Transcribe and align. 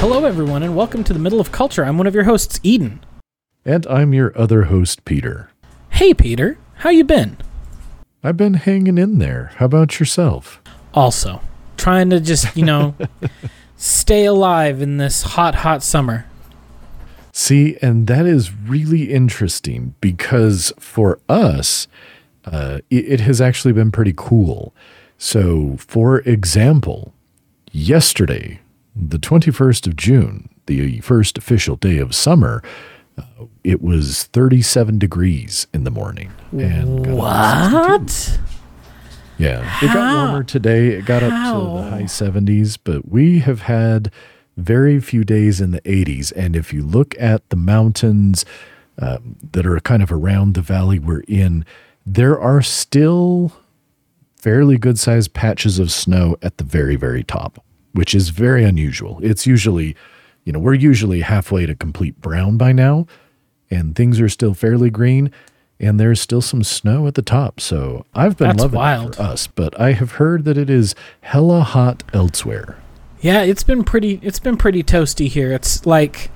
Hello, 0.00 0.24
everyone, 0.24 0.62
and 0.62 0.74
welcome 0.74 1.04
to 1.04 1.12
the 1.12 1.18
Middle 1.18 1.38
of 1.40 1.52
Culture. 1.52 1.84
I'm 1.84 1.98
one 1.98 2.06
of 2.06 2.14
your 2.14 2.24
hosts, 2.24 2.58
Eden. 2.62 3.04
And 3.64 3.86
I'm 3.88 4.14
your 4.14 4.32
other 4.38 4.64
host, 4.64 5.04
Peter. 5.04 5.50
Hey, 5.90 6.14
Peter, 6.14 6.56
how 6.76 6.90
you 6.90 7.04
been? 7.04 7.36
I've 8.22 8.36
been 8.36 8.54
hanging 8.54 8.96
in 8.96 9.18
there. 9.18 9.52
How 9.56 9.66
about 9.66 10.00
yourself? 10.00 10.62
Also, 10.94 11.40
trying 11.76 12.10
to 12.10 12.20
just 12.20 12.56
you 12.56 12.64
know 12.64 12.94
stay 13.76 14.24
alive 14.24 14.80
in 14.80 14.96
this 14.96 15.22
hot, 15.22 15.56
hot 15.56 15.82
summer. 15.82 16.26
See, 17.38 17.76
and 17.80 18.08
that 18.08 18.26
is 18.26 18.52
really 18.52 19.12
interesting 19.12 19.94
because 20.00 20.72
for 20.76 21.20
us, 21.28 21.86
uh, 22.44 22.80
it, 22.90 23.12
it 23.12 23.20
has 23.20 23.40
actually 23.40 23.72
been 23.72 23.92
pretty 23.92 24.12
cool. 24.16 24.74
So, 25.18 25.76
for 25.78 26.18
example, 26.22 27.14
yesterday, 27.70 28.58
the 28.96 29.18
21st 29.20 29.86
of 29.86 29.94
June, 29.94 30.48
the 30.66 30.98
first 30.98 31.38
official 31.38 31.76
day 31.76 31.98
of 31.98 32.12
summer, 32.12 32.60
uh, 33.16 33.44
it 33.62 33.80
was 33.80 34.24
37 34.24 34.98
degrees 34.98 35.68
in 35.72 35.84
the 35.84 35.92
morning. 35.92 36.32
And 36.50 37.04
got 37.04 37.90
up 37.92 38.06
to 38.08 38.12
62. 38.12 38.42
What? 38.42 38.50
Yeah, 39.38 39.78
it 39.80 39.94
got 39.94 40.28
warmer 40.28 40.42
today. 40.42 40.88
It 40.88 41.04
got 41.04 41.22
up 41.22 41.30
to 41.30 41.84
the 41.84 41.90
high 41.90 42.02
70s, 42.02 42.78
but 42.82 43.08
we 43.08 43.38
have 43.38 43.62
had 43.62 44.10
very 44.58 45.00
few 45.00 45.24
days 45.24 45.60
in 45.60 45.70
the 45.70 45.80
80s. 45.82 46.32
And 46.36 46.56
if 46.56 46.72
you 46.72 46.82
look 46.82 47.14
at 47.18 47.48
the 47.48 47.56
mountains 47.56 48.44
um, 48.98 49.36
that 49.52 49.64
are 49.64 49.78
kind 49.80 50.02
of 50.02 50.12
around 50.12 50.54
the 50.54 50.60
valley 50.60 50.98
we're 50.98 51.20
in, 51.28 51.64
there 52.04 52.38
are 52.38 52.60
still 52.60 53.52
fairly 54.36 54.76
good 54.76 54.98
sized 54.98 55.32
patches 55.32 55.78
of 55.78 55.90
snow 55.92 56.36
at 56.42 56.58
the 56.58 56.64
very, 56.64 56.96
very 56.96 57.22
top, 57.22 57.64
which 57.92 58.14
is 58.14 58.30
very 58.30 58.64
unusual. 58.64 59.20
It's 59.22 59.46
usually, 59.46 59.94
you 60.44 60.52
know, 60.52 60.58
we're 60.58 60.74
usually 60.74 61.20
halfway 61.20 61.64
to 61.66 61.74
complete 61.74 62.20
brown 62.20 62.56
by 62.56 62.72
now, 62.72 63.06
and 63.70 63.94
things 63.94 64.20
are 64.20 64.28
still 64.28 64.54
fairly 64.54 64.90
green. 64.90 65.30
And 65.80 66.00
there's 66.00 66.20
still 66.20 66.40
some 66.40 66.64
snow 66.64 67.06
at 67.06 67.14
the 67.14 67.22
top. 67.22 67.60
So 67.60 68.04
I've 68.12 68.36
been 68.36 68.48
That's 68.48 68.62
loving 68.62 68.78
wild. 68.78 69.12
it 69.12 69.16
for 69.16 69.22
us, 69.22 69.46
but 69.46 69.78
I 69.78 69.92
have 69.92 70.12
heard 70.12 70.44
that 70.44 70.58
it 70.58 70.68
is 70.68 70.96
hella 71.20 71.60
hot 71.60 72.02
elsewhere. 72.12 72.78
Yeah, 73.20 73.42
it's 73.42 73.62
been 73.64 73.84
pretty. 73.84 74.20
It's 74.22 74.38
been 74.38 74.56
pretty 74.56 74.82
toasty 74.82 75.28
here. 75.28 75.52
It's 75.52 75.84
like, 75.86 76.30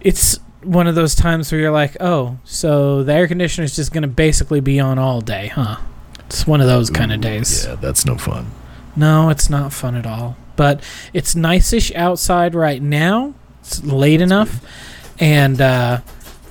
it's 0.00 0.38
one 0.62 0.86
of 0.86 0.94
those 0.94 1.14
times 1.14 1.50
where 1.50 1.60
you're 1.60 1.70
like, 1.70 1.96
oh, 2.00 2.38
so 2.44 3.02
the 3.02 3.12
air 3.12 3.28
conditioner 3.28 3.64
is 3.64 3.76
just 3.76 3.92
gonna 3.92 4.08
basically 4.08 4.60
be 4.60 4.80
on 4.80 4.98
all 4.98 5.20
day, 5.20 5.48
huh? 5.48 5.76
It's 6.26 6.46
one 6.46 6.60
of 6.60 6.66
those 6.66 6.90
kind 6.90 7.12
of 7.12 7.20
days. 7.20 7.66
Yeah, 7.66 7.74
that's 7.76 8.06
no 8.06 8.16
fun. 8.16 8.50
No, 8.96 9.28
it's 9.30 9.50
not 9.50 9.72
fun 9.72 9.94
at 9.96 10.06
all. 10.06 10.36
But 10.56 10.82
it's 11.12 11.34
nice-ish 11.34 11.94
outside 11.94 12.54
right 12.54 12.82
now. 12.82 13.34
It's 13.60 13.82
late 13.84 14.20
enough, 14.20 14.60
and 15.18 15.60
uh, 15.60 16.00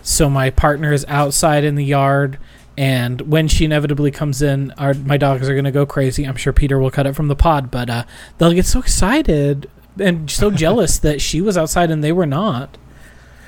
so 0.02 0.30
my 0.30 0.50
partner 0.50 0.94
is 0.94 1.06
outside 1.08 1.64
in 1.64 1.76
the 1.76 1.86
yard. 1.86 2.38
And 2.82 3.22
when 3.22 3.48
she 3.48 3.66
inevitably 3.66 4.10
comes 4.10 4.42
in, 4.42 4.72
our 4.72 4.96
my 4.96 5.16
dogs 5.16 5.48
are 5.48 5.56
gonna 5.56 5.72
go 5.72 5.86
crazy. 5.86 6.24
I'm 6.24 6.36
sure 6.36 6.52
Peter 6.52 6.80
will 6.80 6.90
cut 6.90 7.06
it 7.06 7.14
from 7.14 7.28
the 7.28 7.36
pod, 7.36 7.70
but 7.70 7.92
uh, 7.92 8.06
they'll 8.40 8.54
get 8.54 8.66
so 8.66 8.80
excited 8.80 9.70
and 10.00 10.32
so 10.32 10.50
jealous 10.66 10.98
that 10.98 11.22
she 11.22 11.42
was 11.42 11.60
outside 11.60 11.92
and 11.92 12.04
they 12.04 12.12
were 12.12 12.26
not. 12.26 12.80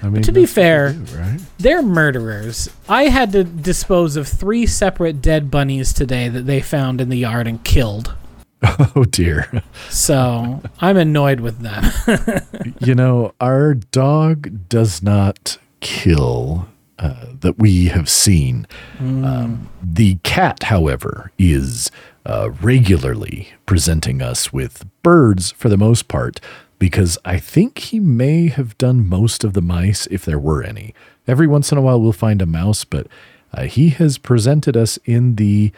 I 0.04 0.10
mean, 0.10 0.22
to 0.22 0.32
be 0.32 0.46
fair- 0.46 0.94
do, 0.94 1.18
right? 1.18 1.40
They're 1.58 1.82
murderers. 1.82 2.70
I 2.88 3.06
had 3.06 3.32
to 3.32 3.44
dispose 3.44 4.18
of 4.18 4.28
three 4.28 4.68
separate 4.68 5.20
dead 5.20 5.50
bunnies 5.50 5.94
today 5.94 6.30
that 6.30 6.46
they 6.46 6.62
found 6.62 7.02
in 7.02 7.10
the 7.10 7.18
yard 7.18 7.48
and 7.48 7.64
killed. 7.64 8.14
Oh 8.96 9.04
dear. 9.04 9.64
So 9.90 10.62
I'm 10.80 10.96
annoyed 10.96 11.40
with 11.42 11.60
them. 11.60 11.84
you 12.80 12.94
know, 12.96 13.34
our 13.42 13.74
dog 13.74 14.70
does 14.70 15.02
not 15.04 15.58
kill 15.82 16.68
uh, 17.00 17.26
that 17.42 17.58
we 17.58 17.88
have 17.88 18.08
seen. 18.10 18.68
Um, 19.00 19.70
the 19.82 20.16
cat, 20.24 20.64
however, 20.64 21.32
is 21.38 21.90
uh, 22.26 22.52
regularly 22.62 23.50
presenting 23.66 24.22
us 24.22 24.54
with 24.54 24.86
birds 25.02 25.52
for 25.52 25.70
the 25.70 25.78
most 25.78 26.08
part 26.08 26.40
because 26.80 27.18
I 27.26 27.40
think 27.40 27.80
he 27.80 28.00
may 28.00 28.48
have 28.48 28.78
done 28.78 29.08
most 29.08 29.44
of 29.44 29.54
the 29.54 29.62
mice 29.62 30.06
if 30.08 30.24
there 30.26 30.38
were 30.38 30.62
any. 30.64 30.94
Every 31.28 31.48
once 31.48 31.72
in 31.72 31.78
a 31.78 31.82
while, 31.82 32.00
we'll 32.00 32.12
find 32.12 32.42
a 32.42 32.46
mouse, 32.46 32.84
but 32.84 33.08
uh, 33.54 33.64
he 33.64 33.90
has 33.90 34.18
presented 34.18 34.78
us 34.78 35.00
in 35.06 35.36
the 35.36 35.72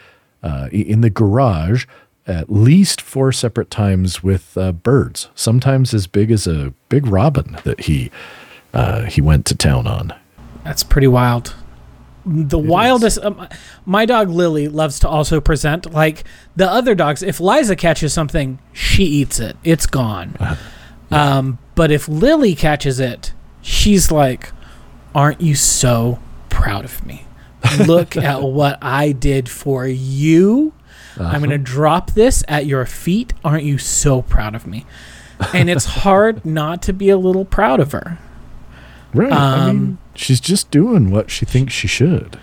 uh, 0.43 0.69
in 0.71 1.01
the 1.01 1.09
garage 1.09 1.85
at 2.27 2.51
least 2.51 3.01
four 3.01 3.31
separate 3.31 3.69
times 3.69 4.21
with 4.21 4.57
uh, 4.57 4.71
birds. 4.71 5.29
Sometimes 5.33 5.93
as 5.93 6.07
big 6.07 6.29
as 6.29 6.45
a 6.45 6.73
big 6.89 7.07
robin 7.07 7.57
that 7.63 7.81
he 7.81 8.11
he 9.07 9.21
went 9.21 9.45
to 9.45 9.55
town 9.55 9.87
on. 9.87 10.13
That's 10.65 10.83
pretty 10.83 11.07
wild. 11.07 11.55
The 12.25 12.57
wildest. 12.57 13.19
Um, 13.23 13.47
my 13.85 14.05
dog 14.05 14.29
Lily 14.29 14.67
loves 14.67 14.99
to 14.99 15.07
also 15.07 15.39
present 15.39 15.93
like 15.93 16.23
the 16.55 16.69
other 16.69 16.95
dogs. 16.95 17.21
If 17.21 17.39
Liza 17.39 17.75
catches 17.75 18.13
something, 18.13 18.57
she 18.73 19.03
eats 19.03 19.39
it. 19.39 19.55
It's 19.63 19.85
gone. 19.85 20.35
Um, 21.11 21.59
but 21.75 21.91
if 21.91 22.07
Lily 22.09 22.55
catches 22.55 22.99
it, 22.99 23.31
she's 23.61 24.11
like, 24.11 24.51
"Aren't 25.13 25.39
you 25.39 25.53
so 25.53 26.17
proud 26.49 26.83
of 26.83 27.05
me? 27.05 27.27
Look 27.85 28.17
at 28.17 28.41
what 28.41 28.79
I 28.81 29.11
did 29.11 29.47
for 29.47 29.85
you. 29.85 30.73
I'm 31.19 31.41
gonna 31.43 31.59
drop 31.59 32.11
this 32.15 32.43
at 32.47 32.65
your 32.65 32.87
feet. 32.87 33.33
Aren't 33.45 33.63
you 33.65 33.77
so 33.77 34.23
proud 34.23 34.55
of 34.55 34.65
me?" 34.65 34.87
And 35.53 35.69
it's 35.69 35.85
hard 36.01 36.43
not 36.43 36.81
to 36.81 36.91
be 36.91 37.09
a 37.09 37.17
little 37.17 37.45
proud 37.45 37.79
of 37.79 37.91
her. 37.91 38.17
Right. 39.13 39.31
I 39.31 39.67
mean, 39.67 39.69
Um, 39.69 39.97
she's 40.15 40.39
just 40.39 40.71
doing 40.71 41.11
what 41.11 41.29
she 41.29 41.45
thinks 41.45 41.73
she 41.73 41.87
should. 41.87 42.39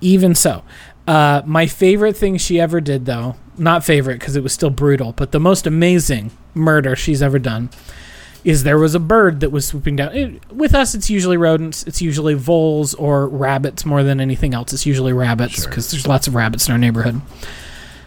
Even 0.00 0.34
so, 0.34 0.62
uh, 1.06 1.42
my 1.44 1.66
favorite 1.66 2.16
thing 2.16 2.36
she 2.36 2.60
ever 2.60 2.80
did, 2.80 3.06
though, 3.06 3.36
not 3.56 3.84
favorite 3.84 4.18
because 4.18 4.36
it 4.36 4.42
was 4.42 4.52
still 4.52 4.70
brutal, 4.70 5.12
but 5.12 5.32
the 5.32 5.40
most 5.40 5.66
amazing 5.66 6.30
murder 6.54 6.94
she's 6.96 7.22
ever 7.22 7.38
done 7.38 7.70
is 8.44 8.62
there 8.62 8.78
was 8.78 8.94
a 8.94 9.00
bird 9.00 9.40
that 9.40 9.50
was 9.50 9.66
swooping 9.66 9.96
down. 9.96 10.14
It, 10.14 10.52
with 10.52 10.74
us, 10.74 10.94
it's 10.94 11.08
usually 11.08 11.38
rodents, 11.38 11.82
it's 11.84 12.02
usually 12.02 12.34
voles 12.34 12.92
or 12.94 13.26
rabbits 13.26 13.86
more 13.86 14.02
than 14.02 14.20
anything 14.20 14.52
else. 14.52 14.72
It's 14.74 14.84
usually 14.84 15.14
rabbits 15.14 15.62
Sure. 15.62 15.68
because 15.70 15.90
there's 15.90 16.06
lots 16.06 16.26
of 16.26 16.34
rabbits 16.34 16.66
in 16.68 16.72
our 16.72 16.78
neighborhood. 16.78 17.22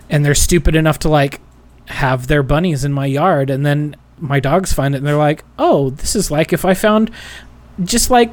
And 0.09 0.23
they're 0.23 0.35
stupid 0.35 0.75
enough 0.75 0.99
to 0.99 1.09
like 1.09 1.41
have 1.87 2.27
their 2.27 2.43
bunnies 2.43 2.83
in 2.85 2.93
my 2.93 3.05
yard, 3.07 3.49
and 3.49 3.65
then 3.65 3.95
my 4.19 4.39
dogs 4.39 4.73
find 4.73 4.93
it 4.93 4.99
and 4.99 5.07
they're 5.07 5.15
like, 5.17 5.43
oh, 5.57 5.89
this 5.91 6.15
is 6.15 6.29
like 6.29 6.51
if 6.53 6.65
I 6.65 6.73
found 6.73 7.09
just 7.83 8.09
like 8.09 8.31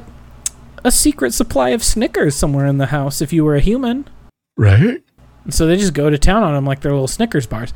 a 0.85 0.91
secret 0.91 1.33
supply 1.33 1.69
of 1.69 1.83
Snickers 1.83 2.35
somewhere 2.35 2.67
in 2.67 2.77
the 2.77 2.85
house 2.85 3.19
if 3.19 3.33
you 3.33 3.43
were 3.43 3.55
a 3.55 3.59
human. 3.59 4.07
Right? 4.55 5.03
And 5.43 5.53
so 5.53 5.65
they 5.65 5.77
just 5.77 5.95
go 5.95 6.11
to 6.11 6.17
town 6.17 6.43
on 6.43 6.53
them 6.53 6.65
like 6.65 6.81
they're 6.81 6.91
little 6.91 7.07
Snickers 7.07 7.47
bars. 7.47 7.73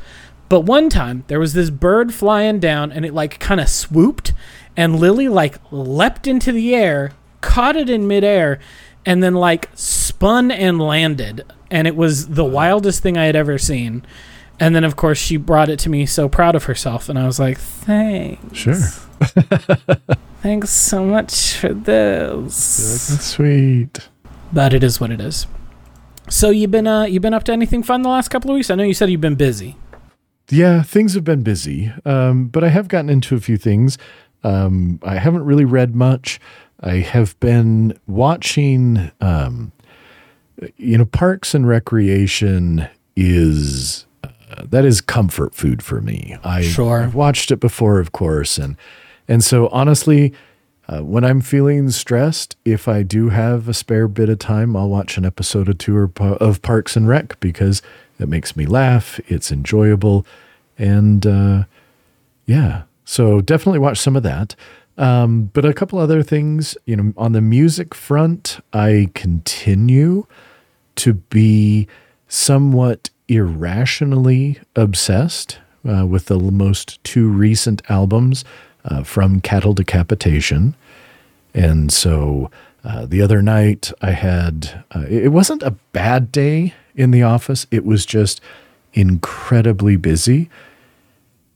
But 0.48 0.62
one 0.62 0.90
time 0.90 1.24
there 1.28 1.40
was 1.40 1.54
this 1.54 1.72
bird 1.72 2.14
flying 2.14 2.60
down 2.60 2.92
and 2.92 3.06
it 3.06 3.14
like 3.14 3.40
kind 3.40 3.60
of 3.60 3.68
swooped 3.68 4.34
and 4.78 5.00
Lily 5.00 5.28
like 5.28 5.58
leapt 5.72 6.28
into 6.28 6.52
the 6.52 6.76
air, 6.76 7.12
caught 7.42 7.76
it 7.76 7.90
in 7.90 8.08
midair, 8.08 8.60
and 9.06 9.24
then 9.24 9.34
like 9.34 9.70
spun 9.74 10.52
and 10.52 10.80
landed. 10.80 11.44
And 11.72 11.88
it 11.88 11.96
was 11.96 12.30
the 12.30 12.46
wildest 12.46 13.02
thing 13.02 13.18
I 13.18 13.26
had 13.26 13.36
ever 13.36 13.58
seen. 13.58 14.06
And 14.60 14.76
then 14.76 14.84
of 14.84 14.96
course 14.96 15.18
she 15.18 15.38
brought 15.38 15.70
it 15.70 15.80
to 15.80 15.90
me 15.90 16.06
so 16.06 16.28
proud 16.30 16.56
of 16.56 16.66
herself 16.66 17.10
and 17.10 17.18
I 17.18 17.26
was 17.26 17.40
like, 17.40 17.58
Thanks. 17.58 18.58
Sure. 18.58 18.76
Thanks 20.42 20.70
so 20.70 21.06
much 21.06 21.56
for 21.56 21.74
this. 21.74 23.10
That's 23.10 23.26
sweet. 23.26 24.10
but 24.54 24.74
it 24.74 24.84
is 24.84 25.00
what 25.00 25.12
it 25.12 25.20
is. 25.22 25.48
So 26.30 26.50
you've 26.50 26.72
been 26.72 26.88
uh 26.88 27.04
you 27.06 27.20
been 27.20 27.34
up 27.34 27.44
to 27.46 27.52
anything 27.52 27.84
fun 27.84 28.02
the 28.02 28.10
last 28.10 28.30
couple 28.30 28.52
of 28.52 28.56
weeks? 28.56 28.70
I 28.70 28.76
know 28.76 28.84
you 28.84 28.94
said 28.94 29.10
you've 29.10 29.22
been 29.22 29.36
busy. 29.36 29.76
Yeah, 30.52 30.82
things 30.82 31.14
have 31.14 31.24
been 31.24 31.44
busy, 31.44 31.92
um, 32.06 32.48
but 32.48 32.64
I 32.64 32.70
have 32.70 32.88
gotten 32.88 33.10
into 33.10 33.36
a 33.36 33.40
few 33.40 33.56
things. 33.56 34.00
Um, 34.44 35.00
I 35.04 35.16
haven't 35.18 35.44
really 35.46 35.66
read 35.66 35.94
much. 35.96 36.40
I 36.82 36.96
have 36.96 37.40
been 37.40 37.94
watching, 38.08 39.12
um, 39.22 39.72
you 40.78 40.98
know, 40.98 41.06
Parks 41.06 41.54
and 41.54 41.68
Recreation 41.68 42.88
is 43.16 44.08
that 44.66 44.86
is 44.86 45.02
comfort 45.02 45.54
food 45.56 45.82
for 45.84 46.02
me. 46.02 46.38
I, 46.44 46.62
Sure. 46.62 47.02
I've 47.02 47.16
watched 47.16 47.52
it 47.52 47.60
before, 47.60 48.00
of 48.00 48.12
course, 48.12 48.58
and 48.58 48.76
and 49.28 49.44
so 49.44 49.68
honestly, 49.68 50.34
uh, 50.88 51.02
when 51.02 51.24
I'm 51.24 51.40
feeling 51.42 51.90
stressed, 51.92 52.56
if 52.66 52.88
I 52.88 53.04
do 53.04 53.30
have 53.30 53.70
a 53.70 53.74
spare 53.74 54.08
bit 54.08 54.28
of 54.30 54.40
time, 54.40 54.76
I'll 54.76 54.90
watch 54.90 55.18
an 55.18 55.26
episode 55.26 55.70
or 55.70 55.74
two 55.74 55.96
or 55.96 56.12
of 56.20 56.62
Parks 56.62 56.96
and 56.96 57.08
Rec 57.08 57.40
because 57.40 57.82
it 58.20 58.28
makes 58.28 58.58
me 58.58 58.66
laugh. 58.66 59.20
It's 59.28 59.52
enjoyable, 59.52 60.26
and 60.78 61.26
uh, 61.28 61.64
yeah, 62.46 62.84
so 63.06 63.42
definitely 63.42 63.80
watch 63.80 64.00
some 64.00 64.16
of 64.16 64.24
that. 64.24 64.56
Um, 64.98 65.50
but 65.54 65.64
a 65.64 65.74
couple 65.74 65.98
other 65.98 66.24
things, 66.24 66.78
you 66.86 66.96
know, 66.98 67.14
on 67.16 67.32
the 67.32 67.40
music 67.42 67.96
front, 67.96 68.60
I 68.74 69.10
continue 69.14 70.28
to 70.96 71.14
be 71.14 71.88
somewhat 72.28 73.10
irrationally 73.30 74.60
obsessed 74.76 75.60
uh, 75.88 76.06
with 76.06 76.26
the 76.26 76.38
most 76.40 77.04
two 77.04 77.30
recent 77.30 77.82
albums 77.90 78.44
uh, 78.86 79.04
from 79.04 79.42
Cattle 79.42 79.74
Decapitation. 79.74 80.76
And 81.54 81.92
so 81.92 82.50
uh, 82.84 83.06
the 83.06 83.22
other 83.22 83.42
night 83.42 83.92
I 84.02 84.12
had, 84.12 84.84
uh, 84.96 85.06
it 85.10 85.30
wasn't 85.30 85.64
a 85.64 85.72
bad 85.92 86.32
day 86.32 86.74
in 86.96 87.12
the 87.12 87.24
office, 87.24 87.66
it 87.72 87.86
was 87.86 88.06
just 88.06 88.42
incredibly 88.94 89.96
busy. 89.96 90.50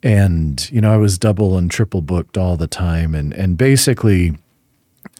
And, 0.01 0.69
you 0.69 0.81
know, 0.81 0.93
I 0.93 0.97
was 0.97 1.17
double 1.17 1.57
and 1.57 1.71
triple 1.71 2.01
booked 2.01 2.37
all 2.37 2.57
the 2.57 2.67
time 2.67 3.15
and, 3.15 3.33
and 3.33 3.57
basically 3.57 4.37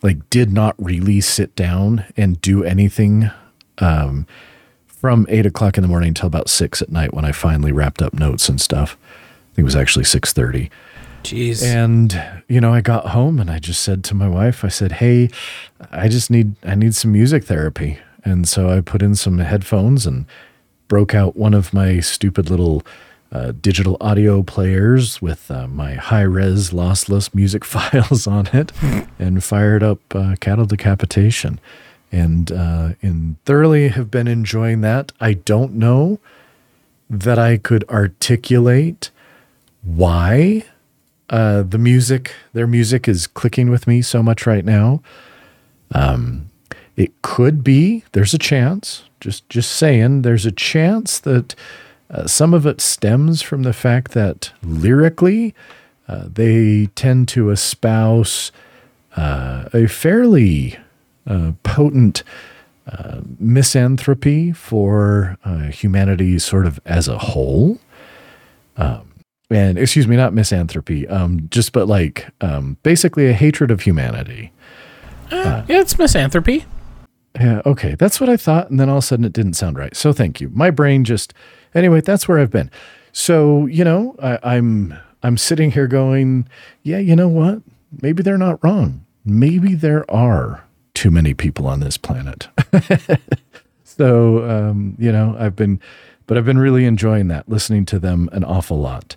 like 0.01 0.29
did 0.29 0.51
not 0.51 0.75
really 0.77 1.21
sit 1.21 1.55
down 1.55 2.05
and 2.17 2.39
do 2.41 2.63
anything 2.63 3.31
um, 3.77 4.27
from 5.03 5.25
eight 5.27 5.45
o'clock 5.45 5.77
in 5.77 5.81
the 5.81 5.87
morning 5.89 6.07
until 6.07 6.27
about 6.27 6.49
six 6.49 6.81
at 6.81 6.89
night 6.89 7.13
when 7.13 7.25
I 7.25 7.33
finally 7.33 7.73
wrapped 7.73 8.01
up 8.01 8.13
notes 8.13 8.47
and 8.47 8.61
stuff. 8.61 8.95
I 9.03 9.47
think 9.47 9.63
it 9.63 9.63
was 9.65 9.75
actually 9.75 10.05
six 10.05 10.31
thirty. 10.31 10.71
Jeez. 11.23 11.61
And 11.61 12.41
you 12.47 12.61
know, 12.61 12.73
I 12.73 12.79
got 12.79 13.07
home 13.07 13.37
and 13.37 13.51
I 13.51 13.59
just 13.59 13.83
said 13.83 14.05
to 14.05 14.15
my 14.15 14.29
wife, 14.29 14.63
I 14.63 14.69
said, 14.69 14.93
"Hey, 14.93 15.29
I 15.91 16.07
just 16.07 16.31
need 16.31 16.55
I 16.63 16.75
need 16.75 16.95
some 16.95 17.11
music 17.11 17.43
therapy." 17.43 17.99
And 18.23 18.47
so 18.47 18.69
I 18.69 18.79
put 18.79 19.01
in 19.01 19.13
some 19.13 19.39
headphones 19.39 20.07
and 20.07 20.25
broke 20.87 21.13
out 21.13 21.35
one 21.35 21.53
of 21.53 21.73
my 21.73 21.99
stupid 21.99 22.49
little 22.49 22.81
uh, 23.29 23.51
digital 23.59 23.97
audio 23.99 24.41
players 24.41 25.21
with 25.21 25.51
uh, 25.51 25.67
my 25.67 25.95
high 25.95 26.21
res 26.21 26.69
lossless 26.69 27.35
music 27.35 27.65
files 27.75 28.25
on 28.25 28.47
it 28.53 28.71
and 29.19 29.43
fired 29.43 29.83
up 29.83 29.99
uh, 30.15 30.37
Cattle 30.39 30.65
Decapitation. 30.65 31.59
And, 32.13 32.51
uh, 32.51 32.89
and 33.01 33.43
thoroughly 33.43 33.87
have 33.87 34.11
been 34.11 34.27
enjoying 34.27 34.81
that. 34.81 35.11
I 35.19 35.33
don't 35.33 35.73
know 35.73 36.19
that 37.09 37.39
I 37.39 37.57
could 37.57 37.83
articulate 37.89 39.09
why 39.81 40.63
uh, 41.31 41.63
the 41.63 41.79
music, 41.79 42.35
their 42.53 42.67
music 42.67 43.07
is 43.07 43.25
clicking 43.25 43.71
with 43.71 43.87
me 43.87 44.03
so 44.03 44.21
much 44.21 44.45
right 44.45 44.63
now. 44.63 45.01
Um, 45.91 46.51
it 46.95 47.19
could 47.23 47.63
be, 47.63 48.03
there's 48.11 48.35
a 48.35 48.37
chance, 48.37 49.05
just, 49.19 49.49
just 49.49 49.71
saying, 49.71 50.21
there's 50.21 50.45
a 50.45 50.51
chance 50.51 51.17
that 51.19 51.55
uh, 52.11 52.27
some 52.27 52.53
of 52.53 52.67
it 52.67 52.79
stems 52.79 53.41
from 53.41 53.63
the 53.63 53.73
fact 53.73 54.11
that 54.11 54.51
lyrically, 54.61 55.55
uh, 56.07 56.25
they 56.31 56.89
tend 56.93 57.27
to 57.29 57.49
espouse 57.49 58.51
uh, 59.17 59.67
a 59.73 59.87
fairly 59.87 60.77
potent 61.63 62.23
uh, 62.87 63.21
misanthropy 63.39 64.51
for 64.51 65.37
uh, 65.45 65.65
humanity, 65.65 66.37
sort 66.39 66.65
of 66.65 66.79
as 66.85 67.07
a 67.07 67.17
whole. 67.17 67.79
Um, 68.77 69.13
and 69.49 69.77
excuse 69.77 70.07
me, 70.07 70.15
not 70.15 70.33
misanthropy, 70.33 71.07
um, 71.07 71.47
just 71.49 71.73
but 71.73 71.87
like 71.87 72.27
um, 72.41 72.77
basically 72.83 73.29
a 73.29 73.33
hatred 73.33 73.71
of 73.71 73.81
humanity. 73.81 74.51
yeah, 75.31 75.63
it's 75.67 75.97
misanthropy. 75.97 76.65
Yeah, 77.39 77.61
okay, 77.65 77.95
that's 77.95 78.19
what 78.19 78.29
I 78.29 78.37
thought, 78.37 78.69
and 78.69 78.79
then 78.79 78.89
all 78.89 78.97
of 78.97 79.03
a 79.03 79.07
sudden 79.07 79.25
it 79.25 79.33
didn't 79.33 79.53
sound 79.53 79.77
right. 79.77 79.95
So 79.95 80.13
thank 80.13 80.39
you. 80.39 80.49
My 80.49 80.69
brain 80.69 81.03
just 81.03 81.33
Anyway, 81.75 82.01
that's 82.01 82.27
where 82.27 82.39
I've 82.39 82.51
been. 82.51 82.71
So 83.11 83.65
you 83.65 83.83
know, 83.83 84.15
I, 84.21 84.39
I'm 84.43 84.97
I'm 85.21 85.37
sitting 85.37 85.71
here 85.71 85.87
going, 85.87 86.47
yeah, 86.83 86.99
you 86.99 87.15
know 87.15 87.27
what? 87.27 87.61
Maybe 88.01 88.23
they're 88.23 88.37
not 88.37 88.63
wrong. 88.63 89.05
Maybe 89.25 89.75
there 89.75 90.09
are 90.11 90.65
too 90.93 91.11
many 91.11 91.33
people 91.33 91.67
on 91.67 91.79
this 91.79 91.97
planet. 91.97 92.47
so 93.83 94.49
um, 94.49 94.95
you 94.97 95.11
know, 95.11 95.35
I've 95.39 95.55
been, 95.55 95.79
but 96.27 96.37
I've 96.37 96.45
been 96.45 96.59
really 96.59 96.85
enjoying 96.85 97.27
that, 97.29 97.47
listening 97.49 97.85
to 97.85 97.99
them 97.99 98.29
an 98.31 98.43
awful 98.43 98.79
lot. 98.79 99.15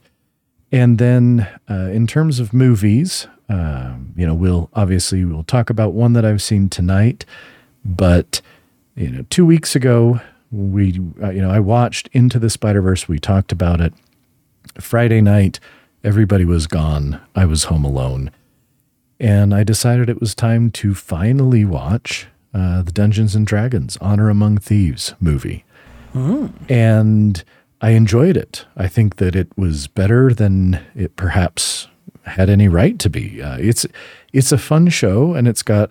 And 0.73 0.99
then 0.99 1.49
uh, 1.71 1.91
in 1.93 2.07
terms 2.07 2.41
of 2.41 2.53
movies, 2.53 3.29
um, 3.49 4.13
you 4.17 4.27
know, 4.27 4.35
we'll 4.35 4.69
obviously 4.75 5.25
we'll 5.25 5.45
talk 5.45 5.71
about 5.71 5.93
one 5.93 6.13
that 6.15 6.25
I've 6.25 6.43
seen 6.43 6.69
tonight, 6.69 7.25
but 7.85 8.41
you 8.97 9.11
know, 9.11 9.25
two 9.31 9.47
weeks 9.47 9.77
ago 9.77 10.21
we 10.51 11.01
uh, 11.23 11.31
you 11.31 11.43
know 11.43 11.51
i 11.51 11.59
watched 11.59 12.09
into 12.13 12.39
the 12.39 12.51
spider 12.51 12.81
verse 12.81 13.09
we 13.09 13.19
talked 13.19 13.53
about 13.53 13.81
it 13.81 13.93
friday 14.79 15.21
night 15.21 15.59
everybody 16.05 16.45
was 16.45 16.67
gone 16.67 17.21
i 17.35 17.45
was 17.45 17.65
home 17.65 17.85
alone 17.85 18.31
and 19.19 19.55
i 19.55 19.63
decided 19.63 20.09
it 20.09 20.21
was 20.21 20.35
time 20.35 20.71
to 20.71 20.95
finally 20.95 21.65
watch 21.65 22.27
uh, 22.55 22.83
the 22.83 22.93
dungeons 22.93 23.35
and 23.35 23.47
dragons 23.47 23.97
honor 24.01 24.31
among 24.31 24.59
thieves 24.59 25.15
movie 25.21 25.65
mm. 26.15 26.53
and 26.71 27.45
i 27.81 27.91
enjoyed 27.91 28.37
it 28.37 28.67
i 28.77 28.87
think 28.87 29.17
that 29.17 29.35
it 29.37 29.49
was 29.57 29.87
better 29.87 30.33
than 30.33 30.81
it 30.95 31.17
perhaps 31.17 31.89
had 32.25 32.51
any 32.51 32.69
right 32.69 32.99
to 32.99 33.09
be 33.09 33.43
uh, 33.43 33.57
it's 33.59 33.87
it's 34.33 34.53
a 34.53 34.59
fun 34.59 34.89
show 34.89 35.35
and 35.35 35.47
it's 35.47 35.63
got 35.63 35.91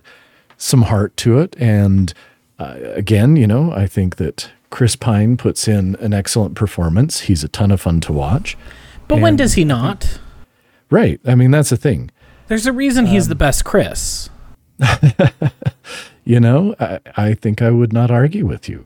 some 0.56 0.82
heart 0.82 1.16
to 1.16 1.38
it 1.38 1.54
and 1.58 2.14
uh, 2.58 2.76
again, 2.94 3.36
you 3.36 3.46
know, 3.46 3.72
I 3.72 3.86
think 3.86 4.16
that 4.16 4.50
Chris 4.70 4.96
Pine 4.96 5.36
puts 5.36 5.68
in 5.68 5.96
an 5.96 6.12
excellent 6.12 6.54
performance. 6.54 7.20
He's 7.20 7.44
a 7.44 7.48
ton 7.48 7.70
of 7.70 7.80
fun 7.80 8.00
to 8.02 8.12
watch. 8.12 8.56
But 9.08 9.16
and, 9.16 9.22
when 9.22 9.36
does 9.36 9.54
he 9.54 9.64
not? 9.64 10.18
Right. 10.90 11.20
I 11.26 11.34
mean, 11.34 11.50
that's 11.50 11.70
the 11.70 11.76
thing. 11.76 12.10
There's 12.48 12.66
a 12.66 12.72
reason 12.72 13.06
he's 13.06 13.24
um, 13.24 13.28
the 13.30 13.34
best 13.34 13.64
Chris. 13.64 14.30
you 16.24 16.38
know, 16.38 16.74
I, 16.78 17.00
I, 17.16 17.34
think 17.34 17.62
I 17.62 17.70
would 17.70 17.92
not 17.92 18.10
argue 18.10 18.46
with 18.46 18.68
you. 18.68 18.84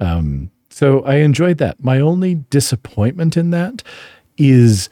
Um, 0.00 0.50
so 0.70 1.02
I 1.04 1.16
enjoyed 1.16 1.58
that. 1.58 1.82
My 1.82 2.00
only 2.00 2.36
disappointment 2.50 3.36
in 3.36 3.50
that 3.50 3.82
is, 4.38 4.88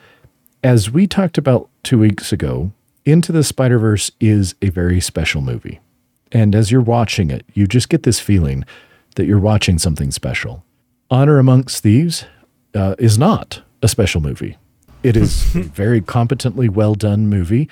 as 0.62 0.90
we 0.90 1.06
talked 1.06 1.38
about 1.38 1.68
two 1.82 1.98
weeks 1.98 2.32
ago, 2.32 2.72
Into 3.04 3.32
the 3.32 3.42
Spider 3.42 3.78
Verse 3.78 4.10
is 4.20 4.54
a 4.62 4.70
very 4.70 5.00
special 5.00 5.40
movie. 5.40 5.80
And 6.30 6.54
as 6.54 6.70
you're 6.70 6.80
watching 6.80 7.30
it, 7.30 7.44
you 7.54 7.66
just 7.66 7.88
get 7.88 8.02
this 8.02 8.20
feeling 8.20 8.64
that 9.16 9.26
you're 9.26 9.38
watching 9.38 9.78
something 9.78 10.10
special. 10.10 10.64
Honor 11.10 11.38
Amongst 11.38 11.82
Thieves 11.82 12.26
uh, 12.74 12.94
is 12.98 13.18
not 13.18 13.62
a 13.82 13.88
special 13.88 14.20
movie. 14.20 14.56
It 15.02 15.16
is 15.16 15.54
a 15.56 15.62
very 15.62 16.00
competently 16.00 16.68
well 16.68 16.94
done 16.94 17.28
movie 17.28 17.68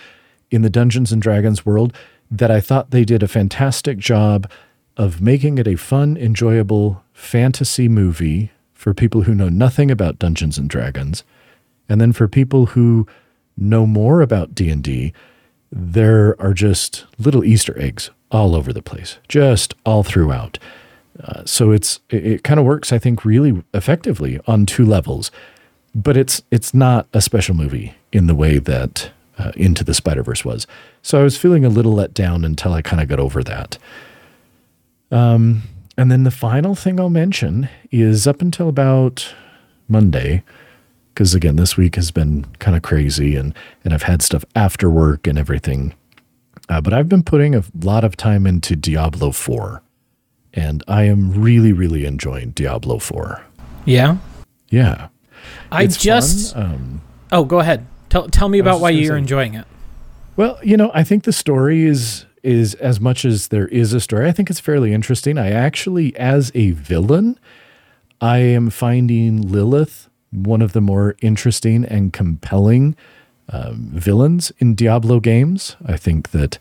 in 0.52 0.62
the 0.62 0.70
Dungeons 0.70 1.12
and 1.12 1.22
Dragons 1.22 1.64
world 1.66 1.92
that 2.30 2.50
I 2.50 2.60
thought 2.60 2.90
they 2.90 3.04
did 3.04 3.22
a 3.22 3.28
fantastic 3.28 3.98
job 3.98 4.50
of 4.96 5.20
making 5.20 5.58
it 5.58 5.66
a 5.66 5.76
fun, 5.76 6.16
enjoyable 6.16 7.02
fantasy 7.12 7.88
movie 7.88 8.50
for 8.72 8.94
people 8.94 9.22
who 9.22 9.34
know 9.34 9.48
nothing 9.48 9.90
about 9.90 10.18
Dungeons 10.18 10.58
and 10.58 10.68
Dragons. 10.68 11.24
And 11.88 12.00
then 12.00 12.12
for 12.12 12.28
people 12.28 12.66
who 12.66 13.06
know 13.56 13.86
more 13.86 14.20
about 14.20 14.54
D&D, 14.54 15.12
there 15.70 16.40
are 16.40 16.52
just 16.52 17.06
little 17.18 17.44
Easter 17.44 17.78
eggs 17.78 18.10
all 18.30 18.54
over 18.54 18.72
the 18.72 18.82
place, 18.82 19.18
just 19.28 19.74
all 19.84 20.02
throughout. 20.02 20.58
Uh, 21.22 21.42
so 21.44 21.70
it's 21.70 22.00
it, 22.10 22.26
it 22.26 22.44
kind 22.44 22.58
of 22.58 22.66
works, 22.66 22.92
I 22.92 22.98
think, 22.98 23.24
really 23.24 23.62
effectively 23.74 24.40
on 24.46 24.66
two 24.66 24.84
levels, 24.84 25.30
but 25.94 26.16
it's 26.16 26.42
it's 26.50 26.72
not 26.72 27.06
a 27.12 27.20
special 27.20 27.54
movie 27.54 27.94
in 28.12 28.26
the 28.26 28.34
way 28.34 28.58
that 28.58 29.12
uh, 29.38 29.52
Into 29.56 29.84
the 29.84 29.94
Spider 29.94 30.22
Verse 30.22 30.44
was. 30.44 30.66
So 31.02 31.20
I 31.20 31.22
was 31.22 31.36
feeling 31.36 31.64
a 31.64 31.68
little 31.68 31.92
let 31.92 32.14
down 32.14 32.44
until 32.44 32.72
I 32.72 32.82
kind 32.82 33.02
of 33.02 33.08
got 33.08 33.20
over 33.20 33.42
that. 33.42 33.78
Um, 35.10 35.62
and 35.96 36.10
then 36.10 36.24
the 36.24 36.30
final 36.30 36.74
thing 36.74 36.98
I'll 36.98 37.10
mention 37.10 37.68
is 37.90 38.26
up 38.26 38.40
until 38.40 38.68
about 38.68 39.34
Monday, 39.88 40.42
because 41.12 41.34
again, 41.34 41.56
this 41.56 41.76
week 41.76 41.96
has 41.96 42.10
been 42.10 42.46
kind 42.58 42.76
of 42.76 42.82
crazy, 42.82 43.36
and 43.36 43.54
and 43.84 43.92
I've 43.92 44.02
had 44.02 44.22
stuff 44.22 44.44
after 44.56 44.88
work 44.88 45.26
and 45.26 45.38
everything. 45.38 45.94
Uh, 46.68 46.80
but 46.80 46.92
I've 46.92 47.08
been 47.08 47.22
putting 47.22 47.54
a 47.54 47.62
lot 47.82 48.04
of 48.04 48.16
time 48.16 48.46
into 48.46 48.76
Diablo 48.76 49.30
4. 49.32 49.82
And 50.54 50.82
I 50.86 51.04
am 51.04 51.32
really, 51.32 51.72
really 51.72 52.04
enjoying 52.04 52.50
Diablo 52.50 52.98
4. 52.98 53.44
Yeah? 53.84 54.18
Yeah. 54.68 55.08
I 55.70 55.84
it's 55.84 55.96
just. 55.96 56.56
Um, 56.56 57.00
oh, 57.30 57.44
go 57.44 57.60
ahead. 57.60 57.86
Tell, 58.12 58.28
tell 58.28 58.50
me 58.50 58.58
about 58.58 58.80
why 58.80 58.90
you're 58.90 59.14
say, 59.14 59.18
enjoying 59.20 59.54
it. 59.54 59.64
Well, 60.36 60.58
you 60.62 60.76
know, 60.76 60.90
I 60.92 61.02
think 61.02 61.24
the 61.24 61.32
story 61.32 61.86
is 61.86 62.26
is 62.42 62.74
as 62.74 63.00
much 63.00 63.24
as 63.24 63.48
there 63.48 63.68
is 63.68 63.94
a 63.94 64.00
story. 64.00 64.28
I 64.28 64.32
think 64.32 64.50
it's 64.50 64.60
fairly 64.60 64.92
interesting. 64.92 65.38
I 65.38 65.50
actually, 65.50 66.14
as 66.18 66.52
a 66.54 66.72
villain, 66.72 67.38
I 68.20 68.40
am 68.40 68.68
finding 68.68 69.40
Lilith 69.40 70.10
one 70.30 70.60
of 70.60 70.74
the 70.74 70.82
more 70.82 71.16
interesting 71.22 71.86
and 71.86 72.12
compelling 72.12 72.96
um, 73.48 73.92
villains 73.94 74.52
in 74.58 74.74
Diablo 74.74 75.18
games. 75.18 75.76
I 75.86 75.96
think 75.96 76.32
that 76.32 76.58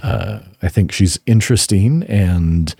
uh, 0.00 0.38
I 0.62 0.68
think 0.68 0.92
she's 0.92 1.18
interesting, 1.26 2.04
and 2.04 2.72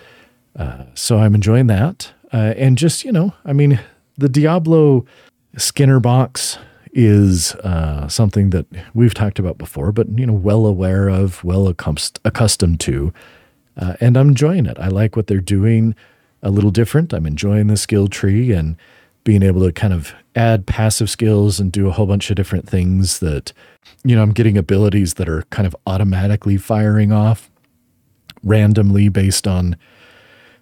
uh, 0.54 0.84
so 0.94 1.18
I'm 1.18 1.34
enjoying 1.34 1.66
that. 1.66 2.12
Uh, 2.32 2.54
and 2.56 2.78
just 2.78 3.04
you 3.04 3.10
know, 3.10 3.34
I 3.44 3.52
mean, 3.52 3.80
the 4.16 4.28
Diablo 4.28 5.04
Skinner 5.56 5.98
box 5.98 6.58
is 6.92 7.54
uh, 7.56 8.08
something 8.08 8.50
that 8.50 8.66
we've 8.94 9.14
talked 9.14 9.38
about 9.38 9.58
before, 9.58 9.92
but 9.92 10.06
you 10.18 10.26
know, 10.26 10.32
well 10.32 10.66
aware 10.66 11.08
of, 11.08 11.42
well 11.44 11.68
accust- 11.68 12.18
accustomed 12.24 12.80
to, 12.80 13.12
uh, 13.76 13.94
and 14.00 14.16
I'm 14.16 14.30
enjoying 14.30 14.66
it. 14.66 14.78
I 14.78 14.88
like 14.88 15.16
what 15.16 15.26
they're 15.26 15.40
doing. 15.40 15.94
A 16.42 16.50
little 16.50 16.70
different. 16.70 17.12
I'm 17.12 17.26
enjoying 17.26 17.66
the 17.66 17.76
skill 17.76 18.06
tree 18.06 18.52
and 18.52 18.76
being 19.24 19.42
able 19.42 19.64
to 19.66 19.72
kind 19.72 19.92
of 19.92 20.14
add 20.36 20.66
passive 20.66 21.10
skills 21.10 21.58
and 21.58 21.72
do 21.72 21.88
a 21.88 21.90
whole 21.90 22.06
bunch 22.06 22.30
of 22.30 22.36
different 22.36 22.68
things 22.68 23.18
that, 23.18 23.52
you 24.04 24.14
know, 24.14 24.22
I'm 24.22 24.32
getting 24.32 24.56
abilities 24.56 25.14
that 25.14 25.28
are 25.28 25.42
kind 25.50 25.66
of 25.66 25.74
automatically 25.86 26.56
firing 26.56 27.12
off 27.12 27.50
randomly 28.44 29.08
based 29.08 29.48
on 29.48 29.76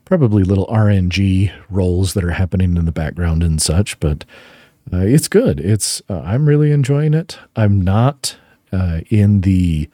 probably 0.07 0.43
little 0.45 0.67
RNG 0.67 1.53
rolls 1.69 2.15
that 2.15 2.25
are 2.25 2.31
happening 2.31 2.77
in 2.77 2.87
the 2.87 2.93
background 2.93 3.43
and 3.43 3.61
such. 3.61 4.01
But 4.01 4.25
uh, 4.93 4.99
it's 4.99 5.29
good. 5.29 5.61
It's 5.61 6.03
uh, 6.09 6.21
I'm 6.21 6.49
really 6.49 6.73
enjoying 6.73 7.15
it. 7.15 7.39
I'm 7.55 7.81
not 7.81 8.37
uh, 8.73 9.01
in 9.11 9.43
the 9.43 9.89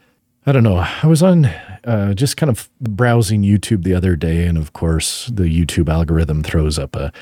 I 0.44 0.52
don't 0.52 0.64
know. 0.64 0.78
I 0.78 1.06
was 1.06 1.22
on 1.22 1.44
uh, 1.84 2.14
just 2.14 2.36
kind 2.36 2.50
of 2.50 2.68
browsing 2.80 3.42
YouTube 3.42 3.84
the 3.84 3.94
other 3.94 4.16
day, 4.16 4.46
and 4.46 4.58
of 4.58 4.72
course, 4.72 5.26
the 5.26 5.44
YouTube 5.44 5.88
algorithm 5.88 6.42
throws 6.42 6.78
up 6.78 6.96
a 6.96 7.12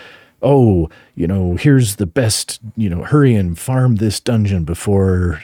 oh, 0.42 0.88
you 1.14 1.26
know, 1.26 1.54
here's 1.56 1.96
the 1.96 2.06
best, 2.06 2.60
you 2.76 2.88
know, 2.88 3.04
hurry 3.04 3.34
and 3.34 3.58
farm 3.58 3.96
this 3.96 4.20
dungeon 4.20 4.64
before 4.64 5.42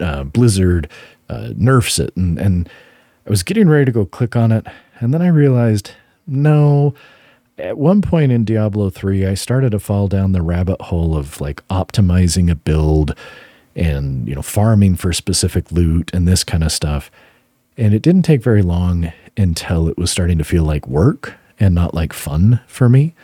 uh, 0.00 0.24
Blizzard 0.24 0.90
uh, 1.28 1.50
nerfs 1.56 1.98
it. 1.98 2.14
And, 2.16 2.38
and 2.38 2.68
I 3.26 3.30
was 3.30 3.42
getting 3.42 3.68
ready 3.68 3.86
to 3.86 3.92
go 3.92 4.04
click 4.04 4.36
on 4.36 4.52
it. 4.52 4.66
And 5.00 5.12
then 5.12 5.22
I 5.22 5.28
realized, 5.28 5.92
no, 6.26 6.94
at 7.58 7.78
one 7.78 8.02
point 8.02 8.32
in 8.32 8.44
Diablo 8.44 8.90
3, 8.90 9.26
I 9.26 9.34
started 9.34 9.70
to 9.70 9.78
fall 9.78 10.08
down 10.08 10.32
the 10.32 10.42
rabbit 10.42 10.80
hole 10.82 11.16
of 11.16 11.40
like 11.40 11.66
optimizing 11.68 12.50
a 12.50 12.54
build 12.54 13.14
and, 13.74 14.28
you 14.28 14.34
know, 14.34 14.42
farming 14.42 14.96
for 14.96 15.12
specific 15.12 15.70
loot 15.72 16.10
and 16.12 16.26
this 16.26 16.44
kind 16.44 16.64
of 16.64 16.72
stuff. 16.72 17.10
And 17.76 17.94
it 17.94 18.02
didn't 18.02 18.22
take 18.22 18.42
very 18.42 18.62
long 18.62 19.12
until 19.36 19.88
it 19.88 19.98
was 19.98 20.10
starting 20.10 20.38
to 20.38 20.44
feel 20.44 20.64
like 20.64 20.86
work 20.86 21.34
and 21.60 21.74
not 21.74 21.94
like 21.94 22.12
fun 22.12 22.60
for 22.66 22.88
me. 22.88 23.14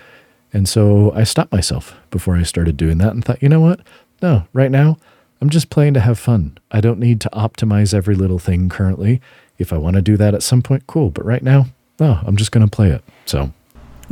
And 0.52 0.68
so 0.68 1.12
I 1.12 1.24
stopped 1.24 1.52
myself 1.52 1.94
before 2.10 2.36
I 2.36 2.42
started 2.42 2.76
doing 2.76 2.98
that 2.98 3.12
and 3.12 3.24
thought, 3.24 3.42
you 3.42 3.48
know 3.48 3.60
what? 3.60 3.80
No, 4.20 4.46
right 4.52 4.70
now, 4.70 4.98
I'm 5.40 5.50
just 5.50 5.70
playing 5.70 5.94
to 5.94 6.00
have 6.00 6.18
fun. 6.18 6.58
I 6.70 6.80
don't 6.80 7.00
need 7.00 7.20
to 7.22 7.30
optimize 7.30 7.94
every 7.94 8.14
little 8.14 8.38
thing 8.38 8.68
currently. 8.68 9.20
If 9.58 9.72
I 9.72 9.78
want 9.78 9.96
to 9.96 10.02
do 10.02 10.16
that 10.18 10.34
at 10.34 10.42
some 10.42 10.62
point, 10.62 10.86
cool. 10.86 11.10
But 11.10 11.24
right 11.24 11.42
now, 11.42 11.66
no, 11.98 12.20
I'm 12.24 12.36
just 12.36 12.52
going 12.52 12.66
to 12.66 12.70
play 12.70 12.90
it. 12.90 13.02
So, 13.26 13.52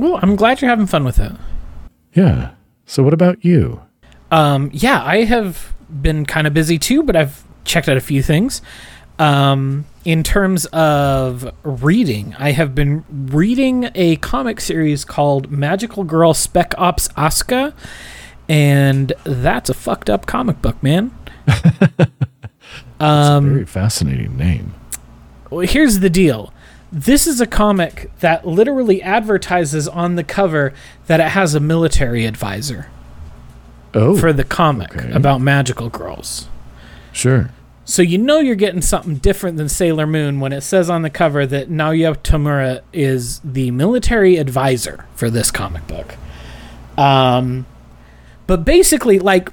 well, 0.00 0.18
I'm 0.22 0.36
glad 0.36 0.60
you're 0.60 0.70
having 0.70 0.86
fun 0.86 1.04
with 1.04 1.18
it. 1.18 1.32
Yeah. 2.14 2.52
So, 2.86 3.02
what 3.02 3.14
about 3.14 3.44
you? 3.44 3.82
Um, 4.30 4.70
yeah, 4.72 5.02
I 5.04 5.24
have 5.24 5.72
been 5.90 6.24
kind 6.24 6.46
of 6.46 6.54
busy 6.54 6.78
too, 6.78 7.02
but 7.02 7.16
I've 7.16 7.44
checked 7.64 7.88
out 7.88 7.96
a 7.96 8.00
few 8.00 8.22
things. 8.22 8.62
Um, 9.18 9.84
in 10.04 10.22
terms 10.22 10.64
of 10.66 11.52
reading, 11.62 12.34
I 12.38 12.52
have 12.52 12.74
been 12.74 13.04
reading 13.10 13.90
a 13.94 14.16
comic 14.16 14.60
series 14.60 15.04
called 15.04 15.50
Magical 15.50 16.04
Girl 16.04 16.32
Spec 16.32 16.74
Ops 16.78 17.08
Asuka, 17.08 17.74
and 18.48 19.12
that's 19.24 19.68
a 19.68 19.74
fucked 19.74 20.08
up 20.08 20.24
comic 20.24 20.62
book, 20.62 20.82
man. 20.82 21.14
um, 22.98 23.46
a 23.46 23.52
very 23.52 23.66
fascinating 23.66 24.36
name. 24.38 24.74
Well, 25.50 25.66
here's 25.66 25.98
the 25.98 26.10
deal. 26.10 26.52
This 26.92 27.26
is 27.26 27.40
a 27.40 27.46
comic 27.46 28.10
that 28.18 28.46
literally 28.46 29.00
advertises 29.02 29.86
on 29.86 30.16
the 30.16 30.24
cover 30.24 30.72
that 31.06 31.20
it 31.20 31.28
has 31.28 31.54
a 31.54 31.60
military 31.60 32.26
advisor. 32.26 32.88
Oh, 33.92 34.16
for 34.16 34.32
the 34.32 34.44
comic 34.44 34.96
okay. 34.96 35.12
about 35.12 35.40
magical 35.40 35.88
girls. 35.88 36.48
Sure. 37.12 37.50
So 37.84 38.02
you 38.02 38.18
know 38.18 38.38
you're 38.38 38.54
getting 38.54 38.82
something 38.82 39.16
different 39.16 39.56
than 39.56 39.68
Sailor 39.68 40.06
Moon 40.06 40.38
when 40.38 40.52
it 40.52 40.60
says 40.60 40.88
on 40.88 41.02
the 41.02 41.10
cover 41.10 41.44
that 41.44 41.68
Naoya 41.68 42.16
Tamura 42.18 42.82
is 42.92 43.40
the 43.40 43.72
military 43.72 44.36
advisor 44.36 45.06
for 45.16 45.28
this 45.28 45.50
comic 45.50 45.86
book. 45.88 46.14
Um, 46.96 47.66
but 48.46 48.64
basically, 48.64 49.18
like, 49.18 49.50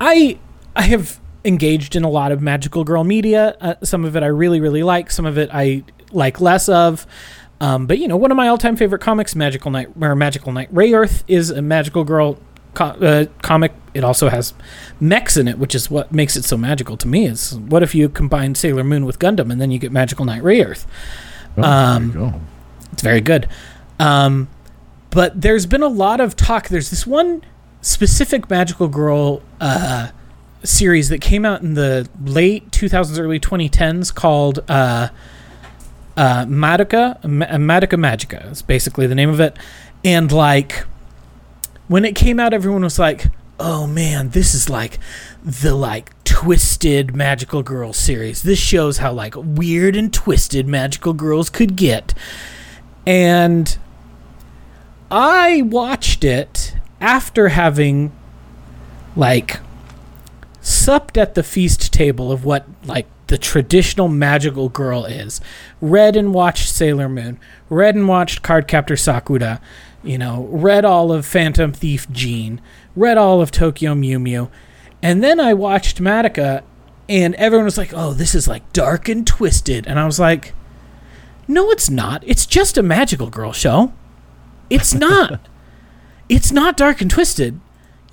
I 0.00 0.38
I 0.76 0.82
have 0.82 1.18
engaged 1.44 1.96
in 1.96 2.04
a 2.04 2.08
lot 2.08 2.30
of 2.30 2.40
magical 2.40 2.84
girl 2.84 3.02
media. 3.02 3.56
Uh, 3.60 3.74
some 3.82 4.04
of 4.04 4.14
it 4.14 4.22
I 4.22 4.26
really 4.26 4.60
really 4.60 4.84
like. 4.84 5.10
Some 5.10 5.26
of 5.26 5.36
it 5.36 5.50
I 5.52 5.82
like 6.14 6.40
less 6.40 6.68
of. 6.68 7.06
Um, 7.60 7.86
but 7.86 7.98
you 7.98 8.08
know, 8.08 8.16
one 8.16 8.30
of 8.30 8.36
my 8.36 8.48
all-time 8.48 8.76
favorite 8.76 9.00
comics, 9.00 9.34
Magical 9.34 9.70
Knight, 9.70 9.88
or 10.00 10.14
Magical 10.14 10.52
Knight 10.52 10.72
Rayearth, 10.74 11.22
is 11.28 11.50
a 11.50 11.62
magical 11.62 12.04
girl 12.04 12.38
co- 12.74 12.84
uh, 12.86 13.26
comic. 13.42 13.72
It 13.94 14.04
also 14.04 14.28
has 14.28 14.54
mechs 15.00 15.36
in 15.36 15.46
it, 15.48 15.58
which 15.58 15.74
is 15.74 15.90
what 15.90 16.12
makes 16.12 16.36
it 16.36 16.44
so 16.44 16.56
magical 16.56 16.96
to 16.96 17.08
me. 17.08 17.26
Is 17.26 17.56
what 17.58 17.82
if 17.82 17.94
you 17.94 18.08
combine 18.08 18.54
Sailor 18.54 18.84
Moon 18.84 19.06
with 19.06 19.18
Gundam 19.18 19.50
and 19.52 19.60
then 19.60 19.70
you 19.70 19.78
get 19.78 19.92
Magical 19.92 20.24
Knight 20.24 20.42
Rayearth? 20.42 20.84
Oh, 21.56 21.62
um, 21.62 22.40
It's 22.92 23.02
very 23.02 23.20
good. 23.20 23.48
Um, 24.00 24.48
but 25.10 25.40
there's 25.40 25.66
been 25.66 25.82
a 25.82 25.88
lot 25.88 26.20
of 26.20 26.34
talk. 26.34 26.68
There's 26.68 26.90
this 26.90 27.06
one 27.06 27.44
specific 27.80 28.50
magical 28.50 28.88
girl 28.88 29.42
uh, 29.60 30.08
series 30.64 31.08
that 31.10 31.20
came 31.20 31.44
out 31.44 31.62
in 31.62 31.74
the 31.74 32.08
late 32.20 32.70
2000s, 32.72 33.18
early 33.20 33.38
2010s 33.38 34.12
called 34.12 34.58
uh, 34.68 35.08
uh, 36.16 36.44
Madoka, 36.46 37.20
Madoka 37.22 37.98
Magica. 37.98 38.50
It's 38.50 38.62
basically 38.62 39.06
the 39.06 39.14
name 39.14 39.30
of 39.30 39.40
it. 39.40 39.56
And 40.04 40.30
like 40.30 40.84
when 41.88 42.04
it 42.04 42.14
came 42.14 42.38
out, 42.38 42.52
everyone 42.54 42.82
was 42.82 42.98
like, 42.98 43.26
"Oh 43.58 43.86
man, 43.86 44.30
this 44.30 44.54
is 44.54 44.68
like 44.68 44.98
the 45.44 45.74
like 45.74 46.12
twisted 46.24 47.14
magical 47.14 47.62
girl 47.62 47.92
series. 47.92 48.42
This 48.42 48.58
shows 48.58 48.98
how 48.98 49.12
like 49.12 49.34
weird 49.36 49.96
and 49.96 50.12
twisted 50.12 50.66
magical 50.66 51.12
girls 51.12 51.50
could 51.50 51.76
get." 51.76 52.14
And 53.06 53.76
I 55.10 55.62
watched 55.62 56.24
it 56.24 56.74
after 57.00 57.48
having 57.48 58.12
like 59.16 59.60
supped 60.60 61.18
at 61.18 61.34
the 61.34 61.42
feast 61.42 61.92
table 61.92 62.32
of 62.32 62.44
what 62.44 62.66
like 62.84 63.06
the 63.26 63.38
traditional 63.38 64.08
magical 64.08 64.68
girl 64.68 65.04
is. 65.04 65.40
Read 65.80 66.16
and 66.16 66.34
watched 66.34 66.68
Sailor 66.68 67.08
Moon. 67.08 67.38
Read 67.68 67.94
and 67.94 68.08
watched 68.08 68.42
Cardcaptor 68.42 68.98
Sakura 68.98 69.60
you 70.04 70.18
know, 70.18 70.46
read 70.50 70.84
all 70.84 71.10
of 71.10 71.24
Phantom 71.24 71.72
Thief 71.72 72.10
Jeanne, 72.12 72.60
read 72.94 73.16
all 73.16 73.40
of 73.40 73.50
Tokyo 73.50 73.94
Mew 73.94 74.18
Mew, 74.18 74.50
and 75.02 75.24
then 75.24 75.40
I 75.40 75.54
watched 75.54 76.00
Madoka, 76.00 76.62
and 77.08 77.34
everyone 77.36 77.64
was 77.64 77.78
like, 77.78 77.92
"Oh, 77.94 78.12
this 78.12 78.34
is 78.34 78.46
like 78.46 78.70
dark 78.72 79.08
and 79.08 79.26
twisted," 79.26 79.86
and 79.86 79.98
I 79.98 80.04
was 80.04 80.20
like, 80.20 80.54
"No, 81.48 81.70
it's 81.70 81.88
not. 81.88 82.22
It's 82.26 82.46
just 82.46 82.76
a 82.76 82.82
magical 82.82 83.30
girl 83.30 83.52
show. 83.52 83.92
It's 84.68 84.94
not. 84.94 85.40
it's 86.28 86.52
not 86.52 86.76
dark 86.76 87.00
and 87.00 87.10
twisted." 87.10 87.58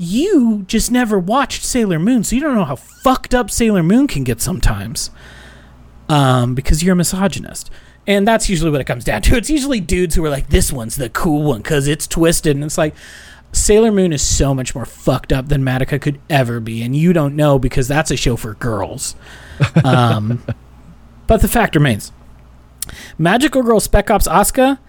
You 0.04 0.64
just 0.66 0.90
never 0.90 1.20
watched 1.20 1.64
Sailor 1.64 2.00
Moon, 2.00 2.24
so 2.24 2.36
you 2.36 2.42
don't 2.42 2.56
know 2.56 2.66
how 2.66 2.76
fucked 2.76 3.36
up 3.36 3.52
Sailor 3.52 3.84
Moon 3.84 4.08
can 4.08 4.24
get 4.24 4.42
sometimes. 4.42 5.12
Um, 6.10 6.56
because 6.56 6.82
you're 6.82 6.94
a 6.94 6.96
misogynist. 6.96 7.70
And 8.08 8.28
that's 8.28 8.50
usually 8.50 8.72
what 8.72 8.82
it 8.82 8.86
comes 8.86 9.04
down 9.04 9.22
to. 9.22 9.36
It's 9.38 9.52
usually 9.52 9.80
dudes 9.80 10.16
who 10.16 10.26
are 10.26 10.30
like, 10.30 10.50
this 10.50 10.74
one's 10.74 10.96
the 10.96 11.10
cool 11.10 11.44
one 11.44 11.62
because 11.62 11.88
it's 11.88 12.08
twisted. 12.08 12.56
And 12.56 12.66
it's 12.66 12.80
like, 12.80 12.96
Sailor 13.52 13.92
Moon 13.92 14.12
is 14.12 14.24
so 14.24 14.56
much 14.56 14.74
more 14.74 14.86
fucked 14.86 15.32
up 15.32 15.50
than 15.50 15.62
Madoka 15.62 16.02
could 16.02 16.20
ever 16.32 16.60
be. 16.60 16.82
And 16.82 16.96
you 16.96 17.14
don't 17.14 17.36
know 17.36 17.60
because 17.60 17.88
that's 17.88 18.10
a 18.10 18.18
show 18.18 18.36
for 18.36 18.56
girls. 18.56 19.16
Um, 19.86 20.44
but 21.28 21.42
the 21.42 21.48
fact 21.48 21.76
remains 21.76 22.12
Magical 23.20 23.62
Girl 23.62 23.80
Spec 23.80 24.10
Ops 24.10 24.28
Asuka, 24.28 24.80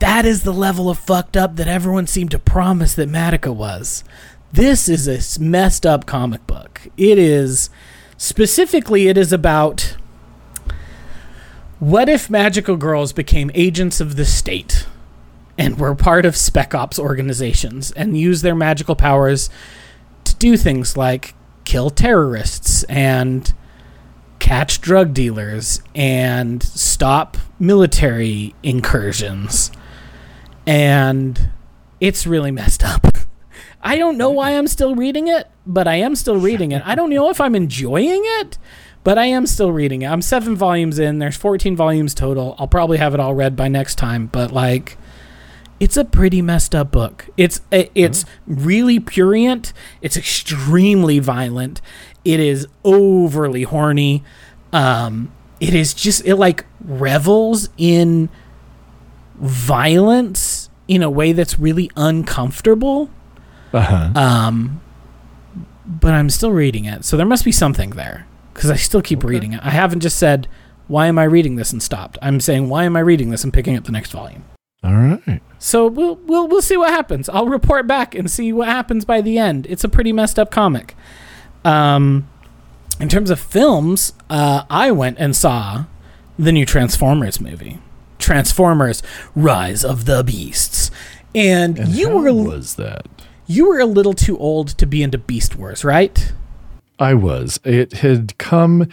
that 0.00 0.24
is 0.24 0.42
the 0.42 0.52
level 0.52 0.88
of 0.88 0.98
fucked 0.98 1.36
up 1.36 1.56
that 1.56 1.68
everyone 1.68 2.06
seemed 2.06 2.30
to 2.30 2.38
promise 2.38 2.94
that 2.94 3.08
Madoka 3.08 3.54
was. 3.54 4.04
This 4.52 4.88
is 4.88 5.08
a 5.08 5.40
messed 5.40 5.84
up 5.84 6.06
comic 6.06 6.46
book. 6.46 6.88
It 6.96 7.18
is, 7.18 7.68
specifically, 8.16 9.08
it 9.08 9.18
is 9.18 9.32
about 9.32 9.96
what 11.78 12.08
if 12.08 12.30
magical 12.30 12.76
girls 12.76 13.12
became 13.12 13.50
agents 13.54 14.00
of 14.00 14.16
the 14.16 14.24
state 14.24 14.86
and 15.56 15.78
were 15.78 15.94
part 15.94 16.24
of 16.24 16.36
spec 16.36 16.74
ops 16.74 16.98
organizations 16.98 17.90
and 17.92 18.18
used 18.18 18.42
their 18.42 18.54
magical 18.54 18.96
powers 18.96 19.50
to 20.24 20.34
do 20.36 20.56
things 20.56 20.96
like 20.96 21.34
kill 21.64 21.90
terrorists 21.90 22.84
and 22.84 23.52
catch 24.38 24.80
drug 24.80 25.12
dealers 25.12 25.82
and 25.94 26.62
stop 26.62 27.36
military 27.58 28.54
incursions? 28.62 29.70
And 30.68 31.50
it's 32.00 32.26
really 32.26 32.50
messed 32.50 32.84
up. 32.84 33.06
I 33.82 33.96
don't 33.96 34.18
know 34.18 34.30
why 34.30 34.50
I'm 34.50 34.66
still 34.66 34.94
reading 34.94 35.28
it, 35.28 35.48
but 35.66 35.88
I 35.88 35.96
am 35.96 36.14
still 36.14 36.36
reading 36.36 36.72
it. 36.72 36.82
I 36.84 36.94
don't 36.94 37.10
know 37.10 37.30
if 37.30 37.40
I'm 37.40 37.54
enjoying 37.54 38.22
it 38.24 38.58
but 39.04 39.16
I 39.16 39.24
am 39.24 39.46
still 39.46 39.72
reading 39.72 40.02
it. 40.02 40.06
I'm 40.06 40.20
seven 40.20 40.54
volumes 40.56 40.98
in. 40.98 41.18
There's 41.18 41.36
14 41.36 41.76
volumes 41.76 42.12
total. 42.12 42.54
I'll 42.58 42.68
probably 42.68 42.98
have 42.98 43.14
it 43.14 43.20
all 43.20 43.34
read 43.34 43.56
by 43.56 43.68
next 43.68 43.94
time. 43.94 44.26
But 44.26 44.52
like, 44.52 44.98
it's 45.80 45.96
a 45.96 46.04
pretty 46.04 46.42
messed 46.42 46.74
up 46.74 46.90
book. 46.90 47.26
It's 47.36 47.60
it's 47.70 48.24
really 48.46 49.00
purient. 49.00 49.72
It's 50.02 50.16
extremely 50.16 51.20
violent. 51.20 51.80
It 52.24 52.40
is 52.40 52.66
overly 52.84 53.62
horny. 53.62 54.24
Um, 54.72 55.32
it 55.60 55.74
is 55.74 55.94
just 55.94 56.26
it 56.26 56.36
like 56.36 56.66
revels 56.84 57.68
in 57.78 58.28
violence 59.36 60.57
in 60.88 61.02
a 61.02 61.10
way 61.10 61.32
that's 61.32 61.58
really 61.58 61.90
uncomfortable. 61.96 63.10
Uh-huh. 63.72 64.10
Um, 64.18 64.80
but 65.86 66.12
I'm 66.14 66.30
still 66.30 66.52
reading 66.52 66.84
it, 66.86 67.04
so 67.04 67.16
there 67.16 67.26
must 67.26 67.44
be 67.44 67.52
something 67.52 67.90
there 67.90 68.26
because 68.52 68.70
I 68.70 68.76
still 68.76 69.02
keep 69.02 69.20
Okay. 69.20 69.28
reading 69.28 69.52
it. 69.52 69.60
I 69.62 69.70
haven't 69.70 70.00
just 70.00 70.18
said, 70.18 70.48
"Why 70.86 71.06
am 71.06 71.18
I 71.18 71.24
reading 71.24 71.56
this?" 71.56 71.72
and 71.72 71.82
stopped. 71.82 72.18
I'm 72.22 72.40
saying, 72.40 72.68
"Why 72.68 72.84
am 72.84 72.96
I 72.96 73.00
reading 73.00 73.30
this?" 73.30 73.44
and 73.44 73.52
picking 73.52 73.76
up 73.76 73.84
the 73.84 73.92
next 73.92 74.10
volume. 74.12 74.42
All 74.82 74.94
right. 74.94 75.40
So 75.58 75.86
we'll 75.86 76.16
we'll 76.26 76.46
we'll 76.48 76.62
see 76.62 76.76
what 76.76 76.90
happens. 76.90 77.28
I'll 77.28 77.48
report 77.48 77.86
back 77.86 78.14
and 78.14 78.30
see 78.30 78.52
what 78.52 78.68
happens 78.68 79.04
by 79.04 79.20
the 79.20 79.36
end. 79.38 79.66
It's 79.68 79.84
a 79.84 79.88
pretty 79.88 80.12
messed 80.12 80.38
up 80.38 80.50
comic. 80.50 80.94
Um, 81.64 82.28
in 83.00 83.08
terms 83.08 83.30
of 83.30 83.40
films, 83.40 84.12
uh, 84.30 84.62
I 84.70 84.90
went 84.92 85.18
and 85.18 85.34
saw 85.34 85.84
the 86.38 86.52
new 86.52 86.64
Transformers 86.64 87.40
movie, 87.40 87.78
Transformers: 88.18 89.02
Rise 89.34 89.84
of 89.84 90.04
the 90.04 90.22
Beasts, 90.22 90.90
and, 91.34 91.78
And 91.78 91.88
you 91.90 92.08
were 92.10 92.32
was 92.32 92.76
that? 92.76 93.06
you 93.46 93.68
were 93.68 93.78
a 93.78 93.86
little 93.86 94.14
too 94.14 94.36
old 94.38 94.68
to 94.78 94.86
be 94.86 95.02
into 95.02 95.18
Beast 95.18 95.56
Wars, 95.56 95.84
right? 95.84 96.32
I 96.98 97.14
was. 97.14 97.60
It 97.64 97.94
had 97.94 98.36
come 98.38 98.88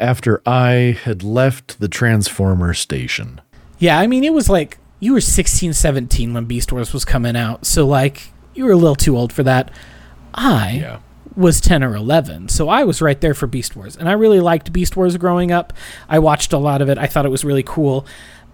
after 0.00 0.42
I 0.46 0.98
had 1.04 1.22
left 1.22 1.78
the 1.80 1.88
Transformer 1.88 2.74
station. 2.74 3.40
Yeah, 3.78 3.98
I 3.98 4.06
mean, 4.06 4.24
it 4.24 4.32
was 4.32 4.48
like 4.48 4.78
you 5.00 5.12
were 5.12 5.20
16, 5.20 5.72
17 5.72 6.34
when 6.34 6.44
Beast 6.46 6.72
Wars 6.72 6.92
was 6.92 7.04
coming 7.04 7.36
out. 7.36 7.66
So, 7.66 7.86
like, 7.86 8.32
you 8.54 8.64
were 8.64 8.72
a 8.72 8.76
little 8.76 8.96
too 8.96 9.16
old 9.16 9.32
for 9.32 9.42
that. 9.44 9.70
I 10.34 10.98
was 11.34 11.60
10 11.60 11.84
or 11.84 11.94
11. 11.94 12.48
So, 12.48 12.68
I 12.68 12.84
was 12.84 13.00
right 13.02 13.20
there 13.20 13.34
for 13.34 13.46
Beast 13.46 13.76
Wars. 13.76 13.96
And 13.96 14.08
I 14.08 14.12
really 14.12 14.40
liked 14.40 14.72
Beast 14.72 14.96
Wars 14.96 15.16
growing 15.16 15.52
up. 15.52 15.72
I 16.08 16.18
watched 16.18 16.52
a 16.52 16.58
lot 16.58 16.82
of 16.82 16.88
it. 16.88 16.98
I 16.98 17.06
thought 17.06 17.26
it 17.26 17.30
was 17.30 17.44
really 17.44 17.62
cool. 17.62 18.06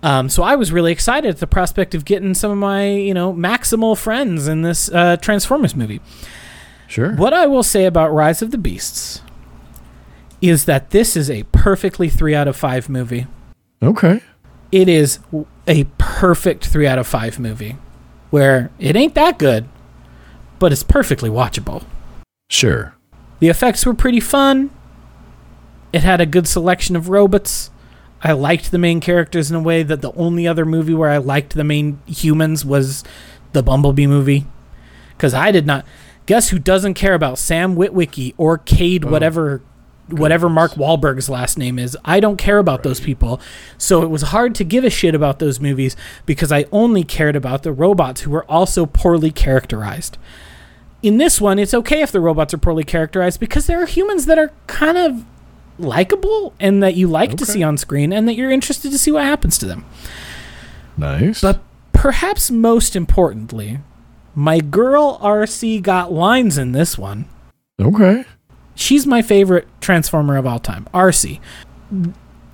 Um, 0.03 0.29
so, 0.29 0.43
I 0.43 0.57
was 0.57 0.73
really 0.73 0.93
excited 0.93 1.29
at 1.29 1.39
the 1.39 1.47
prospect 1.47 1.95
of 1.95 2.05
getting 2.05 2.35
some 2.35 2.51
of 2.51 2.59
my, 2.59 2.91
you 2.91 3.15
know, 3.15 3.33
maximal 3.33 3.97
friends 3.97 4.49
in 4.49 4.63
this 4.63 4.91
uh, 4.91 5.17
Transformers 5.19 5.77
movie. 5.77 6.01
Sure. 6.89 7.15
What 7.15 7.33
I 7.33 7.47
will 7.47 7.63
say 7.63 7.85
about 7.87 8.13
Rise 8.13 8.43
of 8.43 8.51
the 8.51 8.59
Beasts 8.59 9.23
is 10.41 10.65
that 10.65 10.91
this 10.91 11.17
is 11.17 11.31
a 11.31 11.45
perfectly 11.45 12.09
3 12.09 12.35
out 12.35 12.49
of 12.49 12.57
5 12.57 12.89
movie 12.89 13.27
Okay. 13.83 14.21
It 14.71 14.89
is 14.89 15.19
a 15.67 15.85
perfect 15.99 16.67
three 16.67 16.87
out 16.87 16.99
of 16.99 17.07
five 17.07 17.39
movie 17.39 17.77
where 18.31 18.71
it 18.79 18.97
ain't 18.97 19.15
that 19.15 19.39
good, 19.39 19.69
but 20.59 20.73
it's 20.73 20.83
perfectly 20.83 21.29
watchable. 21.29 21.85
Sure. 22.49 22.95
The 23.41 23.49
effects 23.49 23.85
were 23.85 23.95
pretty 23.95 24.21
fun. 24.21 24.71
It 25.93 26.03
had 26.05 26.21
a 26.21 26.27
good 26.27 26.47
selection 26.47 26.97
of 26.97 27.09
robots. 27.09 27.71
I 28.23 28.33
liked 28.33 28.71
the 28.71 28.79
main 28.79 29.01
characters 29.01 29.51
in 29.51 29.57
a 29.57 29.61
way 29.61 29.83
that 29.83 30.01
the 30.01 30.13
only 30.13 30.47
other 30.47 30.65
movie 30.65 30.95
where 30.95 31.11
I 31.11 31.19
liked 31.19 31.55
the 31.55 31.65
main 31.65 32.01
humans 32.07 32.65
was 32.65 33.03
the 33.53 33.63
Bumblebee 33.63 34.07
movie. 34.07 34.47
Because 35.17 35.35
I 35.35 35.51
did 35.51 35.67
not. 35.67 35.85
Guess 36.27 36.51
who 36.51 36.59
doesn't 36.59 36.95
care 36.95 37.15
about 37.15 37.39
Sam 37.39 37.75
Witwicky 37.75 38.35
or 38.37 38.59
Cade, 38.59 39.05
Oh, 39.05 39.11
whatever, 39.11 39.61
whatever 40.09 40.49
Mark 40.49 40.73
Wahlberg's 40.73 41.29
last 41.29 41.59
name 41.59 41.81
is? 41.81 41.97
I 42.05 42.21
don't 42.21 42.37
care 42.37 42.59
about 42.59 42.85
those 42.85 43.01
people. 43.01 43.41
So 43.77 44.03
it 44.03 44.09
was 44.09 44.23
hard 44.23 44.55
to 44.57 44.65
give 44.65 44.85
a 44.85 44.91
shit 44.91 45.17
about 45.17 45.41
those 45.41 45.59
movies 45.59 45.97
because 46.25 46.53
I 46.53 46.67
only 46.71 47.03
cared 47.03 47.35
about 47.35 47.65
the 47.65 47.73
robots 47.73 48.21
who 48.21 48.31
were 48.31 48.49
also 48.51 48.87
poorly 48.87 49.33
characterized 49.33 50.17
in 51.03 51.19
this 51.19 51.41
one, 51.41 51.59
it's 51.59 51.75
okay 51.75 52.01
if 52.01 52.13
the 52.13 52.21
robots 52.21 52.55
are 52.55 52.59
poorly 52.59 52.85
characterized 52.85 53.41
because 53.41 53.67
there 53.67 53.83
are 53.83 53.87
humans 53.87 54.27
that 54.27 54.39
are 54.39 54.53
kind 54.69 54.97
of 54.97 55.25
likable 55.79 56.55
and 56.61 56.83
that 56.83 56.95
you 56.95 57.09
like 57.09 57.37
to 57.37 57.47
see 57.47 57.63
on 57.63 57.77
screen 57.77 58.13
and 58.13 58.29
that 58.29 58.35
you're 58.35 58.51
interested 58.51 58.91
to 58.93 58.99
see 58.99 59.11
what 59.11 59.25
happens 59.25 59.59
to 59.59 59.67
them. 59.67 59.85
Nice. 60.97 61.41
But 61.41 61.61
perhaps 61.93 62.51
most 62.51 62.95
importantly, 62.95 63.81
my 64.35 64.61
girl 64.61 65.19
RC 65.21 65.83
got 65.83 66.13
lines 66.13 66.59
in 66.59 66.73
this 66.73 66.97
one. 66.99 67.27
okay. 67.81 68.25
She's 68.75 69.07
my 69.07 69.21
favorite 69.21 69.69
Transformer 69.83 70.39
of 70.39 70.47
all 70.47 70.59
time, 70.59 70.89
RC. 70.95 71.41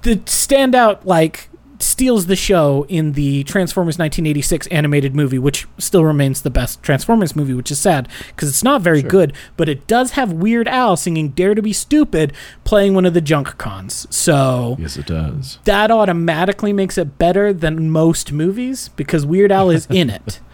The 0.02 0.16
standout, 0.16 1.04
like, 1.04 1.48
steals 1.80 2.26
the 2.26 2.34
show 2.36 2.84
in 2.88 3.12
the 3.12 3.44
Transformers 3.44 3.98
1986 3.98 4.66
animated 4.68 5.14
movie, 5.14 5.38
which 5.38 5.66
still 5.78 6.04
remains 6.04 6.42
the 6.42 6.50
best 6.50 6.82
Transformers 6.82 7.36
movie, 7.36 7.54
which 7.54 7.70
is 7.70 7.78
sad 7.78 8.08
because 8.28 8.48
it's 8.48 8.64
not 8.64 8.82
very 8.82 9.00
Sure. 9.02 9.10
good, 9.10 9.32
but 9.56 9.68
it 9.68 9.86
does 9.86 10.12
have 10.12 10.32
Weird 10.32 10.66
Al 10.66 10.96
singing 10.96 11.28
Dare 11.30 11.54
to 11.54 11.62
Be 11.62 11.72
Stupid 11.72 12.32
playing 12.64 12.94
one 12.94 13.06
of 13.06 13.14
the 13.14 13.20
junk 13.20 13.58
cons. 13.58 14.06
So 14.10 14.76
Yes, 14.80 14.96
it 14.96 15.06
does. 15.06 15.58
that 15.64 15.90
automatically 15.90 16.72
makes 16.72 16.98
it 16.98 17.16
better 17.18 17.52
than 17.52 17.90
most 17.90 18.32
movies 18.32 18.88
because 18.96 19.24
Weird 19.24 19.52
Al 19.52 19.70
is 19.70 19.86
in 19.90 20.10
it. 20.10 20.40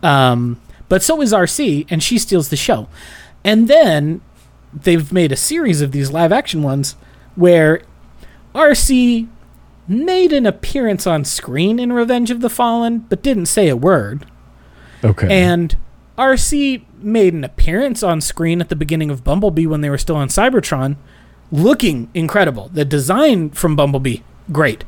Um, 0.00 0.60
but 0.88 1.02
so 1.02 1.20
is 1.20 1.32
RC, 1.32 1.84
and 1.90 2.00
she 2.00 2.18
steals 2.18 2.50
the 2.50 2.56
show. 2.56 2.86
And 3.42 3.66
then 3.66 4.20
they've 4.72 5.12
made 5.12 5.32
a 5.32 5.36
series 5.36 5.80
of 5.80 5.90
these 5.90 6.12
live 6.12 6.30
action 6.30 6.62
ones 6.62 6.94
where 7.34 7.82
RC 8.54 9.26
made 9.88 10.32
an 10.32 10.46
appearance 10.46 11.06
on 11.06 11.24
screen 11.24 11.78
in 11.78 11.92
Revenge 11.92 12.30
of 12.30 12.40
the 12.40 12.50
Fallen, 12.50 13.00
but 13.08 13.22
didn't 13.22 13.46
say 13.46 13.68
a 13.68 13.76
word. 13.76 14.26
Okay. 15.02 15.28
And 15.30 15.76
RC 16.16 16.84
made 16.98 17.32
an 17.32 17.44
appearance 17.44 18.02
on 18.02 18.20
screen 18.20 18.60
at 18.60 18.68
the 18.68 18.76
beginning 18.76 19.10
of 19.10 19.24
Bumblebee 19.24 19.66
when 19.66 19.80
they 19.80 19.90
were 19.90 19.98
still 19.98 20.16
on 20.16 20.28
Cybertron, 20.28 20.96
looking 21.50 22.10
incredible. 22.12 22.68
The 22.72 22.84
design 22.84 23.50
from 23.50 23.76
Bumblebee, 23.76 24.18
great. 24.52 24.84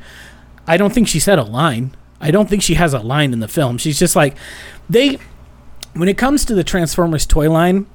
I 0.66 0.76
don't 0.76 0.92
think 0.92 1.08
she 1.08 1.20
said 1.20 1.38
a 1.38 1.44
line. 1.44 1.94
I 2.20 2.30
don't 2.30 2.48
think 2.48 2.62
she 2.62 2.74
has 2.74 2.92
a 2.92 3.00
line 3.00 3.32
in 3.32 3.40
the 3.40 3.48
film. 3.48 3.78
She's 3.78 3.98
just 3.98 4.14
like 4.14 4.36
they 4.88 5.18
when 5.94 6.08
it 6.08 6.18
comes 6.18 6.44
to 6.44 6.54
the 6.54 6.64
Transformers 6.64 7.26
toy 7.26 7.50
line, 7.50 7.86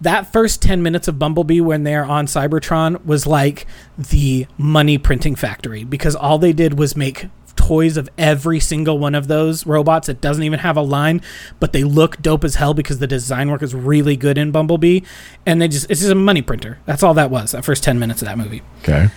that 0.00 0.32
first 0.32 0.62
10 0.62 0.82
minutes 0.82 1.08
of 1.08 1.18
Bumblebee 1.18 1.60
when 1.60 1.84
they're 1.84 2.04
on 2.04 2.26
Cybertron 2.26 3.04
was 3.04 3.26
like 3.26 3.66
the 3.98 4.46
money 4.56 4.96
printing 4.98 5.34
factory 5.34 5.84
because 5.84 6.16
all 6.16 6.38
they 6.38 6.52
did 6.52 6.78
was 6.78 6.96
make 6.96 7.26
toys 7.56 7.96
of 7.98 8.08
every 8.16 8.58
single 8.58 8.98
one 8.98 9.14
of 9.14 9.28
those 9.28 9.66
robots. 9.66 10.06
That 10.06 10.20
doesn't 10.20 10.42
even 10.42 10.60
have 10.60 10.76
a 10.76 10.82
line 10.82 11.20
but 11.58 11.72
they 11.72 11.84
look 11.84 12.20
dope 12.22 12.44
as 12.44 12.54
hell 12.54 12.72
because 12.72 12.98
the 12.98 13.06
design 13.06 13.50
work 13.50 13.62
is 13.62 13.74
really 13.74 14.16
good 14.16 14.38
in 14.38 14.50
Bumblebee. 14.50 15.00
And 15.44 15.60
they 15.60 15.68
just 15.68 15.90
it's 15.90 16.00
just 16.00 16.12
a 16.12 16.14
money 16.14 16.42
printer. 16.42 16.78
That's 16.86 17.02
all 17.02 17.14
that 17.14 17.30
was 17.30 17.52
that 17.52 17.64
first 17.64 17.84
10 17.84 17.98
minutes 17.98 18.22
of 18.22 18.26
that 18.28 18.38
movie. 18.38 18.62
Okay. 18.82 19.08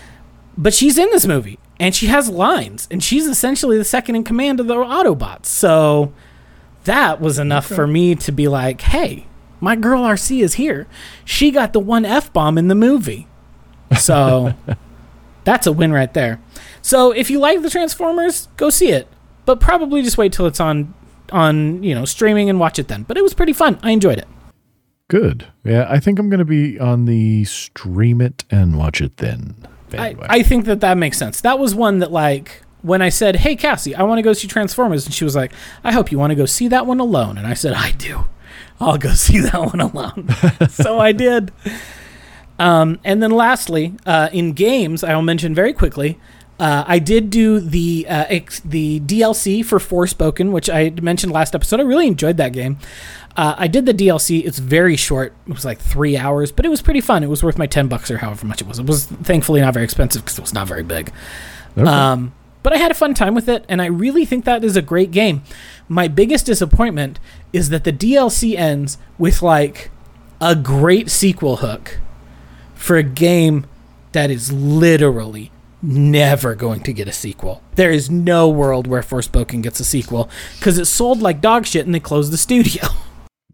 but 0.57 0.73
she's 0.73 0.97
in 0.97 1.09
this 1.11 1.25
movie 1.25 1.57
and 1.79 1.95
she 1.95 2.07
has 2.07 2.29
lines 2.29 2.87
and 2.91 3.01
she's 3.03 3.25
essentially 3.25 3.77
the 3.77 3.85
second 3.85 4.15
in 4.17 4.23
command 4.23 4.59
of 4.59 4.67
the 4.67 4.75
Autobots. 4.75 5.45
So 5.45 6.11
that 6.83 7.21
was 7.21 7.39
enough 7.39 7.65
for 7.65 7.87
me 7.87 8.13
to 8.15 8.31
be 8.31 8.47
like, 8.49 8.81
hey, 8.81 9.25
my 9.63 9.77
girl 9.77 10.03
RC 10.03 10.43
is 10.43 10.55
here. 10.55 10.87
She 11.23 11.49
got 11.49 11.71
the 11.71 11.79
one 11.79 12.03
F 12.03 12.33
bomb 12.33 12.57
in 12.57 12.67
the 12.67 12.75
movie. 12.75 13.27
So 13.97 14.53
that's 15.45 15.65
a 15.65 15.71
win 15.71 15.93
right 15.93 16.13
there. 16.13 16.41
So 16.81 17.11
if 17.11 17.29
you 17.29 17.39
like 17.39 17.61
the 17.61 17.69
Transformers, 17.69 18.49
go 18.57 18.69
see 18.69 18.91
it. 18.91 19.07
But 19.45 19.61
probably 19.61 20.01
just 20.01 20.17
wait 20.17 20.33
till 20.33 20.47
it's 20.47 20.59
on 20.59 20.93
on, 21.31 21.81
you 21.81 21.95
know, 21.95 22.03
streaming 22.03 22.49
and 22.49 22.59
watch 22.59 22.77
it 22.77 22.89
then. 22.89 23.03
But 23.03 23.15
it 23.15 23.23
was 23.23 23.33
pretty 23.33 23.53
fun. 23.53 23.79
I 23.81 23.91
enjoyed 23.91 24.17
it. 24.17 24.27
Good. 25.07 25.47
Yeah, 25.63 25.87
I 25.89 25.99
think 25.99 26.19
I'm 26.19 26.29
going 26.29 26.39
to 26.39 26.45
be 26.45 26.77
on 26.77 27.05
the 27.05 27.45
stream 27.45 28.19
it 28.19 28.43
and 28.51 28.77
watch 28.77 28.99
it 28.99 29.17
then. 29.17 29.55
I. 29.93 30.15
I 30.21 30.43
think 30.43 30.65
that 30.65 30.81
that 30.81 30.97
makes 30.97 31.17
sense. 31.17 31.39
That 31.39 31.57
was 31.57 31.73
one 31.73 31.99
that 31.99 32.11
like 32.11 32.63
when 32.81 33.01
I 33.01 33.09
said, 33.09 33.37
"Hey 33.37 33.55
Cassie, 33.55 33.95
I 33.95 34.03
want 34.03 34.19
to 34.19 34.23
go 34.23 34.33
see 34.33 34.47
Transformers," 34.47 35.05
and 35.05 35.13
she 35.13 35.23
was 35.23 35.37
like, 35.37 35.53
"I 35.85 35.93
hope 35.93 36.11
you 36.11 36.19
want 36.19 36.31
to 36.31 36.35
go 36.35 36.45
see 36.45 36.67
that 36.67 36.85
one 36.85 36.99
alone," 36.99 37.37
and 37.37 37.47
I 37.47 37.53
said, 37.53 37.73
"I 37.73 37.91
do. 37.91 38.25
I'll 38.79 38.97
go 38.97 39.09
see 39.13 39.39
that 39.39 39.59
one 39.59 39.79
alone." 39.81 40.29
so 40.69 40.99
I 40.99 41.11
did. 41.11 41.51
Um, 42.59 42.99
and 43.03 43.21
then 43.21 43.31
lastly, 43.31 43.95
uh, 44.05 44.29
in 44.31 44.53
games, 44.53 45.03
I'll 45.03 45.21
mention 45.21 45.55
very 45.55 45.73
quickly. 45.73 46.19
Uh, 46.59 46.83
I 46.87 46.99
did 46.99 47.29
do 47.29 47.59
the 47.59 48.05
uh, 48.07 48.25
ex- 48.29 48.59
the 48.61 48.99
DLC 49.01 49.65
for 49.65 49.79
Forspoken, 49.79 50.51
which 50.51 50.69
I 50.69 50.91
mentioned 51.01 51.33
last 51.33 51.55
episode. 51.55 51.79
I 51.79 51.83
really 51.83 52.07
enjoyed 52.07 52.37
that 52.37 52.53
game. 52.53 52.77
Uh, 53.35 53.55
I 53.57 53.67
did 53.67 53.87
the 53.87 53.93
DLC. 53.93 54.45
It's 54.45 54.59
very 54.59 54.95
short. 54.95 55.33
It 55.47 55.53
was 55.53 55.65
like 55.65 55.79
three 55.79 56.15
hours, 56.15 56.51
but 56.51 56.65
it 56.65 56.69
was 56.69 56.81
pretty 56.81 57.01
fun. 57.01 57.23
It 57.23 57.29
was 57.29 57.43
worth 57.43 57.57
my 57.57 57.65
ten 57.65 57.87
bucks 57.87 58.11
or 58.11 58.19
however 58.19 58.45
much 58.45 58.61
it 58.61 58.67
was. 58.67 58.77
It 58.77 58.85
was 58.85 59.05
thankfully 59.07 59.61
not 59.61 59.73
very 59.73 59.83
expensive 59.83 60.23
because 60.23 60.37
it 60.37 60.41
was 60.41 60.53
not 60.53 60.67
very 60.67 60.83
big. 60.83 61.11
Okay. 61.75 61.89
Um, 61.89 62.33
but 62.61 62.71
I 62.71 62.77
had 62.77 62.91
a 62.91 62.95
fun 62.95 63.13
time 63.13 63.33
with 63.35 63.49
it, 63.49 63.65
and 63.67 63.81
I 63.81 63.87
really 63.87 64.23
think 64.23 64.45
that 64.45 64.63
is 64.63 64.77
a 64.77 64.81
great 64.81 65.11
game. 65.11 65.41
My 65.89 66.07
biggest 66.07 66.45
disappointment 66.45 67.19
is 67.53 67.69
that 67.69 67.85
the 67.85 67.93
DLC 67.93 68.57
ends 68.57 68.97
with 69.17 69.41
like 69.41 69.91
a 70.41 70.55
great 70.55 71.09
sequel 71.09 71.57
hook 71.57 71.99
for 72.73 72.97
a 72.97 73.03
game 73.03 73.65
that 74.11 74.29
is 74.29 74.51
literally, 74.51 75.51
never 75.83 76.55
going 76.55 76.81
to 76.81 76.93
get 76.93 77.07
a 77.07 77.11
sequel. 77.11 77.61
There 77.75 77.91
is 77.91 78.09
no 78.09 78.49
world 78.49 78.87
where 78.87 79.01
Forspoken 79.01 79.61
gets 79.61 79.79
a 79.79 79.85
sequel 79.85 80.29
because 80.57 80.77
it 80.77 80.85
sold 80.85 81.21
like 81.21 81.41
dog 81.41 81.65
shit 81.65 81.85
and 81.85 81.93
they 81.93 81.99
closed 81.99 82.31
the 82.31 82.37
studio. 82.37 82.83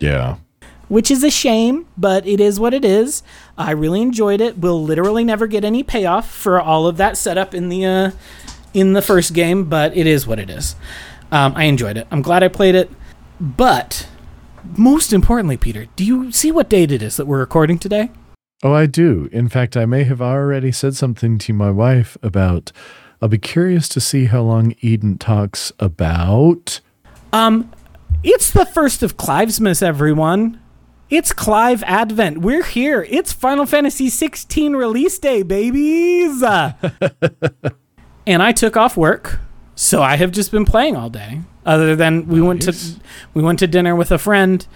Yeah. 0.01 0.37
Which 0.87 1.11
is 1.11 1.25
a 1.25 1.29
shame, 1.29 1.85
but 1.97 2.25
it 2.25 2.39
is 2.39 2.57
what 2.57 2.73
it 2.73 2.85
is. 2.85 3.21
I 3.57 3.71
really 3.71 4.01
enjoyed 4.01 4.39
it. 4.39 4.57
We'll 4.57 4.81
literally 4.81 5.25
never 5.25 5.45
get 5.45 5.65
any 5.65 5.83
payoff 5.83 6.31
for 6.31 6.57
all 6.61 6.87
of 6.87 6.95
that 6.95 7.17
setup 7.17 7.53
in 7.53 7.67
the 7.67 7.85
uh, 7.85 8.11
in 8.73 8.93
the 8.93 9.01
first 9.01 9.33
game, 9.33 9.65
but 9.65 9.97
it 9.97 10.07
is 10.07 10.25
what 10.25 10.39
it 10.39 10.49
is. 10.49 10.77
Um, 11.33 11.51
I 11.57 11.65
enjoyed 11.65 11.97
it. 11.97 12.07
I'm 12.11 12.21
glad 12.21 12.43
I 12.43 12.47
played 12.47 12.75
it. 12.75 12.89
But 13.39 14.07
most 14.75 15.13
importantly, 15.13 15.57
Peter, 15.57 15.87
do 15.95 16.03
you 16.03 16.31
see 16.31 16.51
what 16.51 16.69
date 16.69 16.91
it 16.91 17.01
is 17.01 17.17
that 17.17 17.25
we're 17.25 17.39
recording 17.39 17.79
today? 17.79 18.11
Oh, 18.61 18.73
I 18.73 18.87
do. 18.87 19.29
In 19.31 19.47
fact, 19.47 19.77
I 19.77 19.85
may 19.85 20.03
have 20.03 20.21
already 20.21 20.71
said 20.71 20.95
something 20.95 21.37
to 21.39 21.53
my 21.53 21.71
wife 21.71 22.17
about. 22.21 22.73
I'll 23.21 23.29
be 23.29 23.37
curious 23.37 23.87
to 23.89 24.01
see 24.01 24.25
how 24.25 24.41
long 24.41 24.75
Eden 24.81 25.17
talks 25.17 25.71
about. 25.79 26.81
Um, 27.31 27.71
it's 28.23 28.51
the 28.51 28.65
first 28.65 29.01
of 29.01 29.15
Clivesmas, 29.15 29.81
everyone. 29.81 30.59
It's 31.09 31.31
Clive 31.31 31.83
Advent. 31.83 32.39
We're 32.39 32.63
here. 32.63 33.07
It's 33.09 33.31
Final 33.31 33.65
Fantasy 33.65 34.09
16 34.09 34.75
release 34.75 35.17
day, 35.17 35.41
babies. 35.41 36.43
and 38.27 38.43
I 38.43 38.51
took 38.51 38.75
off 38.77 38.97
work, 38.97 39.39
so 39.79 40.03
I 40.03 40.17
have 40.17 40.31
just 40.31 40.51
been 40.51 40.65
playing 40.65 40.97
all 40.97 41.09
day. 41.09 41.39
Other 41.65 41.95
than 41.95 42.27
we 42.27 42.41
went 42.41 42.63
to 42.63 42.75
we 43.33 43.41
went 43.41 43.59
to 43.59 43.67
dinner 43.67 43.95
with 43.95 44.11
a 44.11 44.17
friend 44.17 44.67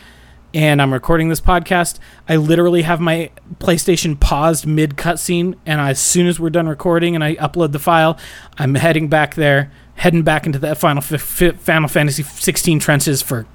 and 0.53 0.81
I'm 0.81 0.93
recording 0.93 1.27
this 1.27 1.41
podcast. 1.41 1.99
I 2.29 2.37
literally 2.37 2.83
have 2.83 3.01
my 3.01 3.29
PlayStation 3.55 4.17
paused 4.17 4.65
mid 4.65 4.91
cutscene, 4.91 5.55
and 5.65 5.81
as 5.81 5.99
soon 5.99 6.27
as 6.27 6.39
we're 6.39 6.51
done 6.51 6.69
recording 6.69 7.15
and 7.15 7.23
I 7.23 7.35
upload 7.35 7.73
the 7.73 7.79
file, 7.79 8.17
I'm 8.57 8.75
heading 8.75 9.09
back 9.09 9.35
there, 9.35 9.73
heading 9.95 10.21
back 10.21 10.45
into 10.45 10.57
the 10.57 10.73
Final 10.73 11.03
F- 11.03 11.59
Final 11.59 11.89
Fantasy 11.89 12.23
16 12.23 12.79
trenches 12.79 13.21
for 13.21 13.45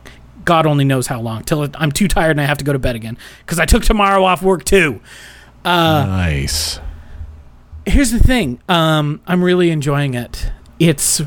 God 0.45 0.67
only 0.67 0.85
knows 0.85 1.07
how 1.07 1.19
long 1.19 1.45
till 1.45 1.67
I'm 1.77 1.93
too 1.93 2.09
tired 2.09 2.33
and 2.33 2.43
I 2.43 2.45
have 2.45 2.59
to 2.59 2.65
go 2.65 2.75
to 2.75 2.79
bed 2.79 2.95
again 2.95 3.17
because 3.41 3.59
I 3.59 3.65
took 3.65 3.85
tomorrow 3.85 4.23
off 4.23 4.43
work 4.43 4.65
too. 4.65 5.01
Uh, 5.65 6.05
nice. 6.07 6.79
Here's 7.87 8.11
the 8.11 8.19
thing. 8.19 8.61
Um, 8.69 9.23
I'm 9.27 9.43
really 9.43 9.71
enjoying 9.71 10.13
it. 10.13 10.53
It's 10.79 11.23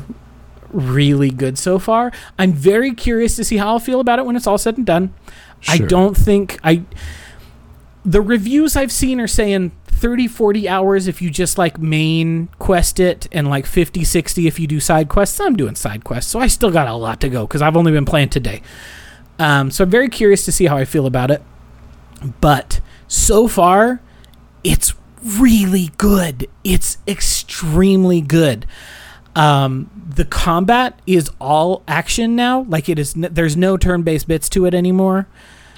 really 0.72 1.30
good 1.30 1.58
so 1.58 1.78
far. 1.78 2.12
I'm 2.38 2.52
very 2.52 2.94
curious 2.94 3.36
to 3.36 3.44
see 3.44 3.58
how 3.58 3.68
I'll 3.68 3.78
feel 3.78 4.00
about 4.00 4.18
it 4.18 4.26
when 4.26 4.36
it's 4.36 4.46
all 4.46 4.58
said 4.58 4.76
and 4.76 4.86
done. 4.86 5.14
Sure. 5.60 5.74
I 5.74 5.88
don't 5.88 6.16
think 6.16 6.58
I 6.64 6.84
the 8.04 8.20
reviews 8.20 8.74
I've 8.74 8.90
seen 8.90 9.20
are 9.20 9.28
saying 9.28 9.72
30 9.86 10.26
40 10.26 10.68
hours 10.68 11.06
if 11.06 11.22
you 11.22 11.30
just 11.30 11.58
like 11.58 11.78
main 11.78 12.48
quest 12.58 12.98
it 12.98 13.28
and 13.30 13.48
like 13.48 13.66
50 13.66 14.02
60 14.02 14.46
if 14.46 14.58
you 14.58 14.66
do 14.66 14.80
side 14.80 15.08
quests. 15.08 15.38
I'm 15.38 15.56
doing 15.56 15.76
side 15.76 16.04
quests, 16.04 16.30
so 16.30 16.40
I 16.40 16.48
still 16.48 16.70
got 16.70 16.88
a 16.88 16.94
lot 16.94 17.20
to 17.20 17.28
go 17.28 17.46
cuz 17.46 17.62
I've 17.62 17.76
only 17.76 17.92
been 17.92 18.04
playing 18.04 18.30
today. 18.30 18.62
Um, 19.38 19.70
so 19.70 19.84
I'm 19.84 19.90
very 19.90 20.08
curious 20.08 20.44
to 20.44 20.52
see 20.52 20.66
how 20.66 20.76
I 20.76 20.84
feel 20.84 21.06
about 21.06 21.30
it. 21.30 21.42
But 22.40 22.80
so 23.06 23.46
far 23.46 24.00
it's 24.64 24.94
really 25.24 25.90
good. 25.98 26.48
It's 26.64 26.98
extremely 27.06 28.20
good. 28.20 28.66
Um, 29.34 29.90
the 30.14 30.24
combat 30.24 31.00
is 31.06 31.30
all 31.40 31.82
action 31.88 32.36
now. 32.36 32.62
Like 32.68 32.88
it 32.88 32.98
is, 32.98 33.16
n- 33.16 33.28
there's 33.32 33.56
no 33.56 33.76
turn-based 33.76 34.28
bits 34.28 34.48
to 34.50 34.66
it 34.66 34.74
anymore. 34.74 35.26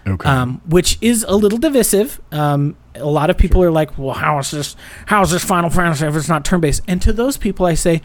Okay. 0.07 0.29
Um, 0.29 0.61
which 0.67 0.99
is 1.01 1.25
a 1.29 1.35
little 1.35 1.59
divisive. 1.59 2.21
Um, 2.31 2.77
a 2.95 3.07
lot 3.07 3.31
of 3.31 3.39
people 3.39 3.63
sure. 3.63 3.69
are 3.69 3.73
like, 3.73 3.97
"Well, 3.97 4.15
how 4.15 4.39
is 4.39 4.51
this? 4.51 4.77
How 5.07 5.23
is 5.23 5.31
this 5.31 5.43
Final 5.43 5.71
Fantasy 5.71 6.05
if 6.07 6.15
it's 6.15 6.29
not 6.29 6.45
turn-based?" 6.45 6.83
And 6.87 7.01
to 7.03 7.13
those 7.13 7.39
people, 7.39 7.65
I 7.65 7.73
say, 7.75 8.03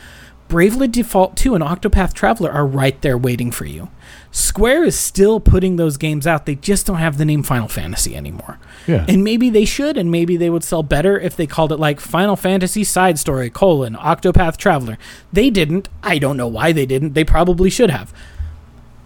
Bravely 0.49 0.87
Default 0.87 1.37
2 1.37 1.53
and 1.53 1.63
Octopath 1.63 2.11
Traveler 2.11 2.51
are 2.51 2.65
right 2.65 2.99
there 3.01 3.17
waiting 3.17 3.51
for 3.51 3.65
you. 3.65 3.89
Square 4.31 4.83
is 4.83 4.97
still 4.97 5.39
putting 5.39 5.75
those 5.75 5.95
games 5.95 6.25
out. 6.25 6.47
They 6.47 6.55
just 6.55 6.87
don't 6.87 6.97
have 6.97 7.19
the 7.19 7.23
name 7.23 7.43
Final 7.43 7.67
Fantasy 7.67 8.15
anymore. 8.15 8.57
Yeah. 8.87 9.05
And 9.07 9.23
maybe 9.23 9.51
they 9.51 9.63
should, 9.63 9.95
and 9.95 10.11
maybe 10.11 10.37
they 10.37 10.49
would 10.49 10.63
sell 10.63 10.81
better 10.81 11.19
if 11.19 11.35
they 11.35 11.45
called 11.45 11.71
it 11.71 11.77
like 11.77 11.99
Final 11.99 12.35
Fantasy 12.35 12.83
Side 12.83 13.19
Story, 13.19 13.51
colon, 13.51 13.93
Octopath 13.95 14.57
Traveler. 14.57 14.97
They 15.31 15.51
didn't. 15.51 15.87
I 16.01 16.17
don't 16.17 16.37
know 16.37 16.47
why 16.47 16.71
they 16.71 16.87
didn't. 16.87 17.13
They 17.13 17.23
probably 17.23 17.69
should 17.69 17.91
have. 17.91 18.11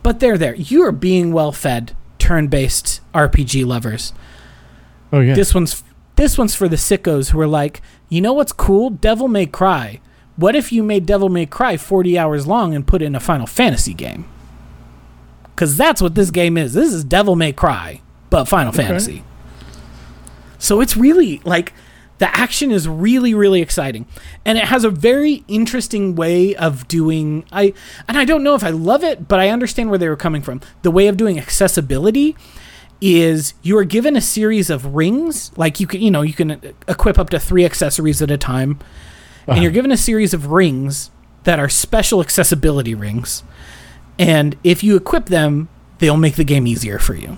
But 0.01 0.21
they're 0.21 0.37
there. 0.37 0.55
You 0.55 0.83
are 0.85 0.93
being 0.93 1.33
well 1.33 1.51
fed, 1.51 1.93
turn 2.19 2.47
based 2.47 3.01
RPG 3.13 3.65
lovers. 3.65 4.13
Oh 5.11 5.19
yeah. 5.19 5.35
This 5.35 5.53
one's 5.53 5.83
this 6.15 6.37
one's 6.37 6.55
for 6.55 6.69
the 6.69 6.77
sickos 6.77 7.31
who 7.31 7.39
are 7.41 7.47
like, 7.47 7.81
you 8.07 8.21
know 8.21 8.33
what's 8.33 8.53
cool? 8.53 8.89
Devil 8.89 9.27
May 9.27 9.45
Cry 9.45 9.99
what 10.35 10.55
if 10.55 10.71
you 10.71 10.83
made 10.83 11.05
Devil 11.05 11.29
May 11.29 11.45
Cry 11.45 11.77
40 11.77 12.17
hours 12.17 12.47
long 12.47 12.73
and 12.73 12.85
put 12.85 13.01
it 13.01 13.05
in 13.05 13.15
a 13.15 13.19
Final 13.19 13.47
Fantasy 13.47 13.93
game? 13.93 14.25
Because 15.43 15.77
that's 15.77 16.01
what 16.01 16.15
this 16.15 16.31
game 16.31 16.57
is. 16.57 16.73
This 16.73 16.91
is 16.91 17.03
Devil 17.03 17.35
May 17.35 17.53
Cry, 17.53 18.01
but 18.29 18.45
Final 18.45 18.69
okay. 18.69 18.83
Fantasy. 18.83 19.23
So 20.57 20.81
it's 20.81 20.97
really 20.97 21.41
like 21.43 21.73
the 22.19 22.35
action 22.37 22.71
is 22.71 22.87
really 22.87 23.33
really 23.33 23.61
exciting 23.61 24.05
and 24.45 24.57
it 24.57 24.65
has 24.65 24.85
a 24.85 24.89
very 24.89 25.43
interesting 25.49 26.15
way 26.15 26.55
of 26.55 26.87
doing 26.87 27.43
i 27.51 27.73
and 28.07 28.17
i 28.17 28.23
don't 28.23 28.43
know 28.43 28.55
if 28.55 28.63
i 28.63 28.69
love 28.69 29.03
it 29.03 29.27
but 29.27 29.41
i 29.41 29.49
understand 29.49 29.89
where 29.89 29.99
they 29.99 30.07
were 30.07 30.15
coming 30.15 30.41
from 30.41 30.61
the 30.83 30.91
way 30.91 31.07
of 31.07 31.17
doing 31.17 31.37
accessibility 31.37 32.33
is 33.01 33.55
you 33.61 33.77
are 33.77 33.83
given 33.83 34.15
a 34.15 34.21
series 34.21 34.69
of 34.69 34.95
rings 34.95 35.51
like 35.57 35.81
you 35.81 35.87
can 35.87 36.01
you 36.01 36.09
know 36.09 36.21
you 36.21 36.33
can 36.33 36.61
equip 36.87 37.19
up 37.19 37.29
to 37.29 37.39
three 37.39 37.65
accessories 37.65 38.21
at 38.21 38.31
a 38.31 38.37
time 38.37 38.79
uh-huh. 39.43 39.53
and 39.53 39.63
you're 39.63 39.71
given 39.71 39.91
a 39.91 39.97
series 39.97 40.33
of 40.33 40.51
rings 40.51 41.11
that 41.43 41.59
are 41.59 41.69
special 41.69 42.21
accessibility 42.21 42.95
rings. 42.95 43.43
And 44.17 44.57
if 44.63 44.83
you 44.83 44.95
equip 44.95 45.25
them, 45.25 45.69
they'll 45.99 46.17
make 46.17 46.35
the 46.35 46.43
game 46.43 46.67
easier 46.67 46.99
for 46.99 47.15
you. 47.15 47.37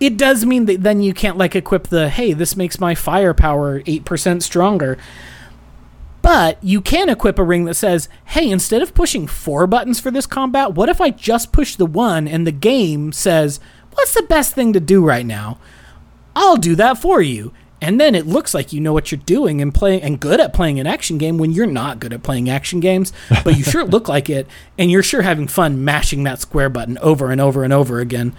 It 0.00 0.16
does 0.16 0.44
mean 0.44 0.66
that 0.66 0.82
then 0.82 1.00
you 1.00 1.14
can't 1.14 1.36
like 1.36 1.54
equip 1.54 1.88
the 1.88 2.08
hey, 2.08 2.32
this 2.32 2.56
makes 2.56 2.80
my 2.80 2.94
firepower 2.94 3.80
8% 3.82 4.42
stronger. 4.42 4.98
But 6.22 6.62
you 6.62 6.80
can 6.80 7.08
equip 7.08 7.38
a 7.38 7.44
ring 7.44 7.64
that 7.64 7.74
says, 7.74 8.08
hey, 8.26 8.48
instead 8.48 8.80
of 8.80 8.94
pushing 8.94 9.26
four 9.26 9.66
buttons 9.66 9.98
for 9.98 10.10
this 10.10 10.26
combat, 10.26 10.72
what 10.72 10.88
if 10.88 11.00
I 11.00 11.10
just 11.10 11.52
push 11.52 11.74
the 11.74 11.86
one 11.86 12.28
and 12.28 12.46
the 12.46 12.52
game 12.52 13.12
says, 13.12 13.58
what's 13.92 14.14
the 14.14 14.22
best 14.22 14.54
thing 14.54 14.72
to 14.72 14.80
do 14.80 15.04
right 15.04 15.26
now? 15.26 15.58
I'll 16.34 16.56
do 16.56 16.76
that 16.76 16.98
for 16.98 17.20
you 17.20 17.52
and 17.82 18.00
then 18.00 18.14
it 18.14 18.26
looks 18.26 18.54
like 18.54 18.72
you 18.72 18.80
know 18.80 18.92
what 18.92 19.10
you're 19.10 19.20
doing 19.26 19.60
and 19.60 19.74
playing 19.74 20.00
and 20.02 20.20
good 20.20 20.40
at 20.40 20.54
playing 20.54 20.78
an 20.78 20.86
action 20.86 21.18
game 21.18 21.36
when 21.36 21.50
you're 21.50 21.66
not 21.66 21.98
good 21.98 22.12
at 22.12 22.22
playing 22.22 22.48
action 22.48 22.78
games 22.78 23.12
but 23.44 23.58
you 23.58 23.64
sure 23.64 23.84
look 23.84 24.08
like 24.08 24.30
it 24.30 24.46
and 24.78 24.90
you're 24.90 25.02
sure 25.02 25.22
having 25.22 25.48
fun 25.48 25.84
mashing 25.84 26.22
that 26.22 26.40
square 26.40 26.70
button 26.70 26.96
over 26.98 27.30
and 27.32 27.40
over 27.40 27.64
and 27.64 27.72
over 27.72 27.98
again. 27.98 28.34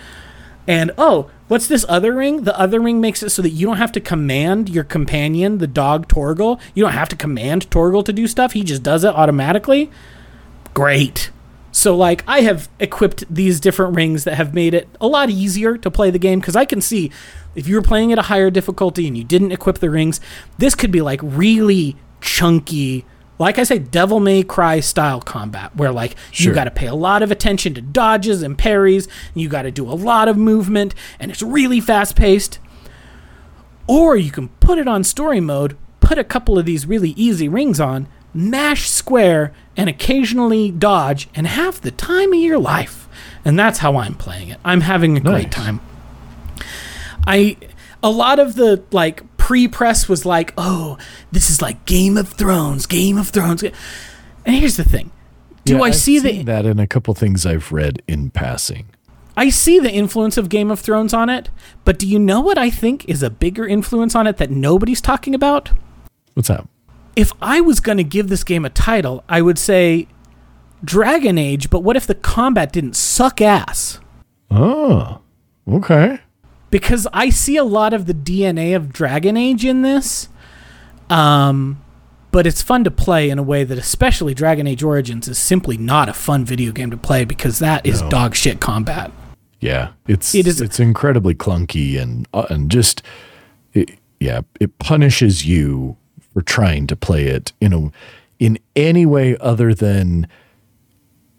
And 0.66 0.92
oh 0.98 1.30
what's 1.50 1.68
this 1.68 1.86
other 1.90 2.14
ring? 2.14 2.46
The 2.46 2.58
other 2.58 2.80
ring 2.80 3.02
makes 3.02 3.22
it 3.22 3.30
so 3.32 3.42
that 3.42 3.50
you 3.50 3.68
don't 3.68 3.78
have 3.78 3.92
to 3.92 4.00
command 4.00 4.70
your 4.70 4.86
companion 4.86 5.58
the 5.58 5.68
dog 5.68 6.08
torgal 6.08 6.60
you 6.74 6.82
don't 6.82 6.94
have 6.94 7.10
to 7.10 7.18
command 7.18 7.70
torgal 7.70 8.04
to 8.06 8.14
do 8.14 8.28
stuff. 8.28 8.54
He 8.54 8.64
just 8.64 8.82
does 8.82 9.04
it 9.04 9.14
automatically. 9.14 9.92
Great 10.74 11.32
so 11.74 11.98
like 11.98 12.24
I 12.28 12.42
have 12.42 12.70
equipped 12.80 13.26
these 13.34 13.60
different 13.60 13.96
rings 13.96 14.24
that 14.24 14.36
have 14.36 14.54
made 14.54 14.74
it 14.74 14.88
a 15.02 15.08
lot 15.08 15.30
easier 15.30 15.76
to 15.78 15.92
play 15.92 16.12
the 16.12 16.20
game 16.20 16.40
because 16.40 16.56
I 16.56 16.66
can 16.66 16.80
see 16.80 17.12
if 17.56 17.68
you 17.68 17.76
were 17.76 17.82
playing 17.82 18.14
at 18.14 18.20
a 18.20 18.24
higher 18.24 18.50
difficulty 18.50 19.08
and 19.08 19.18
you 19.18 19.24
didn't 19.24 19.52
equip 19.52 19.80
the 19.80 19.90
rings, 19.90 20.22
this 20.60 20.76
could 20.76 20.92
be 20.92 21.02
like 21.02 21.20
really 21.22 21.98
chunky 22.22 23.06
like 23.40 23.58
I 23.58 23.64
say, 23.64 23.80
Devil 23.80 24.20
May 24.20 24.44
Cry 24.44 24.80
style 24.80 25.20
combat, 25.20 25.76
where 25.76 25.92
like 25.92 26.16
sure. 26.32 26.52
you 26.52 26.56
got 26.56 26.66
to 26.66 26.72
pay 26.72 26.86
a 26.86 26.96
lot 26.96 27.24
of 27.24 27.32
attention 27.32 27.74
to 27.74 27.82
dodges 27.82 28.44
and 28.44 28.58
parries, 28.58 29.08
and 29.34 29.42
you 29.42 29.50
got 29.50 29.64
to 29.64 29.72
do 29.72 29.90
a 29.90 29.92
lot 29.92 30.28
of 30.28 30.38
movement, 30.38 30.94
and 31.20 31.32
it's 31.32 31.42
really 31.42 31.82
fast 31.82 32.16
paced. 32.16 32.60
Or 33.88 34.16
you 34.16 34.32
can 34.32 34.50
put 34.60 34.78
it 34.78 34.88
on 34.88 35.04
story 35.04 35.42
mode, 35.42 35.76
put 36.00 36.18
a 36.18 36.24
couple 36.24 36.60
of 36.60 36.66
these 36.66 36.86
really 36.86 37.10
easy 37.12 37.50
rings 37.50 37.80
on, 37.80 38.08
mash 38.34 38.90
square, 38.90 39.54
and 39.76 39.90
occasionally 39.90 40.72
dodge, 40.72 41.28
and 41.36 41.48
have 41.48 41.82
the 41.82 41.92
time 41.92 42.34
of 42.34 42.40
your 42.40 42.60
life. 42.60 43.08
And 43.46 43.58
that's 43.58 43.80
how 43.80 43.98
I'm 43.98 44.16
playing 44.16 44.50
it. 44.50 44.60
I'm 44.64 44.82
having 44.82 45.18
a 45.18 45.20
nice. 45.20 45.32
great 45.34 45.52
time. 45.52 45.82
I 47.26 47.58
a 48.02 48.10
lot 48.10 48.40
of 48.40 48.56
the 48.56 48.84
like 48.92 49.24
pre-press 49.38 50.10
was 50.10 50.26
like, 50.26 50.54
"Oh, 50.58 50.98
this 51.32 51.50
is 51.50 51.62
like 51.62 51.86
Game 51.86 52.18
of 52.18 52.30
Thrones, 52.30 52.86
Game 52.86 53.18
of 53.18 53.30
Thrones." 53.30 53.64
And 53.64 54.56
here's 54.56 54.78
the 54.78 54.84
thing. 54.84 55.12
Do 55.66 55.76
yeah, 55.76 55.82
I 55.82 55.88
I've 55.88 55.96
see 55.96 56.20
the, 56.20 56.44
that 56.44 56.66
in 56.66 56.80
a 56.80 56.88
couple 56.88 57.14
things 57.14 57.46
I've 57.46 57.72
read 57.72 58.02
in 58.08 58.30
passing? 58.30 58.88
I 59.36 59.50
see 59.50 59.80
the 59.80 59.92
influence 59.92 60.38
of 60.38 60.50
Game 60.50 60.70
of 60.70 60.80
Thrones 60.80 61.14
on 61.14 61.30
it, 61.30 61.50
but 61.86 61.98
do 61.98 62.08
you 62.08 62.20
know 62.20 62.42
what 62.42 62.58
I 62.58 62.70
think 62.70 63.08
is 63.10 63.24
a 63.24 63.30
bigger 63.30 63.66
influence 63.66 64.14
on 64.16 64.28
it 64.28 64.38
that 64.38 64.52
nobody's 64.52 65.02
talking 65.02 65.34
about? 65.34 65.72
What's 66.34 66.50
that? 66.50 66.68
If 67.16 67.32
I 67.42 67.62
was 67.62 67.80
going 67.80 67.98
to 67.98 68.04
give 68.04 68.28
this 68.30 68.44
game 68.44 68.66
a 68.66 68.70
title, 68.70 69.24
I 69.30 69.42
would 69.42 69.60
say 69.60 70.08
Dragon 70.84 71.38
Age, 71.38 71.70
but 71.70 71.82
what 71.82 71.96
if 71.96 72.08
the 72.08 72.16
combat 72.16 72.72
didn't 72.74 72.96
suck 72.96 73.42
ass? 73.42 74.00
Oh, 74.52 75.20
okay 75.68 76.20
because 76.70 77.08
I 77.14 77.30
see 77.30 77.56
a 77.56 77.64
lot 77.64 77.94
of 77.94 78.08
the 78.08 78.16
DNA 78.16 78.76
of 78.76 78.92
Dragon 78.92 79.38
Age 79.38 79.64
in 79.64 79.84
this. 79.84 80.28
Um, 81.08 81.80
but 82.32 82.48
it's 82.48 82.64
fun 82.64 82.84
to 82.86 82.90
play 82.90 83.30
in 83.30 83.38
a 83.38 83.44
way 83.44 83.64
that, 83.64 83.78
especially 83.78 84.34
Dragon 84.34 84.66
Age 84.66 84.82
Origins, 84.82 85.28
is 85.28 85.38
simply 85.38 85.78
not 85.78 86.10
a 86.10 86.14
fun 86.14 86.44
video 86.46 86.72
game 86.72 86.90
to 86.90 86.98
play 86.98 87.26
because 87.26 87.60
that 87.60 87.86
is 87.86 88.02
No. 88.02 88.10
dog 88.10 88.34
shit 88.34 88.60
combat. 88.60 89.12
Yeah, 89.60 89.90
it's 90.08 90.34
It 90.34 90.48
is- 90.48 90.60
it's 90.62 90.80
incredibly 90.80 91.36
clunky 91.36 92.02
and 92.02 92.28
uh, 92.34 92.48
and 92.50 92.72
just 92.72 93.04
it, 93.76 93.92
yeah, 94.20 94.42
it 94.60 94.80
punishes 94.80 95.46
you 95.46 95.96
for 96.34 96.42
trying 96.42 96.88
to 96.88 96.96
play 96.96 97.26
it 97.26 97.54
in 97.62 97.74
a 97.74 97.92
in 98.40 98.58
any 98.76 99.06
way 99.06 99.38
other 99.38 99.74
than 99.74 100.28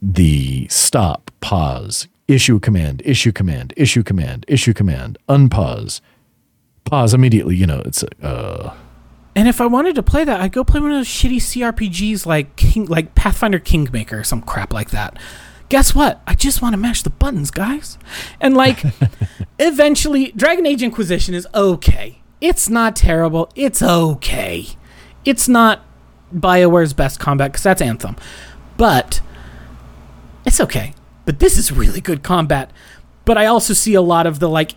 the 0.01 0.67
stop, 0.69 1.31
pause, 1.41 2.09
issue 2.29 2.59
command, 2.61 3.03
issue 3.05 3.33
command, 3.33 3.75
issue 3.77 4.03
command, 4.03 4.45
issue 4.49 4.73
command, 4.73 5.19
unpause, 5.29 6.01
pause 6.85 7.15
immediately. 7.15 7.57
You 7.57 7.67
know, 7.67 7.83
it's 7.85 8.03
uh 8.23 8.75
And 9.35 9.49
if 9.49 9.61
I 9.61 9.67
wanted 9.67 9.95
to 9.97 10.03
play 10.03 10.25
that, 10.25 10.41
I'd 10.41 10.53
go 10.53 10.65
play 10.65 10.81
one 10.81 10.93
of 10.93 10.99
those 10.99 11.09
shitty 11.09 11.37
CRPGs 11.37 12.27
like 12.27 12.57
King, 12.57 12.87
like 12.87 13.15
Pathfinder 13.15 13.59
Kingmaker 13.59 14.21
or 14.21 14.25
some 14.25 14.43
crap 14.43 14.73
like 14.73 14.91
that. 14.91 15.19
Guess 15.71 15.95
what? 15.95 16.23
I 16.27 16.35
just 16.35 16.63
want 16.63 16.75
to 16.75 16.77
mash 16.77 17.03
the 17.03 17.11
buttons, 17.11 17.51
guys. 17.51 17.99
And 18.41 18.55
like, 18.55 18.85
eventually, 19.59 20.31
Dragon 20.37 20.67
Age 20.67 20.83
Inquisition 20.83 21.35
is 21.35 21.49
okay. 21.55 22.21
It's 22.41 22.69
not 22.69 22.95
terrible. 22.95 23.51
It's 23.57 23.83
okay. 23.83 24.67
It's 25.25 25.49
not 25.49 25.81
BioWare's 26.35 26.93
best 26.93 27.19
combat 27.21 27.53
because 27.53 27.63
that's 27.63 27.81
Anthem, 27.83 28.17
but 28.77 29.21
it's 30.45 30.61
okay. 30.61 30.95
But 31.25 31.39
this 31.39 31.57
is 31.57 31.73
really 31.73 32.01
good 32.01 32.23
combat. 32.23 32.71
But 33.25 33.39
I 33.39 33.47
also 33.47 33.73
see 33.73 33.95
a 33.95 34.03
lot 34.03 34.27
of 34.27 34.39
the 34.39 34.49
like 34.49 34.73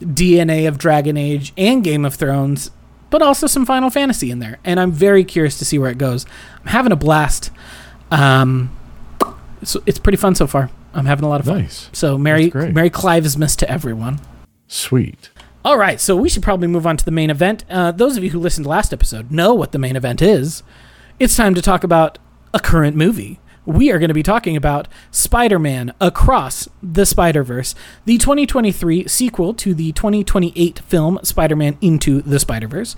DNA 0.00 0.66
of 0.68 0.78
Dragon 0.78 1.16
Age 1.16 1.52
and 1.56 1.82
Game 1.84 2.04
of 2.04 2.14
Thrones, 2.14 2.70
but 3.10 3.20
also 3.20 3.46
some 3.46 3.66
Final 3.66 3.90
Fantasy 3.90 4.30
in 4.30 4.38
there. 4.38 4.58
And 4.64 4.78
I'm 4.80 4.92
very 4.92 5.24
curious 5.24 5.58
to 5.58 5.64
see 5.64 5.78
where 5.78 5.90
it 5.90 5.98
goes. 5.98 6.24
I'm 6.60 6.68
having 6.68 6.92
a 6.92 6.96
blast. 6.96 7.50
Um, 8.10 8.74
so 9.62 9.82
it's 9.84 9.98
pretty 9.98 10.16
fun 10.16 10.34
so 10.34 10.46
far. 10.46 10.70
I'm 10.94 11.04
having 11.06 11.24
a 11.24 11.28
lot 11.28 11.40
of 11.40 11.46
fun. 11.46 11.58
nice, 11.58 11.90
So 11.92 12.16
Merry. 12.16 12.50
Merry 12.54 12.90
Clivesmas 12.90 13.54
to 13.56 13.70
everyone. 13.70 14.20
sweet. 14.66 15.28
All 15.68 15.76
right, 15.76 16.00
so 16.00 16.16
we 16.16 16.30
should 16.30 16.42
probably 16.42 16.66
move 16.66 16.86
on 16.86 16.96
to 16.96 17.04
the 17.04 17.10
main 17.10 17.28
event. 17.28 17.66
Uh, 17.68 17.92
those 17.92 18.16
of 18.16 18.24
you 18.24 18.30
who 18.30 18.38
listened 18.38 18.64
to 18.64 18.70
last 18.70 18.90
episode 18.90 19.30
know 19.30 19.52
what 19.52 19.72
the 19.72 19.78
main 19.78 19.96
event 19.96 20.22
is. 20.22 20.62
It's 21.18 21.36
time 21.36 21.54
to 21.54 21.60
talk 21.60 21.84
about 21.84 22.16
a 22.54 22.58
current 22.58 22.96
movie. 22.96 23.38
We 23.66 23.92
are 23.92 23.98
going 23.98 24.08
to 24.08 24.14
be 24.14 24.22
talking 24.22 24.56
about 24.56 24.88
Spider 25.10 25.58
Man 25.58 25.92
Across 26.00 26.70
the 26.82 27.04
Spider 27.04 27.42
Verse, 27.42 27.74
the 28.06 28.16
2023 28.16 29.08
sequel 29.08 29.52
to 29.52 29.74
the 29.74 29.92
2028 29.92 30.78
film 30.78 31.18
Spider 31.22 31.54
Man 31.54 31.76
Into 31.82 32.22
the 32.22 32.38
Spider 32.38 32.66
Verse. 32.66 32.96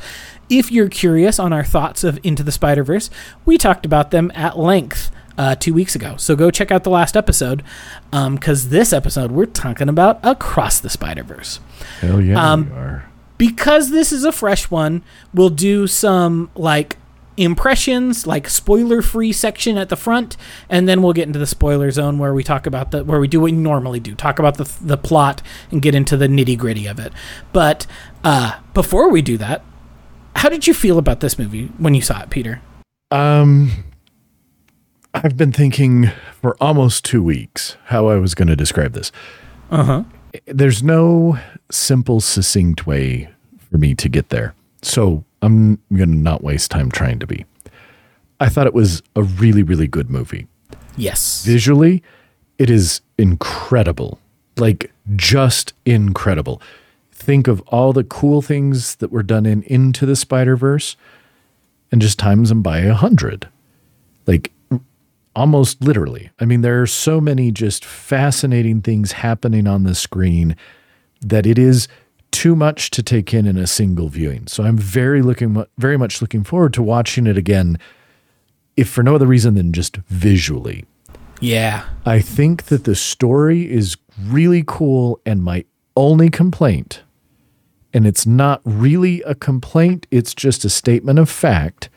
If 0.48 0.70
you're 0.70 0.88
curious 0.88 1.40
on 1.40 1.52
our 1.52 1.64
thoughts 1.64 2.04
of 2.04 2.20
Into 2.22 2.44
the 2.44 2.52
Spider 2.52 2.84
Verse, 2.84 3.10
we 3.44 3.58
talked 3.58 3.84
about 3.84 4.12
them 4.12 4.30
at 4.32 4.56
length 4.56 5.10
uh, 5.38 5.54
two 5.54 5.72
weeks 5.74 5.94
ago. 5.94 6.16
So 6.16 6.36
go 6.36 6.50
check 6.50 6.70
out 6.70 6.84
the 6.84 6.90
last 6.90 7.16
episode 7.16 7.62
because 8.10 8.68
this 8.70 8.92
episode 8.92 9.30
we're 9.32 9.46
talking 9.46 9.88
about 9.88 10.20
Across 10.22 10.80
the 10.80 10.90
Spider 10.90 11.22
Verse 11.22 11.60
Hell 12.00 12.20
yeah, 12.20 12.52
Um, 12.52 12.68
you 12.68 12.74
are. 12.74 13.04
because 13.38 13.90
this 13.90 14.12
is 14.12 14.24
a 14.24 14.32
fresh 14.32 14.70
one, 14.70 15.02
we'll 15.34 15.48
do 15.50 15.86
some 15.86 16.50
like 16.54 16.96
impressions, 17.36 18.26
like 18.26 18.48
spoiler 18.50 19.00
free 19.00 19.32
section 19.32 19.78
at 19.78 19.88
the 19.88 19.96
front, 19.96 20.36
and 20.68 20.86
then 20.86 21.00
we'll 21.00 21.14
get 21.14 21.26
into 21.26 21.38
the 21.38 21.46
spoiler 21.46 21.90
zone 21.90 22.18
where 22.18 22.34
we 22.34 22.42
talk 22.44 22.66
about 22.66 22.90
the 22.90 23.02
where 23.04 23.18
we 23.18 23.28
do 23.28 23.40
what 23.40 23.46
we 23.46 23.52
normally 23.52 24.00
do, 24.00 24.14
talk 24.14 24.38
about 24.38 24.58
the 24.58 24.70
the 24.82 24.98
plot 24.98 25.40
and 25.70 25.80
get 25.80 25.94
into 25.94 26.16
the 26.18 26.26
nitty 26.28 26.58
gritty 26.58 26.86
of 26.86 26.98
it. 26.98 27.12
But 27.52 27.86
uh, 28.24 28.58
before 28.74 29.08
we 29.10 29.22
do 29.22 29.38
that, 29.38 29.62
how 30.36 30.50
did 30.50 30.66
you 30.66 30.74
feel 30.74 30.98
about 30.98 31.20
this 31.20 31.38
movie 31.38 31.70
when 31.78 31.94
you 31.94 32.02
saw 32.02 32.20
it, 32.20 32.28
Peter? 32.30 32.60
Um, 33.10 33.84
I've 35.12 35.36
been 35.36 35.52
thinking 35.52 36.10
for 36.40 36.56
almost 36.60 37.04
two 37.04 37.22
weeks 37.22 37.76
how 37.86 38.08
I 38.08 38.16
was 38.16 38.34
going 38.34 38.48
to 38.48 38.56
describe 38.56 38.92
this. 38.92 39.10
Uh 39.70 39.84
huh. 39.84 40.04
There's 40.46 40.82
no 40.82 41.38
simple, 41.70 42.20
succinct 42.20 42.86
way 42.86 43.28
for 43.70 43.78
me 43.78 43.94
to 43.96 44.08
get 44.08 44.28
there. 44.28 44.54
So 44.82 45.24
I'm 45.42 45.76
going 45.92 46.10
to 46.10 46.16
not 46.16 46.42
waste 46.42 46.70
time 46.70 46.90
trying 46.90 47.18
to 47.18 47.26
be. 47.26 47.44
I 48.38 48.48
thought 48.48 48.66
it 48.66 48.74
was 48.74 49.02
a 49.16 49.22
really, 49.22 49.62
really 49.62 49.86
good 49.86 50.08
movie. 50.10 50.46
Yes. 50.96 51.44
Visually, 51.44 52.02
it 52.58 52.70
is 52.70 53.00
incredible. 53.18 54.18
Like, 54.56 54.92
just 55.16 55.72
incredible. 55.84 56.62
Think 57.12 57.48
of 57.48 57.60
all 57.66 57.92
the 57.92 58.04
cool 58.04 58.42
things 58.42 58.96
that 58.96 59.10
were 59.10 59.22
done 59.22 59.44
in 59.44 59.62
Into 59.64 60.06
the 60.06 60.16
Spider 60.16 60.56
Verse 60.56 60.96
and 61.92 62.00
just 62.00 62.18
times 62.18 62.48
them 62.48 62.62
by 62.62 62.78
a 62.78 62.94
hundred. 62.94 63.48
Like, 64.26 64.52
almost 65.34 65.82
literally. 65.82 66.30
I 66.40 66.44
mean, 66.44 66.62
there 66.62 66.80
are 66.82 66.86
so 66.86 67.20
many 67.20 67.50
just 67.50 67.84
fascinating 67.84 68.82
things 68.82 69.12
happening 69.12 69.66
on 69.66 69.84
the 69.84 69.94
screen 69.94 70.56
that 71.20 71.46
it 71.46 71.58
is 71.58 71.88
too 72.30 72.54
much 72.54 72.90
to 72.90 73.02
take 73.02 73.34
in 73.34 73.46
in 73.46 73.56
a 73.56 73.66
single 73.66 74.08
viewing. 74.08 74.46
So 74.46 74.64
I'm 74.64 74.78
very 74.78 75.22
looking 75.22 75.64
very 75.78 75.96
much 75.96 76.22
looking 76.22 76.44
forward 76.44 76.72
to 76.74 76.82
watching 76.82 77.26
it 77.26 77.36
again 77.36 77.78
if 78.76 78.88
for 78.88 79.02
no 79.02 79.16
other 79.16 79.26
reason 79.26 79.54
than 79.54 79.72
just 79.72 79.96
visually. 80.08 80.84
Yeah. 81.40 81.84
I 82.06 82.20
think 82.20 82.64
that 82.64 82.84
the 82.84 82.94
story 82.94 83.70
is 83.70 83.96
really 84.22 84.62
cool 84.66 85.20
and 85.26 85.42
my 85.42 85.64
only 85.96 86.30
complaint 86.30 87.02
and 87.92 88.06
it's 88.06 88.26
not 88.26 88.60
really 88.64 89.22
a 89.22 89.34
complaint, 89.34 90.06
it's 90.10 90.34
just 90.34 90.64
a 90.64 90.70
statement 90.70 91.18
of 91.18 91.28
fact 91.28 91.88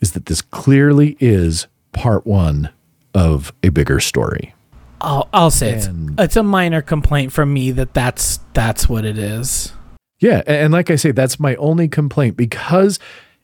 is 0.00 0.12
that 0.12 0.26
this 0.26 0.40
clearly 0.40 1.16
is 1.18 1.66
part 1.98 2.26
1 2.26 2.70
of 3.12 3.52
a 3.64 3.70
bigger 3.70 3.98
story. 3.98 4.54
I'll 5.00 5.28
I'll 5.32 5.50
say 5.50 5.72
it's 5.72 5.88
it's 6.16 6.36
a 6.36 6.42
minor 6.44 6.80
complaint 6.80 7.32
from 7.32 7.52
me 7.52 7.72
that 7.72 7.92
that's 7.92 8.38
that's 8.54 8.88
what 8.88 9.04
it 9.04 9.18
is. 9.18 9.72
Yeah, 10.20 10.42
and 10.46 10.72
like 10.72 10.90
I 10.90 10.96
say, 10.96 11.10
that's 11.10 11.38
my 11.40 11.56
only 11.56 11.88
complaint 11.88 12.36
because, 12.36 12.98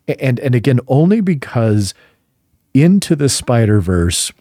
and 0.06 0.38
and 0.38 0.54
again, 0.54 0.80
only 0.86 1.20
because 1.20 1.94
Into 2.72 3.16
the 3.16 3.28
Spider 3.28 3.80
Verse 3.80 4.32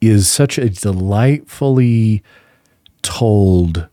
is 0.00 0.28
such 0.28 0.58
a 0.58 0.68
delightfully 0.68 2.22
told, 3.02 3.88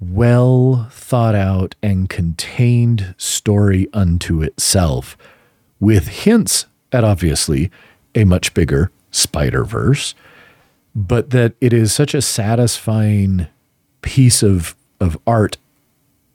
well 0.00 0.88
thought 0.90 1.34
out, 1.34 1.74
and 1.82 2.08
contained 2.08 3.14
story 3.18 3.88
unto 3.92 4.42
itself, 4.42 5.16
with 5.78 6.08
hints 6.08 6.66
at 6.92 7.04
obviously 7.04 7.70
a 8.16 8.24
much 8.24 8.52
bigger 8.54 8.90
Spider 9.12 9.64
Verse, 9.64 10.14
but 10.94 11.30
that 11.30 11.54
it 11.60 11.72
is 11.72 11.92
such 11.92 12.14
a 12.14 12.22
satisfying 12.22 13.46
piece 14.02 14.42
of 14.42 14.74
of 15.00 15.18
art 15.26 15.58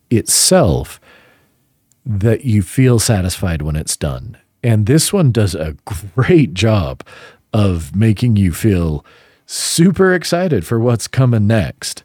itself 0.09 1.01
that 2.05 2.45
you 2.45 2.61
feel 2.61 2.99
satisfied 2.99 3.61
when 3.61 3.75
it's 3.75 3.97
done. 3.97 4.37
And 4.63 4.85
this 4.85 5.11
one 5.11 5.31
does 5.31 5.55
a 5.55 5.75
great 6.15 6.53
job 6.53 7.03
of 7.53 7.95
making 7.95 8.35
you 8.35 8.53
feel 8.53 9.05
super 9.45 10.13
excited 10.13 10.65
for 10.65 10.79
what's 10.79 11.07
coming 11.07 11.47
next, 11.47 12.03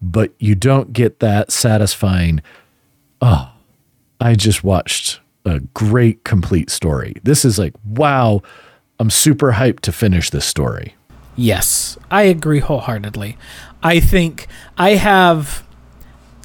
but 0.00 0.32
you 0.38 0.54
don't 0.54 0.92
get 0.92 1.20
that 1.20 1.52
satisfying, 1.52 2.40
oh, 3.20 3.52
I 4.20 4.34
just 4.34 4.64
watched 4.64 5.20
a 5.44 5.60
great 5.74 6.24
complete 6.24 6.70
story. 6.70 7.16
This 7.22 7.44
is 7.44 7.58
like, 7.58 7.74
wow, 7.84 8.42
I'm 9.00 9.10
super 9.10 9.52
hyped 9.52 9.80
to 9.80 9.92
finish 9.92 10.28
this 10.30 10.44
story. 10.44 10.94
Yes, 11.34 11.96
I 12.10 12.22
agree 12.24 12.58
wholeheartedly. 12.60 13.38
I 13.82 13.98
think 13.98 14.46
I 14.76 14.90
have 14.90 15.66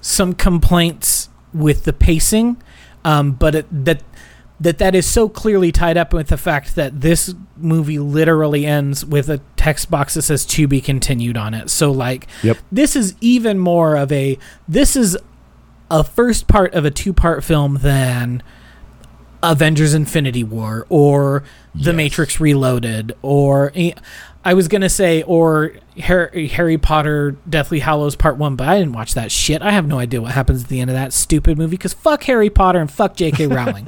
some 0.02 0.34
complaints 0.34 1.30
with 1.54 1.84
the 1.84 1.92
pacing, 1.92 2.56
um, 3.04 3.34
but 3.34 3.56
it, 3.56 3.86
that 3.86 4.04
that 4.58 4.78
that 4.78 4.96
is 4.96 5.06
so 5.06 5.28
clearly 5.28 5.74
tied 5.74 5.98
up 5.98 6.14
with 6.14 6.30
the 6.30 6.38
fact 6.38 6.76
that 6.76 7.02
this 7.02 7.36
movie 7.58 8.00
literally 8.00 8.66
ends 8.66 9.06
with 9.06 9.30
a 9.30 9.42
text 9.58 9.92
box 9.92 10.14
that 10.14 10.22
says 10.22 10.46
"to 10.46 10.66
be 10.66 10.80
continued" 10.80 11.36
on 11.36 11.54
it. 11.54 11.70
So 11.70 11.92
like, 11.92 12.28
Yep. 12.42 12.58
this 12.72 12.96
is 12.96 13.16
even 13.20 13.60
more 13.60 13.98
of 13.98 14.14
a 14.14 14.38
this 14.66 14.96
is 14.96 15.18
a 15.92 16.06
first 16.06 16.48
part 16.48 16.74
of 16.74 16.86
a 16.86 16.92
two 16.92 17.12
part 17.12 17.44
film 17.44 17.80
than 17.82 18.42
Avengers 19.44 19.94
Infinity 19.94 20.44
War 20.46 20.86
or 20.88 21.44
The 21.78 21.92
Yes. 21.92 21.96
Matrix 21.96 22.40
Reloaded 22.40 23.14
or 23.22 23.72
I 24.46 24.54
was 24.54 24.68
going 24.68 24.82
to 24.82 24.90
say 24.90 25.24
or 25.24 25.74
Harry, 25.98 26.48
Harry 26.48 26.78
Potter 26.78 27.36
Deathly 27.50 27.80
Hallows 27.80 28.16
Part 28.16 28.38
1 28.38 28.56
but 28.56 28.68
I 28.68 28.78
didn't 28.80 28.94
watch 28.94 29.14
that 29.16 29.32
shit. 29.32 29.62
I 29.62 29.72
have 29.72 29.86
no 29.88 30.00
idea 30.00 30.22
what 30.22 30.32
happens 30.32 30.64
at 30.64 30.70
the 30.70 30.80
end 30.80 30.90
of 30.90 30.96
that 30.96 31.12
stupid 31.14 31.58
movie 31.58 31.78
cuz 31.78 31.94
fuck 31.94 32.24
Harry 32.24 32.50
Potter 32.50 32.80
and 32.80 32.90
fuck 32.90 33.16
JK 33.18 33.50
Rowling. 33.54 33.88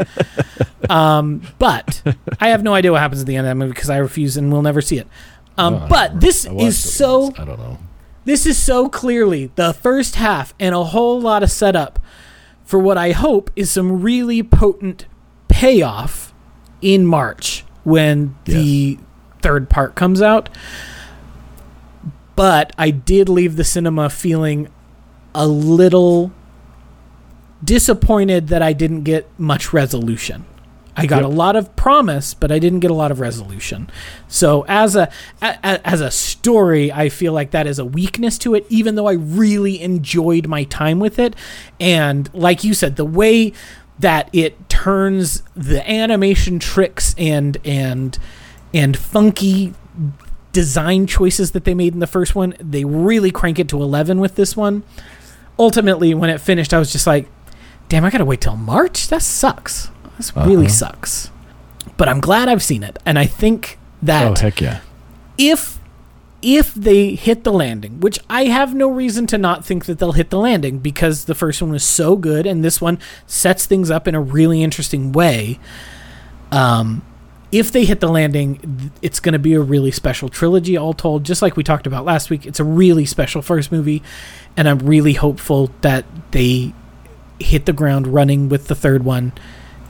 um 0.89 1.41
but 1.59 2.01
I 2.39 2.49
have 2.49 2.63
no 2.63 2.73
idea 2.73 2.91
what 2.91 3.01
happens 3.01 3.21
at 3.21 3.27
the 3.27 3.35
end 3.35 3.47
of 3.47 3.51
that 3.51 3.55
movie 3.55 3.73
cuz 3.73 3.89
I 3.89 3.97
refuse 3.97 4.35
and 4.37 4.51
will 4.51 4.61
never 4.61 4.81
see 4.81 4.97
it. 4.97 5.07
Um 5.57 5.75
Oh, 5.75 5.77
I 5.77 5.87
but 5.87 6.19
this 6.21 6.45
know. 6.45 6.51
I 6.51 6.53
watched 6.55 6.67
is 6.67 6.93
so 6.93 7.19
once. 7.19 7.39
I 7.39 7.45
don't 7.45 7.59
know. 7.59 7.77
this 8.25 8.45
is 8.45 8.57
so 8.57 8.89
clearly 8.89 9.51
the 9.55 9.73
first 9.73 10.15
half 10.15 10.53
and 10.59 10.75
a 10.75 10.83
whole 10.83 11.19
lot 11.21 11.41
of 11.43 11.51
setup 11.51 11.99
for 12.65 12.79
what 12.79 12.97
I 12.97 13.11
hope 13.13 13.49
is 13.55 13.71
some 13.71 14.01
really 14.01 14.43
potent 14.43 15.05
payoff 15.47 16.33
in 16.81 17.05
March 17.05 17.63
when 17.87 18.35
the 18.43 18.99
third 19.41 19.69
part 19.69 19.95
comes 19.95 20.21
out. 20.21 20.49
But 22.35 22.73
I 22.77 22.91
did 22.91 23.29
leave 23.29 23.55
the 23.55 23.63
cinema 23.63 24.09
feeling 24.09 24.67
a 25.33 25.47
little 25.47 26.33
disappointed 27.63 28.49
that 28.49 28.61
I 28.61 28.73
didn't 28.73 29.03
get 29.03 29.27
much 29.39 29.71
resolution. 29.71 30.43
I 30.97 31.05
got 31.05 31.21
Yep. 31.21 31.25
a 31.25 31.33
lot 31.33 31.55
of 31.55 31.75
promise, 31.77 32.33
but 32.33 32.51
I 32.51 32.59
didn't 32.59 32.79
get 32.81 32.91
a 32.91 32.93
lot 32.95 33.09
of 33.11 33.19
resolution. 33.21 33.89
So 34.27 34.65
as 34.67 34.95
a, 34.97 35.09
a 35.41 35.87
as 35.87 36.01
a 36.01 36.11
story, 36.11 36.91
I 36.91 37.07
feel 37.07 37.31
like 37.33 37.51
that 37.51 37.67
is 37.67 37.79
a 37.79 37.85
weakness 37.85 38.37
to 38.39 38.53
it. 38.55 38.65
Even 38.67 38.95
though 38.95 39.07
I 39.07 39.13
really 39.13 39.79
enjoyed 39.81 40.47
my 40.47 40.65
time 40.65 40.99
with 40.99 41.19
it, 41.19 41.35
and 41.79 42.29
like 42.33 42.63
you 42.65 42.73
said, 42.73 42.95
the 42.97 43.05
way 43.05 43.53
that 43.99 44.29
it 44.33 44.69
turns 44.69 45.41
the 45.55 45.87
animation 45.89 46.59
tricks 46.59 47.15
and 47.17 47.57
and 47.65 48.17
and 48.73 48.97
funky 48.97 49.73
design 50.53 51.07
choices 51.07 51.51
that 51.51 51.63
they 51.65 51.73
made 51.73 51.93
in 51.93 51.99
the 51.99 52.07
first 52.07 52.35
one, 52.35 52.55
they 52.59 52.83
really 52.85 53.31
crank 53.31 53.59
it 53.59 53.67
to 53.69 53.81
eleven 53.81 54.19
with 54.19 54.35
this 54.35 54.55
one. 54.55 54.83
Ultimately, 55.59 56.13
when 56.13 56.29
it 56.29 56.39
finished, 56.39 56.73
I 56.73 56.79
was 56.79 56.91
just 56.91 57.07
like, 57.07 57.27
"Damn, 57.89 58.05
I 58.05 58.09
gotta 58.09 58.25
wait 58.25 58.41
till 58.41 58.55
March. 58.55 59.07
That 59.07 59.21
sucks." 59.21 59.89
This 60.17 60.35
really 60.35 60.65
Uh-huh. 60.65 60.73
sucks. 60.75 61.31
But 61.95 62.09
I'm 62.09 62.19
glad 62.19 62.47
I've 62.49 62.63
seen 62.63 62.83
it, 62.83 62.99
and 63.05 63.17
I 63.17 63.25
think 63.25 63.77
Oh 63.81 64.05
that 64.07 64.39
heck 64.39 64.61
yeah! 64.61 64.79
if 65.37 65.76
if 66.49 66.73
they 66.73 67.13
hit 67.13 67.43
the 67.43 67.51
landing, 67.51 67.99
which 67.99 68.17
I 68.29 68.45
have 68.45 68.73
no 68.73 68.89
reason 68.89 69.27
to 69.27 69.37
not 69.37 69.65
think 69.65 69.83
that 69.83 69.99
they'll 69.99 70.13
hit 70.13 70.29
the 70.29 70.39
landing 70.39 70.79
because 70.79 71.25
the 71.25 71.35
first 71.35 71.61
one 71.61 71.71
was 71.71 71.83
so 71.83 72.15
good 72.15 72.45
and 72.45 72.63
this 72.63 72.79
one 72.79 72.99
sets 73.25 73.65
things 73.65 73.91
up 73.91 74.07
in 74.07 74.15
a 74.15 74.21
really 74.21 74.63
interesting 74.63 75.11
way. 75.11 75.59
Um, 76.49 77.05
if 77.51 77.73
they 77.73 77.83
hit 77.83 77.99
the 77.99 78.07
landing, 78.07 78.93
it's 79.01 79.19
going 79.19 79.33
to 79.33 79.39
be 79.39 79.55
a 79.55 79.59
really 79.59 79.91
special 79.91 80.29
trilogy, 80.29 80.77
all 80.77 80.93
told. 80.93 81.25
Just 81.25 81.41
like 81.41 81.57
we 81.57 81.63
talked 81.65 81.85
about 81.85 82.05
last 82.05 82.29
week, 82.29 82.45
it's 82.45 82.61
a 82.61 82.63
really 82.63 83.05
special 83.05 83.41
first 83.41 83.69
movie, 83.69 84.01
and 84.55 84.69
I'm 84.69 84.79
really 84.79 85.13
hopeful 85.13 85.69
that 85.81 86.05
they 86.31 86.73
hit 87.39 87.65
the 87.65 87.73
ground 87.73 88.07
running 88.07 88.47
with 88.47 88.69
the 88.69 88.75
third 88.75 89.03
one, 89.03 89.33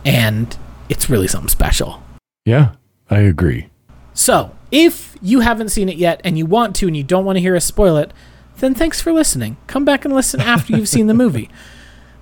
and 0.03 0.57
it's 0.89 1.07
really 1.07 1.27
something 1.27 1.49
special. 1.49 2.01
Yeah, 2.45 2.73
I 3.11 3.19
agree. 3.19 3.69
So, 4.15 4.56
if 4.71 5.15
you 5.21 5.41
haven't 5.41 5.69
seen 5.69 5.89
it 5.89 5.97
yet 5.97 6.21
and 6.23 6.37
you 6.37 6.45
want 6.45 6.75
to 6.77 6.87
and 6.87 6.95
you 6.95 7.03
don't 7.03 7.25
want 7.25 7.37
to 7.37 7.41
hear 7.41 7.55
us 7.55 7.65
spoil 7.65 7.97
it, 7.97 8.11
then 8.57 8.73
thanks 8.73 9.01
for 9.01 9.11
listening. 9.11 9.57
Come 9.67 9.85
back 9.85 10.05
and 10.05 10.13
listen 10.13 10.41
after 10.41 10.75
you've 10.75 10.89
seen 10.89 11.07
the 11.07 11.13
movie. 11.13 11.49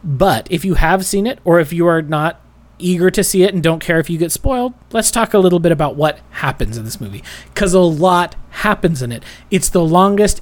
But 0.08 0.48
if 0.52 0.64
you 0.64 0.76
have 0.76 1.04
seen 1.04 1.26
it 1.26 1.40
or 1.44 1.60
if 1.60 1.74
you 1.74 1.88
are 1.88 2.00
not 2.00 2.40
eager 2.78 3.10
to 3.10 3.24
see 3.24 3.42
it 3.42 3.56
and 3.56 3.64
don't 3.64 3.80
care 3.80 4.00
if 4.00 4.08
you 4.08 4.20
get 4.20 4.32
spoiled, 4.32 4.76
let's 4.92 5.10
talk 5.10 5.34
a 5.34 5.40
little 5.40 5.58
bit 5.58 5.72
about 5.72 5.96
what 5.96 6.20
happens 6.30 6.78
in 6.78 6.86
this 6.86 7.02
movie 7.02 7.24
cuz 7.56 7.74
a 7.74 7.80
lot 7.80 8.36
happens 8.52 9.02
in 9.02 9.12
it. 9.12 9.24
It's 9.50 9.68
the 9.68 9.84
longest 9.84 10.42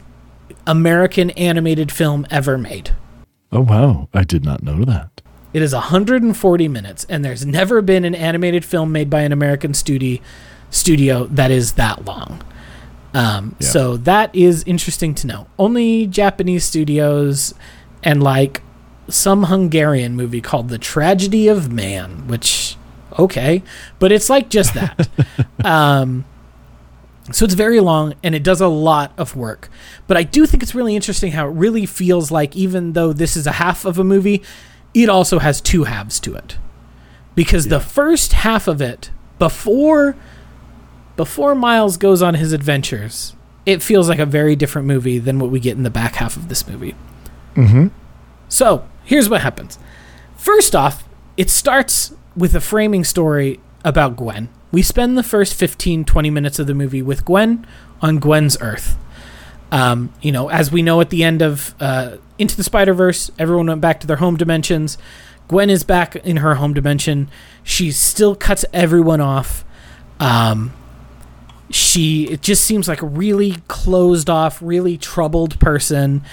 American 0.67 1.29
animated 1.31 1.93
film 1.93 2.27
ever 2.29 2.57
made. 2.57 2.91
Oh 3.53 3.61
wow, 3.61 4.09
I 4.13 4.23
did 4.23 4.43
not 4.43 4.63
know 4.63 4.83
that. 4.83 5.21
It 5.53 5.61
is 5.61 5.73
140 5.73 6.67
minutes, 6.67 7.05
and 7.07 7.23
there's 7.23 7.45
never 7.45 7.81
been 7.81 8.03
an 8.03 8.15
animated 8.15 8.65
film 8.65 8.91
made 8.91 9.09
by 9.09 9.21
an 9.21 9.31
American 9.31 9.73
studio 9.73 10.19
studio 10.73 11.25
that 11.27 11.51
is 11.51 11.73
that 11.73 12.05
long. 12.05 12.43
Um, 13.13 13.55
Yeah. 13.59 13.67
So 13.67 13.97
that 13.97 14.35
is 14.35 14.63
interesting 14.65 15.13
to 15.15 15.27
know. 15.27 15.47
Only 15.57 16.07
Japanese 16.07 16.65
studios 16.65 17.53
and 18.03 18.23
like 18.23 18.61
some 19.07 19.43
Hungarian 19.43 20.15
movie 20.15 20.41
called 20.41 20.69
The 20.69 20.77
Tragedy 20.77 21.47
of 21.47 21.71
Man, 21.71 22.27
which 22.27 22.75
okay, 23.19 23.61
but 23.99 24.11
it's 24.11 24.29
like 24.29 24.49
just 24.49 24.73
that. 24.75 25.07
um, 25.63 26.25
so 27.31 27.45
it's 27.45 27.53
very 27.53 27.79
long 27.79 28.15
and 28.23 28.35
it 28.35 28.43
does 28.43 28.59
a 28.59 28.67
lot 28.67 29.13
of 29.17 29.35
work. 29.35 29.69
But 30.07 30.17
I 30.17 30.23
do 30.23 30.45
think 30.45 30.63
it's 30.63 30.75
really 30.75 30.95
interesting 30.95 31.31
how 31.33 31.47
it 31.47 31.51
really 31.51 31.85
feels 31.85 32.31
like 32.31 32.55
even 32.55 32.93
though 32.93 33.13
this 33.13 33.37
is 33.37 33.47
a 33.47 33.53
half 33.53 33.85
of 33.85 33.97
a 33.97 34.03
movie, 34.03 34.41
it 34.93 35.07
also 35.07 35.39
has 35.39 35.61
two 35.61 35.83
halves 35.85 36.19
to 36.21 36.35
it. 36.35 36.57
Because 37.35 37.67
the 37.67 37.79
first 37.79 38.33
half 38.33 38.67
of 38.67 38.81
it 38.81 39.09
before 39.39 40.15
before 41.15 41.55
Miles 41.55 41.97
goes 41.97 42.21
on 42.21 42.35
his 42.35 42.53
adventures, 42.53 43.35
it 43.65 43.81
feels 43.81 44.09
like 44.09 44.19
a 44.19 44.25
very 44.25 44.55
different 44.55 44.87
movie 44.87 45.19
than 45.19 45.39
what 45.39 45.49
we 45.49 45.59
get 45.59 45.77
in 45.77 45.83
the 45.83 45.89
back 45.89 46.15
half 46.15 46.35
of 46.35 46.49
this 46.49 46.67
movie. 46.67 46.95
Mm-hmm. 47.55 47.87
So, 48.49 48.87
here's 49.03 49.29
what 49.29 49.41
happens. 49.41 49.79
First 50.35 50.75
off, 50.75 51.07
it 51.37 51.49
starts 51.49 52.13
with 52.35 52.55
a 52.55 52.59
framing 52.59 53.03
story 53.03 53.59
about 53.85 54.15
Gwen. 54.15 54.49
We 54.71 54.81
spend 54.81 55.17
the 55.17 55.23
first 55.23 55.53
15, 55.53 56.05
20 56.05 56.29
minutes 56.29 56.59
of 56.59 56.67
the 56.67 56.73
movie 56.73 57.01
with 57.01 57.25
Gwen 57.25 57.65
on 58.01 58.17
Gwen's 58.17 58.57
Earth. 58.59 58.97
Um, 59.71 60.13
you 60.21 60.31
know, 60.31 60.49
as 60.49 60.71
we 60.71 60.81
know 60.81 61.01
at 61.01 61.09
the 61.09 61.23
end 61.23 61.41
of 61.41 61.73
uh, 61.79 62.17
Into 62.37 62.55
the 62.55 62.63
Spider 62.63 62.93
Verse, 62.93 63.31
everyone 63.39 63.67
went 63.67 63.81
back 63.81 63.99
to 64.01 64.07
their 64.07 64.17
home 64.17 64.37
dimensions. 64.37 64.97
Gwen 65.47 65.69
is 65.69 65.83
back 65.83 66.15
in 66.17 66.37
her 66.37 66.55
home 66.55 66.73
dimension. 66.73 67.29
She 67.63 67.91
still 67.91 68.35
cuts 68.35 68.65
everyone 68.73 69.21
off. 69.21 69.65
Um, 70.19 70.73
she 71.73 72.25
it 72.25 72.41
just 72.41 72.63
seems 72.63 72.87
like 72.87 73.01
a 73.01 73.07
really 73.07 73.57
closed 73.67 74.29
off, 74.29 74.61
really 74.61 74.97
troubled 74.97 75.59
person. 75.59 76.23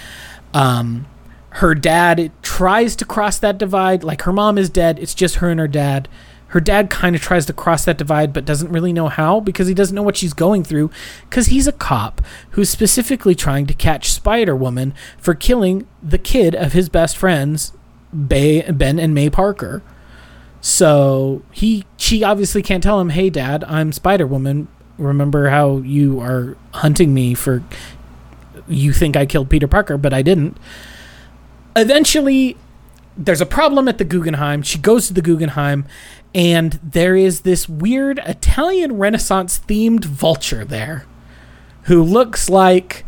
Um, 0.53 1.07
her 1.55 1.75
dad 1.75 2.31
tries 2.41 2.95
to 2.97 3.05
cross 3.05 3.39
that 3.39 3.57
divide. 3.57 4.03
Like 4.03 4.21
her 4.21 4.33
mom 4.33 4.57
is 4.57 4.69
dead. 4.69 4.99
It's 4.99 5.15
just 5.15 5.35
her 5.35 5.49
and 5.49 5.59
her 5.59 5.67
dad. 5.67 6.07
Her 6.47 6.59
dad 6.59 6.89
kind 6.89 7.15
of 7.15 7.21
tries 7.21 7.45
to 7.45 7.53
cross 7.53 7.85
that 7.85 7.97
divide, 7.97 8.33
but 8.33 8.43
doesn't 8.43 8.71
really 8.71 8.91
know 8.91 9.07
how 9.07 9.39
because 9.39 9.67
he 9.67 9.73
doesn't 9.73 9.95
know 9.95 10.03
what 10.03 10.17
she's 10.17 10.33
going 10.33 10.63
through. 10.63 10.91
Because 11.29 11.47
he's 11.47 11.65
a 11.65 11.71
cop 11.71 12.21
who's 12.51 12.69
specifically 12.69 13.35
trying 13.35 13.65
to 13.67 13.73
catch 13.73 14.11
Spider 14.11 14.55
Woman 14.55 14.93
for 15.17 15.33
killing 15.33 15.87
the 16.03 16.17
kid 16.17 16.53
of 16.53 16.73
his 16.73 16.89
best 16.89 17.17
friends, 17.17 17.71
Bay, 18.27 18.69
Ben 18.69 18.99
and 18.99 19.13
May 19.13 19.29
Parker. 19.29 19.81
So 20.59 21.41
he, 21.51 21.85
she 21.95 22.21
obviously 22.23 22.61
can't 22.61 22.83
tell 22.83 22.99
him, 22.99 23.09
"Hey, 23.09 23.29
Dad, 23.29 23.63
I'm 23.63 23.91
Spider 23.93 24.27
Woman. 24.27 24.67
Remember 24.97 25.49
how 25.49 25.77
you 25.77 26.19
are 26.19 26.57
hunting 26.73 27.13
me 27.13 27.33
for? 27.33 27.63
You 28.67 28.93
think 28.93 29.15
I 29.15 29.25
killed 29.25 29.49
Peter 29.49 29.67
Parker, 29.67 29.97
but 29.97 30.13
I 30.13 30.21
didn't." 30.21 30.57
eventually 31.75 32.57
there's 33.17 33.41
a 33.41 33.45
problem 33.45 33.87
at 33.87 33.97
the 33.97 34.05
Guggenheim. 34.05 34.61
She 34.61 34.77
goes 34.77 35.07
to 35.07 35.13
the 35.13 35.21
Guggenheim 35.21 35.85
and 36.33 36.79
there 36.83 37.15
is 37.15 37.41
this 37.41 37.67
weird 37.67 38.19
Italian 38.25 38.97
Renaissance 38.97 39.59
themed 39.67 40.05
vulture 40.05 40.63
there 40.63 41.05
who 41.83 42.01
looks 42.01 42.49
like 42.49 43.05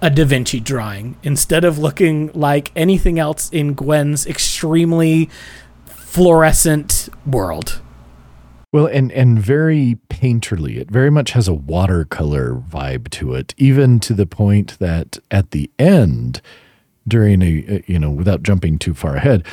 a 0.00 0.10
Da 0.10 0.24
Vinci 0.24 0.58
drawing 0.58 1.16
instead 1.22 1.64
of 1.64 1.78
looking 1.78 2.32
like 2.34 2.72
anything 2.74 3.18
else 3.18 3.48
in 3.50 3.74
Gwen's 3.74 4.26
extremely 4.26 5.30
fluorescent 5.86 7.08
world. 7.24 7.80
Well, 8.72 8.86
and 8.86 9.12
and 9.12 9.38
very 9.38 9.98
painterly. 10.08 10.76
It 10.78 10.90
very 10.90 11.10
much 11.10 11.32
has 11.32 11.46
a 11.46 11.52
watercolor 11.54 12.54
vibe 12.54 13.10
to 13.10 13.34
it, 13.34 13.54
even 13.58 14.00
to 14.00 14.14
the 14.14 14.24
point 14.26 14.78
that 14.78 15.18
at 15.30 15.50
the 15.50 15.70
end, 15.78 16.40
during 17.06 17.42
a 17.42 17.82
you 17.86 17.98
know, 17.98 18.10
without 18.10 18.42
jumping 18.42 18.78
too 18.78 18.94
far 18.94 19.16
ahead, 19.16 19.44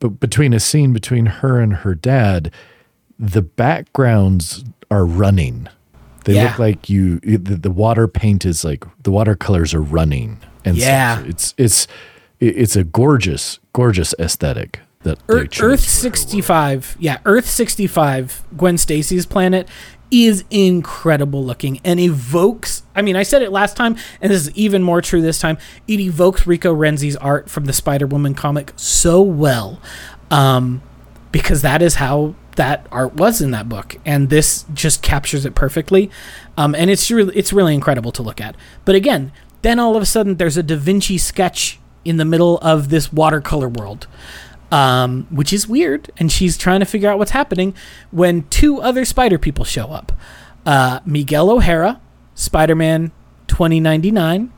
but 0.00 0.20
between 0.20 0.52
a 0.52 0.60
scene 0.60 0.92
between 0.92 1.26
her 1.26 1.60
and 1.60 1.76
her 1.76 1.94
dad, 1.94 2.52
the 3.18 3.40
backgrounds 3.42 4.64
are 4.90 5.06
running. 5.06 5.66
They 6.24 6.34
Yeah. 6.34 6.48
look 6.50 6.58
like 6.58 6.90
you. 6.90 7.20
The, 7.20 7.56
the 7.56 7.70
water 7.70 8.06
paint 8.06 8.44
is 8.44 8.64
like 8.64 8.84
the 9.02 9.10
watercolors 9.10 9.72
are 9.74 9.82
running, 9.82 10.38
and. 10.64 10.76
Yeah. 10.76 11.22
it's 11.24 11.54
it's 11.56 11.86
it's 12.38 12.74
a 12.76 12.84
gorgeous, 12.84 13.60
gorgeous 13.72 14.14
aesthetic 14.18 14.80
that 15.02 15.18
Earth, 15.28 15.48
Earth 15.50 15.54
for 15.54 15.68
her 15.70 15.76
65, 15.76 16.96
yeah, 16.98 17.18
Earth 17.24 17.46
65, 17.46 18.44
Gwen 18.56 18.78
Stacy's 18.78 19.26
planet 19.26 19.68
is 20.12 20.44
incredible 20.50 21.42
looking 21.42 21.80
and 21.84 21.98
evokes. 21.98 22.82
I 22.94 23.02
mean, 23.02 23.16
I 23.16 23.22
said 23.22 23.42
it 23.42 23.50
last 23.50 23.76
time, 23.76 23.96
and 24.20 24.30
this 24.30 24.46
is 24.46 24.50
even 24.54 24.82
more 24.82 25.00
true 25.00 25.22
this 25.22 25.40
time. 25.40 25.56
It 25.88 26.00
evokes 26.00 26.46
Rico 26.46 26.72
Renzi's 26.72 27.16
art 27.16 27.48
from 27.48 27.64
the 27.64 27.72
Spider 27.72 28.06
Woman 28.06 28.34
comic 28.34 28.72
so 28.76 29.22
well, 29.22 29.80
um, 30.30 30.82
because 31.32 31.62
that 31.62 31.80
is 31.80 31.94
how 31.94 32.34
that 32.56 32.86
art 32.92 33.14
was 33.14 33.40
in 33.40 33.52
that 33.52 33.70
book, 33.70 33.96
and 34.04 34.28
this 34.28 34.66
just 34.74 35.02
captures 35.02 35.46
it 35.46 35.54
perfectly. 35.54 36.10
Um, 36.58 36.74
and 36.74 36.90
it's 36.90 37.10
really, 37.10 37.34
it's 37.34 37.52
really 37.52 37.74
incredible 37.74 38.12
to 38.12 38.22
look 38.22 38.40
at. 38.40 38.54
But 38.84 38.94
again, 38.94 39.32
then 39.62 39.78
all 39.78 39.96
of 39.96 40.02
a 40.02 40.06
sudden, 40.06 40.36
there's 40.36 40.58
a 40.58 40.62
Da 40.62 40.76
Vinci 40.76 41.16
sketch 41.16 41.80
in 42.04 42.18
the 42.18 42.24
middle 42.26 42.58
of 42.58 42.90
this 42.90 43.12
watercolor 43.12 43.68
world 43.68 44.06
um, 44.72 45.28
which 45.30 45.52
is 45.52 45.68
weird. 45.68 46.10
And 46.16 46.32
she's 46.32 46.58
trying 46.58 46.80
to 46.80 46.86
figure 46.86 47.08
out 47.08 47.18
what's 47.18 47.30
happening 47.30 47.74
when 48.10 48.48
two 48.48 48.80
other 48.80 49.04
spider 49.04 49.38
people 49.38 49.64
show 49.64 49.86
up 49.90 50.10
uh, 50.66 50.98
Miguel 51.06 51.50
O'Hara, 51.50 52.00
Spider 52.34 52.74
Man 52.74 53.12
2099, 53.46 54.52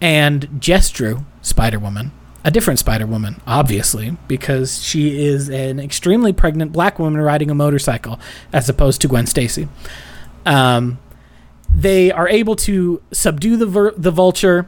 and 0.00 0.48
Jess 0.60 0.90
Drew, 0.90 1.24
Spider 1.42 1.78
Woman. 1.78 2.12
a 2.44 2.50
different 2.50 2.78
Spider 2.78 3.06
Woman, 3.06 3.40
obviously, 3.46 4.16
because 4.28 4.82
she 4.82 5.24
is 5.24 5.48
an 5.48 5.80
extremely 5.80 6.32
pregnant 6.32 6.72
black 6.72 6.98
woman 6.98 7.20
riding 7.22 7.50
a 7.50 7.54
motorcycle, 7.54 8.20
as 8.52 8.68
opposed 8.68 9.00
to 9.00 9.08
Gwen 9.08 9.26
Stacy. 9.26 9.66
Um, 10.44 10.98
they 11.74 12.12
are 12.12 12.28
able 12.28 12.54
to 12.56 13.00
subdue 13.12 13.56
the 13.56 13.66
ver- 13.66 13.94
the 13.96 14.10
vulture. 14.10 14.66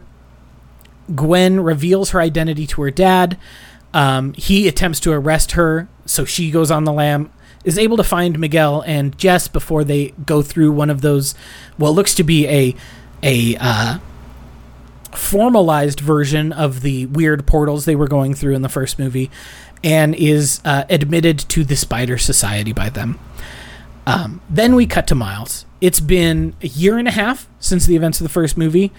Gwen 1.14 1.60
reveals 1.60 2.10
her 2.10 2.20
identity 2.20 2.66
to 2.68 2.82
her 2.82 2.90
dad. 2.90 3.36
Um, 3.94 4.34
he 4.34 4.68
attempts 4.68 5.00
to 5.00 5.12
arrest 5.12 5.52
her, 5.52 5.88
so 6.04 6.24
she 6.24 6.50
goes 6.50 6.70
on 6.70 6.84
the 6.84 6.92
lam. 6.92 7.30
Is 7.64 7.78
able 7.78 7.96
to 7.96 8.04
find 8.04 8.38
Miguel 8.38 8.82
and 8.86 9.18
Jess 9.18 9.48
before 9.48 9.82
they 9.82 10.14
go 10.24 10.40
through 10.40 10.70
one 10.70 10.88
of 10.88 11.00
those, 11.00 11.34
what 11.76 11.90
looks 11.90 12.14
to 12.14 12.22
be 12.22 12.46
a 12.46 12.76
a 13.24 13.56
uh, 13.58 13.98
formalized 15.12 15.98
version 15.98 16.52
of 16.52 16.82
the 16.82 17.06
weird 17.06 17.44
portals 17.44 17.84
they 17.84 17.96
were 17.96 18.06
going 18.06 18.34
through 18.34 18.54
in 18.54 18.62
the 18.62 18.68
first 18.68 19.00
movie, 19.00 19.30
and 19.82 20.14
is 20.14 20.60
uh, 20.64 20.84
admitted 20.88 21.38
to 21.40 21.64
the 21.64 21.74
Spider 21.74 22.18
Society 22.18 22.72
by 22.72 22.88
them. 22.88 23.18
Um, 24.06 24.40
then 24.48 24.76
we 24.76 24.86
cut 24.86 25.08
to 25.08 25.16
Miles. 25.16 25.66
It's 25.80 25.98
been 25.98 26.54
a 26.62 26.68
year 26.68 26.98
and 26.98 27.08
a 27.08 27.10
half 27.10 27.48
since 27.58 27.84
the 27.84 27.96
events 27.96 28.20
of 28.20 28.24
the 28.24 28.32
first 28.32 28.56
movie, 28.56 28.92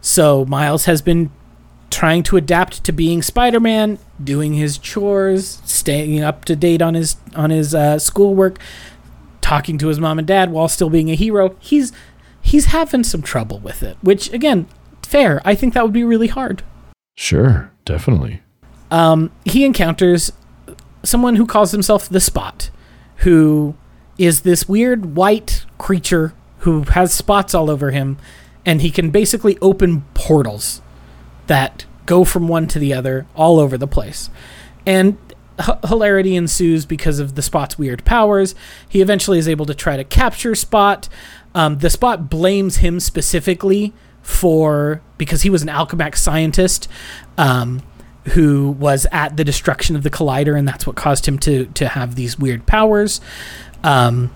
so 0.00 0.44
Miles 0.44 0.84
has 0.84 1.02
been 1.02 1.32
trying 1.92 2.22
to 2.24 2.36
adapt 2.36 2.82
to 2.84 2.92
being 2.92 3.22
Spider-Man, 3.22 3.98
doing 4.22 4.54
his 4.54 4.78
chores, 4.78 5.60
staying 5.64 6.22
up 6.22 6.44
to 6.46 6.56
date 6.56 6.82
on 6.82 6.94
his 6.94 7.16
on 7.36 7.50
his 7.50 7.74
uh, 7.74 7.98
schoolwork, 7.98 8.58
talking 9.40 9.78
to 9.78 9.88
his 9.88 10.00
mom 10.00 10.18
and 10.18 10.26
dad 10.26 10.50
while 10.50 10.68
still 10.68 10.90
being 10.90 11.10
a 11.10 11.14
hero. 11.14 11.54
He's 11.60 11.92
he's 12.40 12.66
having 12.66 13.04
some 13.04 13.22
trouble 13.22 13.58
with 13.58 13.82
it, 13.82 13.96
which 14.02 14.32
again, 14.32 14.66
fair. 15.02 15.40
I 15.44 15.54
think 15.54 15.74
that 15.74 15.84
would 15.84 15.92
be 15.92 16.04
really 16.04 16.28
hard. 16.28 16.62
Sure, 17.16 17.70
definitely. 17.84 18.42
Um, 18.90 19.30
he 19.44 19.64
encounters 19.64 20.32
someone 21.02 21.36
who 21.36 21.46
calls 21.46 21.72
himself 21.72 22.08
the 22.08 22.20
Spot, 22.20 22.70
who 23.16 23.74
is 24.18 24.42
this 24.42 24.68
weird 24.68 25.14
white 25.14 25.66
creature 25.78 26.34
who 26.58 26.82
has 26.82 27.12
spots 27.12 27.54
all 27.54 27.68
over 27.68 27.90
him, 27.90 28.18
and 28.64 28.82
he 28.82 28.90
can 28.90 29.10
basically 29.10 29.58
open 29.60 30.02
portals 30.14 30.80
that 31.46 31.84
go 32.06 32.24
from 32.24 32.48
one 32.48 32.66
to 32.68 32.78
the 32.78 32.92
other 32.92 33.26
all 33.34 33.58
over 33.58 33.78
the 33.78 33.86
place. 33.86 34.30
And 34.86 35.18
h- 35.60 35.76
hilarity 35.86 36.36
ensues 36.36 36.86
because 36.86 37.18
of 37.18 37.34
the 37.34 37.42
Spot's 37.42 37.78
weird 37.78 38.04
powers. 38.04 38.54
He 38.88 39.00
eventually 39.00 39.38
is 39.38 39.48
able 39.48 39.66
to 39.66 39.74
try 39.74 39.96
to 39.96 40.04
capture 40.04 40.54
Spot. 40.54 41.08
Um, 41.54 41.78
the 41.78 41.90
Spot 41.90 42.28
blames 42.28 42.78
him 42.78 43.00
specifically 43.00 43.92
for 44.22 45.02
because 45.18 45.42
he 45.42 45.50
was 45.50 45.62
an 45.62 45.68
Alchemax 45.68 46.16
scientist 46.16 46.88
um, 47.36 47.82
who 48.30 48.70
was 48.70 49.06
at 49.10 49.36
the 49.36 49.44
destruction 49.44 49.96
of 49.96 50.02
the 50.02 50.10
Collider, 50.10 50.56
and 50.56 50.66
that's 50.66 50.86
what 50.86 50.96
caused 50.96 51.26
him 51.26 51.38
to 51.40 51.66
to 51.66 51.88
have 51.88 52.14
these 52.14 52.38
weird 52.38 52.66
powers. 52.66 53.20
Um, 53.82 54.32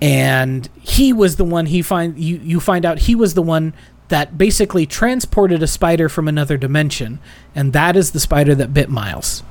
and 0.00 0.68
he 0.80 1.12
was 1.12 1.36
the 1.36 1.44
one 1.44 1.66
he 1.66 1.82
find 1.82 2.18
you 2.18 2.36
you 2.38 2.60
find 2.60 2.84
out 2.84 3.00
he 3.00 3.14
was 3.16 3.34
the 3.34 3.42
one 3.42 3.74
that 4.08 4.38
basically 4.38 4.86
transported 4.86 5.62
a 5.62 5.66
spider 5.66 6.08
from 6.08 6.28
another 6.28 6.56
dimension, 6.56 7.18
and 7.54 7.72
that 7.72 7.96
is 7.96 8.12
the 8.12 8.20
spider 8.20 8.54
that 8.54 8.72
bit 8.72 8.88
Miles. 8.88 9.42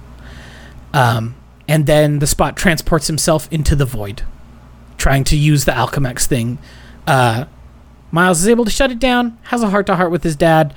Um, 0.94 1.36
and 1.68 1.86
then 1.86 2.20
the 2.20 2.28
spot 2.28 2.58
transports 2.58 3.08
himself 3.08 3.48
into 3.52 3.76
the 3.76 3.86
void, 3.86 4.24
trying 4.98 5.24
to 5.26 5.38
use 5.38 5.66
the 5.66 5.74
Alchemax 5.74 6.26
thing. 6.26 6.58
Uh, 7.06 7.46
Miles 8.12 8.42
is 8.42 8.48
able 8.48 8.66
to 8.66 8.72
shut 8.72 8.92
it 8.92 9.00
down, 9.00 9.38
has 9.44 9.62
a 9.62 9.70
heart 9.70 9.86
to 9.88 9.96
heart 9.96 10.12
with 10.12 10.24
his 10.24 10.36
dad, 10.36 10.74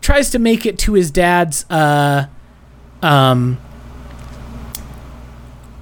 tries 0.00 0.30
to 0.30 0.38
make 0.38 0.64
it 0.66 0.78
to 0.80 0.94
his 0.94 1.10
dad's 1.10 1.64
uh, 1.70 2.26
um, 3.02 3.58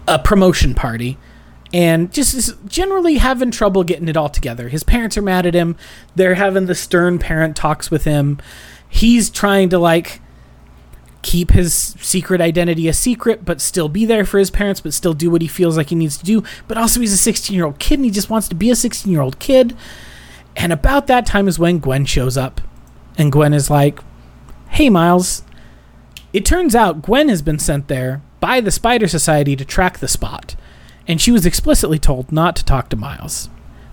a 0.07 0.19
promotion 0.19 0.75
party 0.75 1.17
and 1.73 2.13
just 2.13 2.35
is 2.35 2.55
generally 2.67 3.19
having 3.19 3.51
trouble 3.51 3.85
getting 3.85 4.09
it 4.09 4.17
all 4.17 4.29
together. 4.29 4.69
His 4.69 4.83
parents 4.83 5.19
are 5.19 5.23
mad 5.23 5.47
at 5.47 5.55
him. 5.55 5.77
They're 6.15 6.35
having 6.35 6.67
the 6.67 6.75
stern 6.75 7.19
parent 7.19 7.57
talks 7.57 7.91
with 7.91 8.05
him. 8.05 8.39
He's 8.89 9.29
trying 9.29 9.69
to 9.71 9.79
like 9.79 10.21
keep 11.23 11.51
his 11.51 11.75
secret 12.01 12.41
identity 12.41 12.89
a 12.89 12.93
secret, 12.93 13.45
but 13.45 13.61
still 13.61 13.89
be 13.89 14.07
there 14.07 14.25
for 14.25 14.39
his 14.39 14.51
parents, 14.51 14.81
but 14.81 14.95
still 14.95 15.13
do 15.13 15.31
what 15.31 15.43
he 15.43 15.49
feels 15.49 15.77
like 15.77 15.91
he 15.91 15.95
needs 15.95 16.17
to 16.17 16.25
do. 16.25 16.43
But 16.67 16.79
also, 16.79 17.01
he's 17.01 17.13
a 17.13 17.19
16 17.19 17.55
year 17.55 17.67
old 17.67 17.79
kid 17.79 17.99
and 17.99 18.05
he 18.05 18.11
just 18.11 18.31
wants 18.31 18.49
to 18.49 18.55
be 18.55 18.71
a 18.71 18.77
16 18.77 19.13
year 19.13 19.21
old 19.21 19.39
kid. 19.39 19.77
And 20.57 20.73
about 20.73 21.07
that 21.07 21.27
time 21.27 21.49
is 21.49 21.59
when 21.59 21.79
Gwen 21.79 22.05
shows 22.05 22.37
up. 22.37 22.61
And 23.17 23.31
Gwen 23.31 23.53
is 23.53 23.69
like, 23.69 24.01
Hey, 24.71 24.89
Miles. 24.91 25.43
It 26.33 26.45
turns 26.45 26.75
out 26.75 27.03
Gwen 27.03 27.29
has 27.29 27.43
been 27.43 27.59
sent 27.59 27.89
there 27.89 28.23
by 28.41 28.61
the 28.61 28.71
Spider 28.71 29.09
Society 29.09 29.57
to 29.57 29.65
track 29.65 29.99
the 29.99 30.09
spot 30.09 30.57
and 31.09 31.21
she 31.21 31.33
was 31.33 31.47
explicitly 31.47 31.99
told 31.99 32.31
not 32.31 32.55
to 32.57 32.65
talk 32.65 32.91
to 32.91 32.97
Miles. 32.97 33.49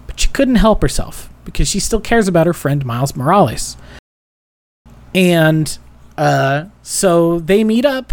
But 0.05 0.19
she 0.19 0.27
couldn't 0.27 0.55
help 0.55 0.81
herself 0.81 1.29
because 1.45 1.69
she 1.69 1.79
still 1.79 2.01
cares 2.01 2.27
about 2.27 2.45
her 2.45 2.53
friend 2.53 2.85
Miles 2.85 3.15
Morales. 3.15 3.77
And 5.15 5.77
uh, 6.17 6.65
so 6.83 7.39
they 7.39 7.63
meet 7.63 7.85
up. 7.85 8.11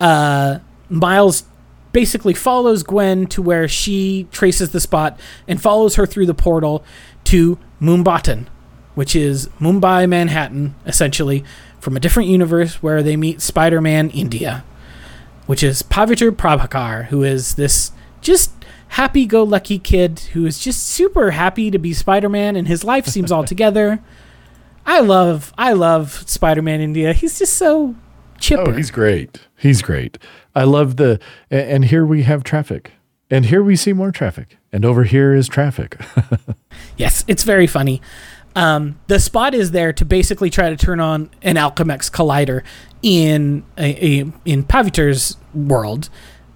Uh, 0.00 0.58
Miles 0.88 1.44
basically 1.92 2.34
follows 2.34 2.82
Gwen 2.82 3.26
to 3.28 3.40
where 3.40 3.68
she 3.68 4.26
traces 4.32 4.70
the 4.70 4.80
spot 4.80 5.20
and 5.46 5.62
follows 5.62 5.94
her 5.94 6.06
through 6.06 6.26
the 6.26 6.34
portal 6.34 6.84
to 7.24 7.58
Mumbattan, 7.80 8.46
which 8.94 9.14
is 9.14 9.48
Mumbai, 9.60 10.08
Manhattan, 10.08 10.74
essentially, 10.84 11.44
from 11.78 11.96
a 11.96 12.00
different 12.00 12.28
universe 12.28 12.82
where 12.82 13.02
they 13.02 13.16
meet 13.16 13.40
Spider 13.40 13.80
Man 13.80 14.10
India, 14.10 14.64
which 15.46 15.62
is 15.62 15.82
Pavitr 15.82 16.30
Prabhakar, 16.30 17.06
who 17.06 17.22
is 17.22 17.54
this 17.54 17.92
just 18.22 18.52
happy 18.88 19.26
go 19.26 19.42
lucky 19.42 19.78
kid 19.78 20.20
who 20.32 20.46
is 20.46 20.58
just 20.58 20.86
super 20.86 21.32
happy 21.32 21.70
to 21.70 21.78
be 21.78 21.92
Spider 21.92 22.28
Man 22.28 22.56
and 22.56 22.68
his 22.68 22.84
life 22.84 23.06
seems 23.06 23.30
all 23.30 23.44
together. 23.52 24.00
I 24.86 25.00
love 25.00 25.52
I 25.58 25.72
love 25.72 26.24
Spider 26.28 26.62
Man 26.62 26.80
India. 26.80 27.12
He's 27.12 27.38
just 27.38 27.54
so 27.54 27.94
chipper. 28.38 28.70
Oh, 28.70 28.72
he's 28.72 28.90
great. 28.90 29.40
He's 29.56 29.82
great. 29.82 30.18
I 30.54 30.64
love 30.64 30.96
the 30.96 31.20
and 31.50 31.86
here 31.86 32.06
we 32.06 32.22
have 32.22 32.44
traffic. 32.44 32.92
And 33.30 33.46
here 33.46 33.62
we 33.62 33.76
see 33.76 33.94
more 33.94 34.12
traffic. 34.12 34.58
And 34.72 34.84
over 34.84 35.04
here 35.04 35.34
is 35.34 35.48
traffic. 35.48 35.98
yes, 36.98 37.24
it's 37.26 37.44
very 37.44 37.66
funny. 37.66 38.02
Um, 38.54 39.00
the 39.06 39.18
spot 39.18 39.54
is 39.54 39.70
there 39.70 39.92
to 39.94 40.04
basically 40.04 40.50
try 40.50 40.68
to 40.68 40.76
turn 40.76 41.00
on 41.00 41.30
an 41.40 41.56
Alchemax 41.56 42.10
collider 42.10 42.62
in 43.00 43.64
a, 43.78 44.20
a, 44.20 44.32
in 44.44 44.64
Pavitr's 44.64 45.38
world 45.54 46.10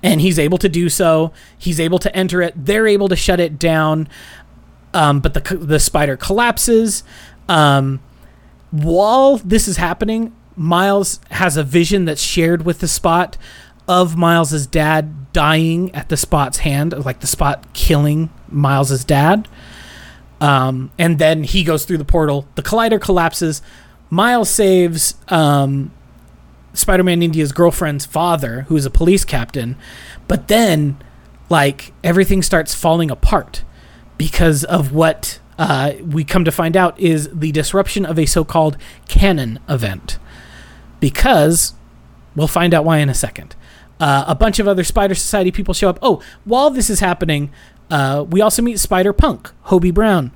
and 0.07 0.21
he's 0.21 0.39
able 0.39 0.59
to 0.59 0.69
do 0.69 0.89
so. 0.89 1.33
He's 1.59 1.81
able 1.81 1.99
to 1.99 2.15
enter 2.17 2.41
it. 2.41 2.55
They're 2.57 2.87
able 2.87 3.09
to 3.09 3.17
shut 3.17 3.41
it 3.41 3.59
down, 3.59 4.09
um, 4.95 5.21
but 5.21 5.35
the 5.35 5.57
the 5.57 5.81
spider 5.81 6.17
collapses. 6.17 7.03
Um, 7.49 8.01
while 8.71 9.39
this 9.39 9.67
is 9.67 9.77
happening, 9.77 10.35
Miles 10.55 11.21
has 11.33 11.57
a 11.57 11.65
vision 11.65 12.05
that's 12.05 12.23
shared 12.23 12.65
with 12.65 12.79
the 12.79 12.89
Spot 12.89 13.37
of 13.89 14.17
Miles's 14.17 14.67
dad 14.67 15.33
dying 15.33 15.95
at 15.95 16.09
the 16.09 16.17
Spot's 16.17 16.59
hand, 16.59 17.05
like 17.05 17.21
the 17.21 17.27
Spot 17.27 17.73
killing 17.73 18.31
Miles's 18.49 19.05
dad. 19.05 19.49
Um, 20.41 20.91
and 20.99 21.19
then 21.19 21.45
he 21.45 21.65
goes 21.65 21.85
through 21.85 21.99
the 21.99 22.05
portal. 22.05 22.47
The 22.55 22.63
collider 22.63 23.01
collapses. 23.01 23.63
Miles 24.11 24.51
saves 24.51 25.15
um, 25.29 25.91
Spider 26.77 27.03
Man 27.03 27.23
India's 27.23 27.53
girlfriend's 27.53 28.05
father, 28.07 28.63
who 28.63 28.77
is 28.77 28.85
a 28.85 28.91
police 28.91 29.25
captain. 29.25 29.77
But 30.29 30.49
then, 30.49 31.03
like, 31.49 31.93
everything 32.05 32.43
starts 32.43 32.75
falling 32.75 33.11
apart 33.11 33.65
because 34.19 34.63
of 34.65 34.93
what 34.93 35.41
uh, 35.59 35.93
we 36.05 36.23
come 36.23 36.45
to 36.45 36.53
find 36.53 36.77
out 36.77 36.99
is 37.01 37.31
the 37.33 37.51
disruption 37.53 38.05
of 38.05 38.19
a 38.19 38.27
so 38.27 38.45
called 38.45 38.77
canon 39.09 39.59
event. 39.69 40.19
Because, 41.01 41.75
we'll 42.35 42.47
find 42.47 42.75
out 42.75 42.85
why 42.85 42.99
in 42.99 43.09
a 43.09 43.15
second. 43.15 43.57
Uh, 43.99 44.25
a 44.27 44.35
bunch 44.35 44.59
of 44.59 44.69
other 44.69 44.85
Spider 44.85 45.15
Society 45.15 45.51
people 45.51 45.73
show 45.73 45.89
up. 45.89 45.99
Oh, 46.03 46.23
while 46.45 46.69
this 46.69 46.91
is 46.91 47.01
happening, 47.01 47.51
uh, 47.91 48.25
we 48.29 48.43
also 48.43 48.61
meet 48.61 48.79
Spider 48.79 49.15
Punk, 49.15 49.51
Hobie 49.67 49.95
Brown, 49.95 50.33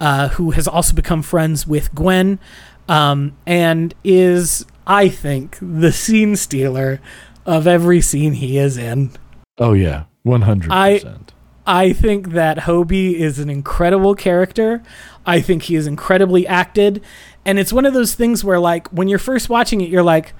uh, 0.00 0.30
who 0.30 0.50
has 0.50 0.66
also 0.66 0.94
become 0.94 1.22
friends 1.22 1.66
with 1.66 1.94
Gwen 1.94 2.40
um, 2.88 3.36
and 3.46 3.94
is 4.02 4.66
I 4.86 5.08
think, 5.08 5.58
the 5.60 5.92
scene 5.92 6.36
stealer 6.36 7.00
of 7.46 7.66
every 7.66 8.00
scene 8.00 8.34
he 8.34 8.58
is 8.58 8.76
in. 8.76 9.10
Oh 9.58 9.72
yeah, 9.72 10.04
one 10.22 10.42
hundred 10.42 10.70
percent. 10.70 11.32
I 11.66 11.94
think 11.94 12.32
that 12.32 12.58
Hobie 12.58 13.14
is 13.14 13.38
an 13.38 13.48
incredible 13.48 14.14
character. 14.14 14.82
I 15.24 15.40
think 15.40 15.62
he 15.62 15.76
is 15.76 15.86
incredibly 15.86 16.46
acted, 16.46 17.02
and 17.44 17.58
it's 17.58 17.72
one 17.72 17.86
of 17.86 17.94
those 17.94 18.14
things 18.14 18.44
where, 18.44 18.60
like, 18.60 18.88
when 18.88 19.08
you're 19.08 19.18
first 19.18 19.48
watching 19.48 19.80
it, 19.80 19.88
you're 19.88 20.02
like, 20.02 20.34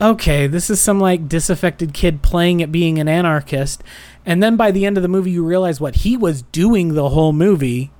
okay, 0.00 0.46
this 0.46 0.70
is 0.70 0.80
some 0.80 0.98
like 0.98 1.28
disaffected 1.28 1.92
kid 1.92 2.22
playing 2.22 2.62
at 2.62 2.72
being 2.72 2.98
an 2.98 3.08
anarchist, 3.08 3.84
and 4.24 4.42
then 4.42 4.56
by 4.56 4.70
the 4.70 4.86
end 4.86 4.96
of 4.96 5.02
the 5.02 5.08
movie, 5.08 5.32
you 5.32 5.44
realize 5.44 5.80
what 5.80 5.96
he 5.96 6.16
was 6.16 6.42
doing 6.42 6.94
the 6.94 7.10
whole 7.10 7.34
movie, 7.34 7.90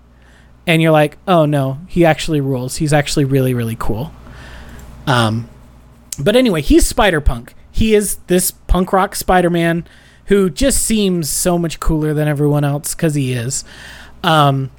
and 0.66 0.80
you're 0.80 0.92
like, 0.92 1.18
oh 1.28 1.44
no, 1.44 1.80
he 1.86 2.06
actually 2.06 2.40
rules. 2.40 2.76
He's 2.76 2.94
actually 2.94 3.26
really 3.26 3.52
really 3.52 3.76
cool. 3.78 4.12
Um, 5.06 5.50
But 6.22 6.36
anyway, 6.36 6.62
he's 6.62 6.86
Spider 6.86 7.20
Punk. 7.20 7.54
He 7.70 7.94
is 7.94 8.16
this 8.26 8.50
punk 8.50 8.92
rock 8.92 9.14
Spider 9.14 9.50
Man 9.50 9.86
who 10.26 10.48
just 10.48 10.82
seems 10.82 11.28
so 11.28 11.58
much 11.58 11.80
cooler 11.80 12.14
than 12.14 12.28
everyone 12.28 12.64
else 12.64 12.94
because 12.94 13.14
he 13.14 13.32
is. 13.32 13.64
Um, 14.22 14.70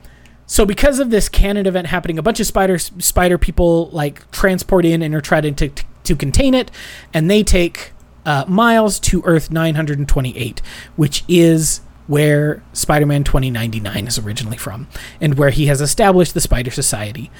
so 0.46 0.66
because 0.66 1.00
of 1.00 1.10
this 1.10 1.30
canon 1.30 1.66
event 1.66 1.88
happening, 1.88 2.18
a 2.18 2.22
bunch 2.22 2.40
of 2.40 2.48
spider 2.48 2.78
spider 2.78 3.38
people 3.38 3.90
like 3.90 4.30
transport 4.32 4.86
in 4.86 5.02
and 5.02 5.14
are 5.16 5.22
trying 5.22 5.56
to 5.56 5.70
to, 6.04 6.16
contain 6.16 6.54
it, 6.54 6.70
and 7.14 7.30
they 7.30 7.44
take 7.44 7.92
uh, 8.26 8.46
Miles 8.48 9.00
to 9.00 9.22
Earth 9.26 9.52
928, 9.52 10.62
which 10.96 11.24
is 11.28 11.82
where 12.08 12.62
Spider-Man 12.74 13.24
2099 13.24 14.08
is 14.08 14.20
originally 14.20 14.58
from, 14.58 14.88
and 15.22 15.38
where 15.38 15.50
he 15.50 15.68
has 15.68 15.82
established 15.82 16.34
the 16.34 16.42
Spider 16.42 16.72
Society. 16.72 17.32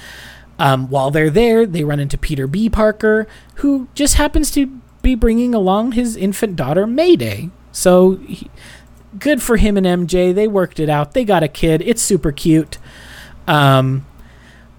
Um, 0.58 0.88
while 0.88 1.10
they're 1.10 1.30
there, 1.30 1.66
they 1.66 1.84
run 1.84 2.00
into 2.00 2.16
Peter 2.16 2.46
B. 2.46 2.68
Parker, 2.70 3.26
who 3.56 3.88
just 3.94 4.14
happens 4.14 4.50
to 4.52 4.66
be 5.02 5.14
bringing 5.14 5.54
along 5.54 5.92
his 5.92 6.16
infant 6.16 6.56
daughter 6.56 6.86
Mayday. 6.86 7.50
So, 7.72 8.16
he, 8.16 8.50
good 9.18 9.42
for 9.42 9.56
him 9.56 9.76
and 9.76 10.08
MJ. 10.08 10.34
They 10.34 10.48
worked 10.48 10.80
it 10.80 10.88
out. 10.88 11.12
They 11.12 11.24
got 11.24 11.42
a 11.42 11.48
kid. 11.48 11.82
It's 11.82 12.02
super 12.02 12.32
cute. 12.32 12.78
Um, 13.46 14.06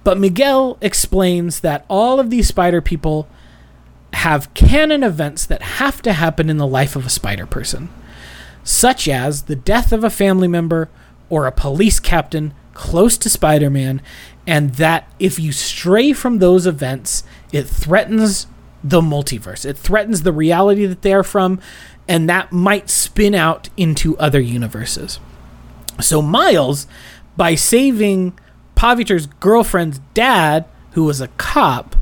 but 0.04 0.18
Miguel 0.18 0.78
explains 0.82 1.62
that 1.62 1.86
all 1.90 2.20
of 2.20 2.30
these 2.30 2.48
spider 2.48 2.82
people 2.82 3.28
have 4.14 4.54
canon 4.54 5.04
events 5.04 5.46
that 5.46 5.62
have 5.62 6.02
to 6.04 6.14
happen 6.14 6.50
in 6.50 6.58
the 6.58 6.68
life 6.68 6.96
of 6.96 7.06
a 7.06 7.10
spider 7.10 7.46
person, 7.46 7.90
such 8.64 9.08
as 9.08 9.44
the 9.44 9.56
death 9.56 9.92
of 9.92 10.04
a 10.04 10.10
family 10.10 10.48
member 10.48 10.90
or 11.30 11.46
a 11.46 11.52
police 11.52 12.00
captain 12.00 12.54
close 12.76 13.18
to 13.18 13.30
Spider 13.30 13.72
Man, 13.72 14.02
and 14.46 14.76
that 14.76 15.12
if 15.18 15.40
you 15.40 15.52
stray 15.52 16.14
from 16.14 16.38
those 16.38 16.68
events, 16.68 17.24
it 17.52 17.64
threatens 17.64 18.46
the 18.84 19.02
multiverse. 19.02 19.66
It 19.66 19.78
threatens 19.78 20.22
the 20.22 20.32
reality 20.32 20.86
that 20.86 21.02
they 21.02 21.14
are 21.14 21.24
from, 21.24 21.60
and 22.08 22.30
that 22.30 22.52
might 22.52 22.92
spin 22.92 23.34
out 23.34 23.70
into 23.76 24.16
other 24.20 24.40
universes. 24.40 25.20
So, 26.00 26.22
Miles, 26.22 26.86
by 27.36 27.56
saving 27.56 28.38
Pavitr's 28.76 29.26
girlfriend's 29.26 30.00
dad, 30.14 30.66
who 30.92 31.06
was 31.06 31.22
a 31.22 31.30
cop, 31.30 31.96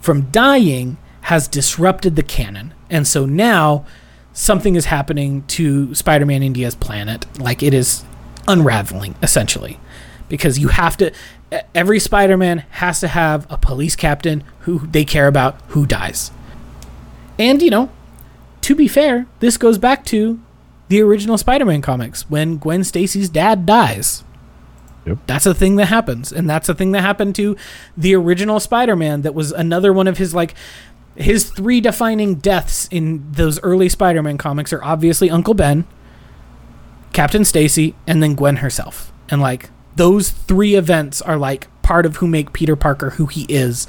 from 0.00 0.30
dying, 0.30 0.96
has 1.22 1.48
disrupted 1.48 2.16
the 2.16 2.22
canon. 2.22 2.74
And 2.90 3.06
so 3.06 3.24
now 3.24 3.86
something 4.32 4.76
is 4.76 4.86
happening 4.86 5.42
to 5.44 5.94
Spider 5.94 6.26
Man 6.26 6.42
India's 6.42 6.74
planet. 6.74 7.26
Like 7.38 7.62
it 7.62 7.72
is 7.72 8.04
unraveling, 8.46 9.14
essentially. 9.22 9.80
Because 10.28 10.58
you 10.58 10.68
have 10.68 10.96
to, 10.96 11.12
every 11.74 12.00
Spider 12.00 12.36
Man 12.36 12.64
has 12.70 13.00
to 13.00 13.08
have 13.08 13.46
a 13.50 13.58
police 13.58 13.94
captain 13.94 14.42
who 14.60 14.86
they 14.86 15.04
care 15.04 15.26
about 15.26 15.60
who 15.68 15.86
dies. 15.86 16.30
And, 17.38 17.60
you 17.60 17.70
know, 17.70 17.90
to 18.62 18.74
be 18.74 18.88
fair, 18.88 19.26
this 19.40 19.56
goes 19.56 19.76
back 19.76 20.04
to 20.06 20.40
the 20.88 21.00
original 21.02 21.36
Spider 21.36 21.64
Man 21.64 21.82
comics 21.82 22.28
when 22.30 22.56
Gwen 22.56 22.84
Stacy's 22.84 23.28
dad 23.28 23.66
dies. 23.66 24.24
Yep. 25.04 25.18
That's 25.26 25.44
a 25.44 25.52
thing 25.52 25.76
that 25.76 25.86
happens. 25.86 26.32
And 26.32 26.48
that's 26.48 26.68
a 26.68 26.74
thing 26.74 26.92
that 26.92 27.02
happened 27.02 27.34
to 27.34 27.56
the 27.96 28.14
original 28.14 28.58
Spider 28.60 28.96
Man 28.96 29.22
that 29.22 29.34
was 29.34 29.52
another 29.52 29.92
one 29.92 30.08
of 30.08 30.16
his, 30.16 30.34
like, 30.34 30.54
his 31.16 31.50
three 31.50 31.80
defining 31.80 32.36
deaths 32.36 32.88
in 32.90 33.30
those 33.32 33.60
early 33.62 33.88
Spider 33.88 34.22
Man 34.22 34.38
comics 34.38 34.72
are 34.72 34.82
obviously 34.82 35.28
Uncle 35.28 35.54
Ben, 35.54 35.84
Captain 37.12 37.44
Stacy, 37.44 37.94
and 38.06 38.22
then 38.22 38.34
Gwen 38.34 38.56
herself. 38.56 39.12
And, 39.28 39.42
like, 39.42 39.68
those 39.96 40.30
three 40.30 40.74
events 40.74 41.22
are, 41.22 41.36
like, 41.36 41.68
part 41.82 42.06
of 42.06 42.16
who 42.16 42.26
make 42.26 42.52
Peter 42.52 42.76
Parker 42.76 43.10
who 43.10 43.26
he 43.26 43.44
is 43.48 43.86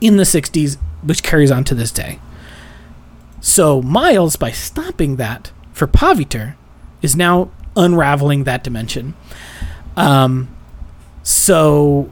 in 0.00 0.16
the 0.16 0.24
60s, 0.24 0.76
which 1.02 1.22
carries 1.22 1.50
on 1.50 1.64
to 1.64 1.74
this 1.74 1.90
day. 1.90 2.18
So, 3.40 3.80
Miles, 3.80 4.36
by 4.36 4.50
stopping 4.50 5.16
that 5.16 5.50
for 5.72 5.86
Pavitr, 5.86 6.54
is 7.02 7.16
now 7.16 7.50
unraveling 7.76 8.44
that 8.44 8.62
dimension. 8.62 9.14
Um, 9.96 10.54
so 11.22 12.10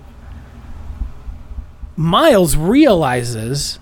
Miles 1.96 2.56
realizes 2.56 3.78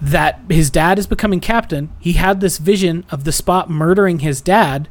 that 0.00 0.40
his 0.48 0.70
dad 0.70 0.98
is 0.98 1.06
becoming 1.06 1.40
captain. 1.40 1.90
He 1.98 2.14
had 2.14 2.40
this 2.40 2.58
vision 2.58 3.04
of 3.10 3.24
the 3.24 3.32
spot 3.32 3.70
murdering 3.70 4.20
his 4.20 4.40
dad. 4.40 4.88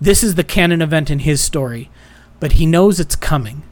This 0.00 0.22
is 0.22 0.36
the 0.36 0.44
canon 0.44 0.80
event 0.80 1.10
in 1.10 1.20
his 1.20 1.40
story, 1.40 1.90
but 2.40 2.52
he 2.52 2.66
knows 2.66 3.00
it's 3.00 3.16
coming. 3.16 3.62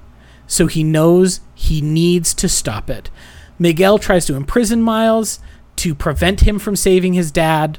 So 0.47 0.67
he 0.67 0.85
knows 0.85 1.41
he 1.55 1.81
needs 1.81 2.35
to 2.35 2.49
stop 2.49 2.89
it. 2.89 3.11
Miguel 3.59 3.99
tries 3.99 4.27
to 4.27 4.35
imprison 4.35 4.83
Miles 4.83 5.41
to 5.77 5.95
prevent 5.95 6.43
him 6.43 6.59
from 6.59 6.77
saving 6.77 7.14
his 7.14 7.31
dad. 7.31 7.79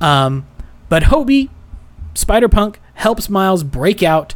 Um, 0.00 0.46
but 0.88 1.04
Hobie, 1.04 1.50
Spider 2.14 2.48
Punk, 2.48 2.80
helps 2.94 3.28
Miles 3.28 3.62
break 3.62 4.02
out 4.02 4.34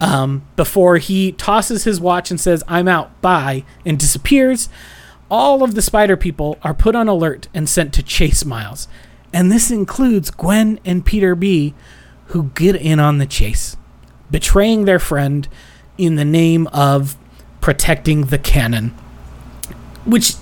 um, 0.00 0.46
before 0.56 0.98
he 0.98 1.32
tosses 1.32 1.84
his 1.84 2.00
watch 2.00 2.30
and 2.30 2.40
says, 2.40 2.62
I'm 2.68 2.88
out, 2.88 3.20
bye, 3.22 3.64
and 3.84 3.98
disappears. 3.98 4.68
All 5.30 5.64
of 5.64 5.74
the 5.74 5.82
spider 5.82 6.16
people 6.16 6.58
are 6.62 6.74
put 6.74 6.94
on 6.94 7.08
alert 7.08 7.48
and 7.52 7.68
sent 7.68 7.92
to 7.94 8.02
chase 8.02 8.44
Miles. 8.44 8.86
And 9.32 9.50
this 9.50 9.70
includes 9.70 10.30
Gwen 10.30 10.78
and 10.84 11.04
Peter 11.04 11.34
B., 11.34 11.74
who 12.26 12.50
get 12.54 12.76
in 12.76 12.98
on 12.98 13.18
the 13.18 13.26
chase, 13.26 13.76
betraying 14.30 14.84
their 14.84 14.98
friend 14.98 15.48
in 15.98 16.16
the 16.16 16.24
name 16.24 16.66
of 16.68 17.16
protecting 17.60 18.26
the 18.26 18.38
canon. 18.38 18.94
Which, 20.04 20.34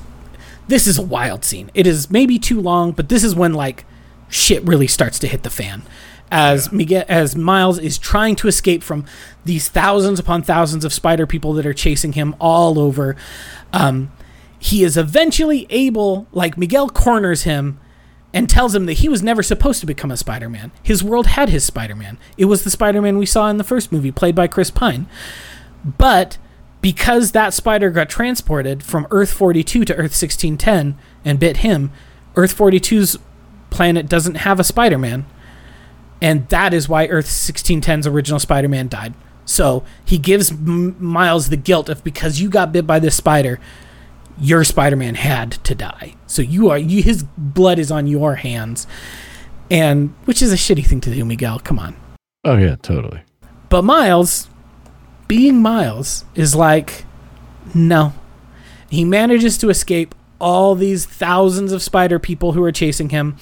this 0.69 0.87
is 0.87 0.99
a 0.99 1.03
wild 1.03 1.45
scene. 1.45 1.71
It 1.75 1.87
is 1.87 2.11
maybe 2.11 2.39
too 2.39 2.61
long, 2.61 2.93
but 2.93 3.09
this 3.09 3.25
is 3.25 3.35
when, 3.35 3.55
like, 3.55 3.85
shit 4.29 4.63
really 4.65 4.87
starts 4.87 5.19
to 5.21 5.29
hit 5.29 5.43
the 5.43 5.51
fan 5.51 5.83
as 6.31 6.67
yeah. 6.67 6.77
Miguel, 6.77 7.05
as 7.09 7.37
Miles 7.37 7.79
is 7.79 7.99
trying 7.99 8.37
to 8.37 8.49
escape 8.49 8.83
from 8.83 9.05
these 9.45 9.69
thousands 9.69 10.19
upon 10.19 10.43
thousands 10.43 10.85
of 10.85 10.93
spider 10.93 11.27
people 11.27 11.53
that 11.55 11.65
are 11.65 11.75
chasing 11.75 12.13
him 12.13 12.35
all 12.41 12.79
over. 12.79 13.17
Um, 13.73 14.11
he 14.59 14.83
is 14.83 14.97
eventually 14.97 15.67
able, 15.71 16.27
like 16.33 16.57
Miguel 16.59 16.89
corners 16.89 17.43
him 17.43 17.79
and 18.35 18.51
tells 18.51 18.75
him 18.75 18.85
that 18.85 18.95
he 18.95 19.09
was 19.09 19.23
never 19.23 19.43
supposed 19.43 19.81
to 19.81 19.87
become 19.87 20.11
a 20.11 20.17
Spider-Man. 20.19 20.73
His 20.83 21.03
world 21.03 21.29
had 21.29 21.49
his 21.49 21.65
Spider-Man. 21.65 22.19
It 22.37 22.45
was 22.45 22.65
the 22.65 22.71
Spider-Man 22.71 23.17
we 23.17 23.25
saw 23.25 23.49
in 23.49 23.57
the 23.57 23.65
first 23.65 23.91
movie, 23.91 24.13
played 24.13 24.35
by 24.35 24.47
Chris 24.47 24.71
Pine. 24.71 25.07
But 25.83 26.37
because 26.83 27.33
that 27.33 27.55
spider 27.55 27.89
got 27.89 28.11
transported 28.11 28.83
from 28.83 29.07
Earth 29.11 29.33
42 29.33 29.87
to 29.87 29.95
Earth 29.95 30.21
1610 30.21 30.99
and 31.25 31.41
bit 31.41 31.59
him, 31.59 31.91
Earth 32.37 32.55
42's 32.55 33.19
planet 33.71 34.07
doesn't 34.07 34.35
have 34.35 34.61
a 34.61 34.65
Spider-Man 34.65 35.25
and 36.25 36.49
that 36.49 36.73
is 36.73 36.89
why 36.89 37.07
Earth 37.07 37.27
1610's 37.27 38.07
original 38.07 38.39
Spider-Man 38.39 38.89
died. 38.89 39.13
So 39.45 39.85
he 40.07 40.17
gives 40.17 40.51
M- 40.51 40.97
Miles 40.99 41.51
the 41.51 41.57
guilt 41.59 41.91
of 41.91 42.03
because 42.03 42.41
you 42.41 42.49
got 42.49 42.73
bit 42.73 42.87
by 42.87 42.99
this 42.99 43.15
spider, 43.15 43.61
your 44.39 44.65
Spider-Man 44.65 45.15
had 45.15 45.53
to 45.65 45.75
die. 45.75 46.15
So 46.27 46.43
you 46.43 46.71
are 46.71 46.79
you, 46.79 47.03
his 47.03 47.23
blood 47.37 47.79
is 47.79 47.91
on 47.91 48.07
your 48.07 48.37
hands, 48.37 48.87
and 49.71 50.15
which 50.25 50.43
is 50.43 50.53
a 50.53 50.57
shitty 50.57 50.87
thing 50.87 51.01
to 51.03 51.15
do, 51.15 51.25
Miguel. 51.25 51.59
Come 51.59 51.79
on. 51.79 51.97
Oh 52.45 52.57
yeah, 52.57 52.77
totally. 52.77 53.23
But 53.69 53.83
Miles, 53.83 54.49
being 55.29 55.63
Miles, 55.63 56.25
is 56.35 56.55
like, 56.55 57.05
no. 57.75 58.13
He 58.91 59.05
manages 59.05 59.57
to 59.59 59.71
escape 59.71 60.15
all 60.41 60.75
these 60.75 61.07
thousands 61.07 61.73
of 61.73 61.83
spider 61.83 62.19
people 62.19 62.53
who 62.53 62.63
are 62.63 62.73
chasing 62.73 63.09
him 63.09 63.37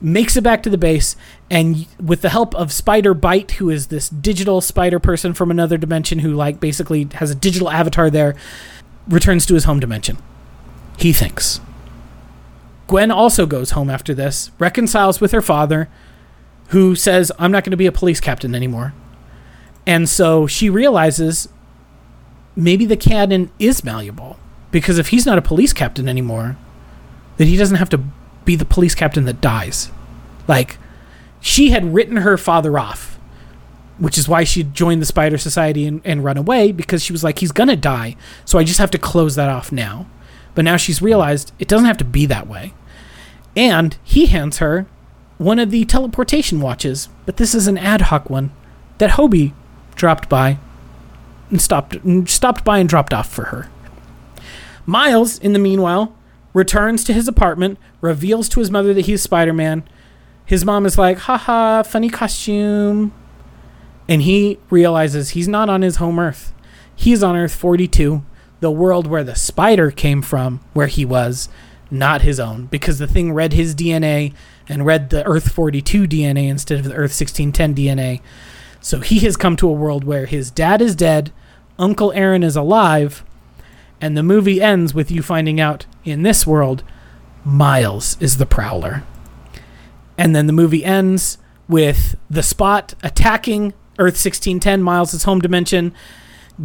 makes 0.00 0.36
it 0.36 0.42
back 0.42 0.62
to 0.64 0.70
the 0.70 0.76
base, 0.76 1.16
and 1.48 1.86
with 2.00 2.22
the 2.22 2.28
help 2.28 2.54
of 2.56 2.72
Spider 2.72 3.14
Byte, 3.14 3.52
who 3.52 3.70
is 3.70 3.86
this 3.86 4.08
digital 4.08 4.60
spider 4.60 4.98
person 4.98 5.32
from 5.32 5.50
another 5.50 5.78
dimension 5.78 6.18
who, 6.18 6.32
like, 6.34 6.58
basically 6.58 7.08
has 7.14 7.30
a 7.30 7.36
digital 7.36 7.70
avatar 7.70 8.10
there, 8.10 8.34
returns 9.08 9.46
to 9.46 9.54
his 9.54 9.64
home 9.64 9.78
dimension. 9.78 10.18
He 10.98 11.12
thinks. 11.12 11.60
Gwen 12.86 13.10
also 13.10 13.46
goes 13.46 13.70
home 13.70 13.88
after 13.88 14.14
this, 14.14 14.50
reconciles 14.58 15.20
with 15.20 15.32
her 15.32 15.42
father, 15.42 15.88
who 16.68 16.94
says, 16.94 17.32
I'm 17.38 17.52
not 17.52 17.64
going 17.64 17.70
to 17.72 17.76
be 17.76 17.86
a 17.86 17.92
police 17.92 18.20
captain 18.20 18.54
anymore. 18.54 18.94
And 19.86 20.08
so 20.08 20.46
she 20.46 20.70
realizes 20.70 21.48
maybe 22.54 22.84
the 22.84 22.96
canon 22.96 23.50
is 23.58 23.84
malleable. 23.84 24.38
Because 24.70 24.98
if 24.98 25.08
he's 25.08 25.26
not 25.26 25.38
a 25.38 25.42
police 25.42 25.72
captain 25.72 26.08
anymore, 26.08 26.56
then 27.36 27.46
he 27.46 27.56
doesn't 27.56 27.76
have 27.76 27.90
to 27.90 27.98
be 28.44 28.56
the 28.56 28.64
police 28.64 28.94
captain 28.94 29.24
that 29.26 29.40
dies. 29.40 29.90
Like, 30.48 30.78
she 31.40 31.70
had 31.70 31.94
written 31.94 32.18
her 32.18 32.38
father 32.38 32.78
off, 32.78 33.18
which 33.98 34.16
is 34.16 34.28
why 34.28 34.44
she 34.44 34.62
joined 34.62 35.02
the 35.02 35.06
Spider 35.06 35.38
Society 35.38 35.86
and, 35.86 36.00
and 36.04 36.24
run 36.24 36.36
away 36.36 36.72
because 36.72 37.02
she 37.02 37.12
was 37.12 37.22
like, 37.22 37.38
he's 37.38 37.52
gonna 37.52 37.76
die, 37.76 38.16
so 38.44 38.58
I 38.58 38.64
just 38.64 38.78
have 38.78 38.90
to 38.92 38.98
close 38.98 39.34
that 39.34 39.50
off 39.50 39.70
now. 39.70 40.06
But 40.54 40.64
now 40.64 40.76
she's 40.76 41.02
realized 41.02 41.52
it 41.58 41.68
doesn't 41.68 41.86
have 41.86 41.98
to 41.98 42.04
be 42.04 42.26
that 42.26 42.46
way. 42.46 42.74
And 43.56 43.96
he 44.02 44.26
hands 44.26 44.58
her 44.58 44.86
one 45.38 45.58
of 45.58 45.70
the 45.70 45.84
teleportation 45.84 46.60
watches, 46.60 47.08
but 47.26 47.36
this 47.36 47.54
is 47.54 47.66
an 47.66 47.78
ad 47.78 48.02
hoc 48.02 48.30
one 48.30 48.52
that 48.98 49.12
Hobie 49.12 49.52
dropped 49.94 50.28
by 50.28 50.58
and 51.50 51.60
stopped 51.60 51.96
stopped 52.26 52.64
by 52.64 52.78
and 52.78 52.88
dropped 52.88 53.12
off 53.12 53.30
for 53.30 53.46
her. 53.46 53.68
Miles, 54.86 55.38
in 55.38 55.52
the 55.52 55.58
meanwhile, 55.58 56.14
returns 56.54 57.04
to 57.04 57.12
his 57.12 57.28
apartment, 57.28 57.78
reveals 58.00 58.48
to 58.50 58.60
his 58.60 58.70
mother 58.70 58.94
that 58.94 59.06
he's 59.06 59.22
Spider 59.22 59.52
Man. 59.52 59.84
His 60.44 60.64
mom 60.64 60.86
is 60.86 60.98
like, 60.98 61.18
haha, 61.18 61.82
funny 61.82 62.08
costume. 62.08 63.12
And 64.08 64.22
he 64.22 64.58
realizes 64.70 65.30
he's 65.30 65.48
not 65.48 65.68
on 65.68 65.82
his 65.82 65.96
home 65.96 66.18
Earth. 66.18 66.52
He's 66.94 67.22
on 67.22 67.36
Earth 67.36 67.54
42, 67.54 68.24
the 68.62 68.70
world 68.70 69.08
where 69.08 69.24
the 69.24 69.34
spider 69.34 69.90
came 69.90 70.22
from, 70.22 70.60
where 70.72 70.86
he 70.86 71.04
was, 71.04 71.48
not 71.90 72.22
his 72.22 72.38
own, 72.38 72.66
because 72.66 72.98
the 72.98 73.08
thing 73.08 73.32
read 73.32 73.52
his 73.52 73.74
DNA 73.74 74.32
and 74.68 74.86
read 74.86 75.10
the 75.10 75.26
Earth 75.26 75.52
42 75.52 76.06
DNA 76.06 76.48
instead 76.48 76.78
of 76.78 76.84
the 76.84 76.94
Earth 76.94 77.20
1610 77.20 77.74
DNA. 77.74 78.22
So 78.80 79.00
he 79.00 79.18
has 79.20 79.36
come 79.36 79.56
to 79.56 79.68
a 79.68 79.72
world 79.72 80.04
where 80.04 80.26
his 80.26 80.50
dad 80.50 80.80
is 80.80 80.94
dead, 80.94 81.32
Uncle 81.76 82.12
Aaron 82.12 82.44
is 82.44 82.54
alive, 82.54 83.24
and 84.00 84.16
the 84.16 84.22
movie 84.22 84.62
ends 84.62 84.94
with 84.94 85.10
you 85.10 85.22
finding 85.22 85.60
out 85.60 85.86
in 86.04 86.22
this 86.22 86.46
world, 86.46 86.84
Miles 87.44 88.16
is 88.20 88.36
the 88.36 88.46
Prowler. 88.46 89.02
And 90.16 90.36
then 90.36 90.46
the 90.46 90.52
movie 90.52 90.84
ends 90.84 91.36
with 91.66 92.16
the 92.30 92.44
spot 92.44 92.94
attacking 93.02 93.72
Earth 93.98 94.14
1610, 94.14 94.82
Miles' 94.84 95.24
home 95.24 95.40
dimension, 95.40 95.92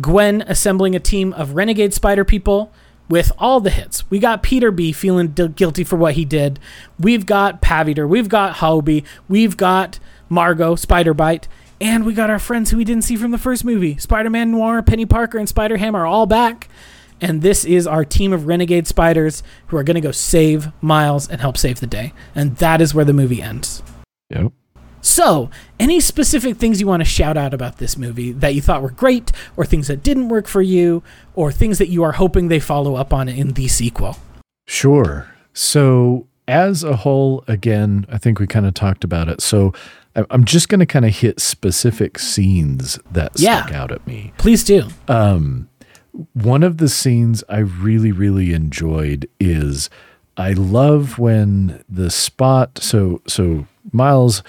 Gwen 0.02 0.44
assembling 0.48 0.96
a 0.96 1.00
team 1.00 1.34
of 1.34 1.56
renegade 1.56 1.94
spider 1.94 2.24
people 2.24 2.72
with 3.10 3.32
all 3.38 3.60
the 3.60 3.70
hits. 3.70 4.10
We 4.10 4.20
got 4.20 4.44
Peter 4.44 4.72
B 4.72 4.92
feeling 4.92 5.30
d- 5.30 5.48
guilty 5.48 5.84
for 5.84 5.96
what 5.96 6.14
he 6.16 6.26
did. 6.26 6.60
We've 7.00 7.26
got 7.26 7.62
Pavitr. 7.62 8.08
We've 8.08 8.30
got 8.30 8.56
Hobie. 8.58 9.06
We've 9.30 9.56
got 9.56 10.00
Margo, 10.30 10.76
Spider 10.76 11.14
Byte. 11.14 11.46
And 11.80 12.06
we 12.06 12.14
got 12.14 12.30
our 12.30 12.40
friends 12.40 12.72
who 12.72 12.78
we 12.78 12.84
didn't 12.84 13.04
see 13.04 13.16
from 13.16 13.32
the 13.32 13.38
first 13.38 13.64
movie. 13.64 13.98
Spider 13.98 14.30
Man 14.30 14.52
Noir, 14.52 14.82
Peni 14.82 15.08
Parker, 15.08 15.38
and 15.38 15.48
Spider 15.48 15.78
Ham 15.78 15.96
are 15.96 16.06
all 16.06 16.26
back. 16.26 16.68
And 17.22 17.42
this 17.42 17.66
is 17.66 17.88
our 17.88 18.04
team 18.06 18.34
of 18.34 18.46
renegade 18.46 18.88
spiders 18.88 19.42
who 19.68 19.78
are 19.78 19.84
going 19.84 19.96
to 19.96 20.02
go 20.02 20.12
save 20.12 20.72
Miles 20.82 21.28
and 21.28 21.42
help 21.42 21.58
save 21.58 21.80
the 21.80 21.88
day. 21.88 22.14
And 22.36 22.58
that 22.58 22.82
is 22.82 22.94
where 22.94 23.06
the 23.06 23.14
movie 23.14 23.42
ends. 23.42 23.82
Yep. 24.30 24.52
So, 25.08 25.50
any 25.80 26.02
specific 26.02 26.58
things 26.58 26.82
you 26.82 26.88
want 26.88 27.00
to 27.00 27.06
shout 27.06 27.38
out 27.38 27.54
about 27.54 27.78
this 27.78 27.98
movie 27.98 28.34
that 28.34 28.54
you 28.56 28.62
thought 28.62 28.82
were 28.82 28.92
great, 28.92 29.32
or 29.56 29.64
things 29.66 29.88
that 29.88 30.04
didn't 30.04 30.28
work 30.28 30.48
for 30.48 30.62
you, 30.62 31.02
or 31.34 31.50
things 31.50 31.78
that 31.78 31.88
you 31.88 32.04
are 32.04 32.12
hoping 32.12 32.50
they 32.50 32.60
follow 32.60 32.96
up 32.96 33.14
on 33.14 33.30
in 33.30 33.54
the 33.54 33.70
sequel? 33.70 34.18
Sure. 34.68 35.30
So, 35.54 36.28
as 36.46 36.84
a 36.84 36.98
whole, 36.98 37.46
again, 37.48 38.06
I 38.12 38.18
think 38.18 38.38
we 38.40 38.48
kind 38.48 38.66
of 38.66 38.74
talked 38.74 39.06
about 39.06 39.30
it. 39.30 39.40
So, 39.42 39.74
I'm 40.30 40.44
just 40.44 40.68
going 40.68 40.80
to 40.82 40.86
kind 40.86 41.06
of 41.06 41.16
hit 41.16 41.40
specific 41.40 42.20
scenes 42.20 43.00
that 43.10 43.32
Yeah. 43.40 43.62
stuck 43.64 43.74
out 43.74 43.92
at 43.94 44.06
me. 44.06 44.34
Please 44.38 44.64
do. 44.66 44.88
Um, 45.08 45.70
one 46.34 46.64
of 46.64 46.80
the 46.80 46.90
scenes 46.90 47.46
I 47.48 47.60
really, 47.60 48.12
really 48.12 48.52
enjoyed 48.52 49.30
is 49.40 49.90
I 50.36 50.52
love 50.52 51.18
when 51.18 51.82
the 51.88 52.10
spot. 52.10 52.80
So, 52.82 53.22
so 53.26 53.68
Miles 53.94 54.44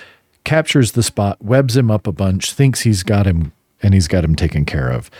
captures 0.49 0.93
the 0.93 1.03
spot, 1.03 1.45
webs 1.45 1.77
him 1.77 1.91
up 1.91 2.07
a 2.07 2.13
bunch, 2.13 2.55
thinks 2.55 2.81
he's 2.81 3.03
got 3.03 3.27
him, 3.27 3.53
and 3.83 3.93
he's 3.93 4.09
got 4.09 4.25
him 4.25 4.35
taken 4.35 4.65
care 4.65 4.89
of. 4.89 5.11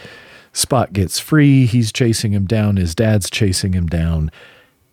Spot 0.55 0.91
gets 0.91 1.19
free. 1.19 1.67
He's 1.67 1.93
chasing 1.93 2.33
him 2.33 2.47
down. 2.47 2.79
His 2.79 2.95
dad's 2.95 3.29
chasing 3.29 3.75
him 3.75 3.89
down. 3.89 4.31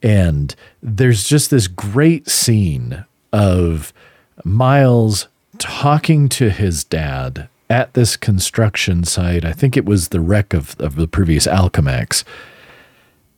And 0.03 0.53
there's 0.83 1.23
just 1.23 1.51
this 1.51 1.67
great 1.67 2.29
scene 2.29 3.05
of 3.31 3.93
Miles 4.43 5.29
talking 5.57 6.27
to 6.27 6.49
his 6.49 6.83
dad 6.83 7.47
at 7.69 7.93
this 7.93 8.17
construction 8.17 9.05
site. 9.05 9.45
I 9.45 9.53
think 9.53 9.77
it 9.77 9.85
was 9.85 10.09
the 10.09 10.19
wreck 10.19 10.53
of, 10.53 10.75
of 10.81 10.97
the 10.97 11.07
previous 11.07 11.47
Alchemax. 11.47 12.25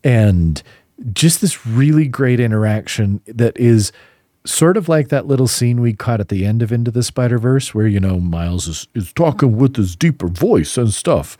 And 0.03 0.63
just 1.13 1.41
this 1.41 1.67
really 1.67 2.07
great 2.07 2.39
interaction 2.39 3.21
that 3.27 3.55
is 3.55 3.91
sort 4.47 4.77
of 4.77 4.87
like 4.87 5.09
that 5.09 5.27
little 5.27 5.47
scene 5.47 5.81
we 5.81 5.93
caught 5.93 6.19
at 6.19 6.29
the 6.29 6.45
end 6.45 6.61
of 6.61 6.71
Into 6.71 6.91
the 6.91 7.03
Spider 7.03 7.37
Verse, 7.37 7.75
where, 7.75 7.87
you 7.87 7.99
know, 7.99 8.19
Miles 8.19 8.67
is, 8.67 8.87
is 8.95 9.11
talking 9.13 9.57
with 9.57 9.75
his 9.75 9.95
deeper 9.95 10.27
voice 10.27 10.77
and 10.77 10.93
stuff. 10.93 11.37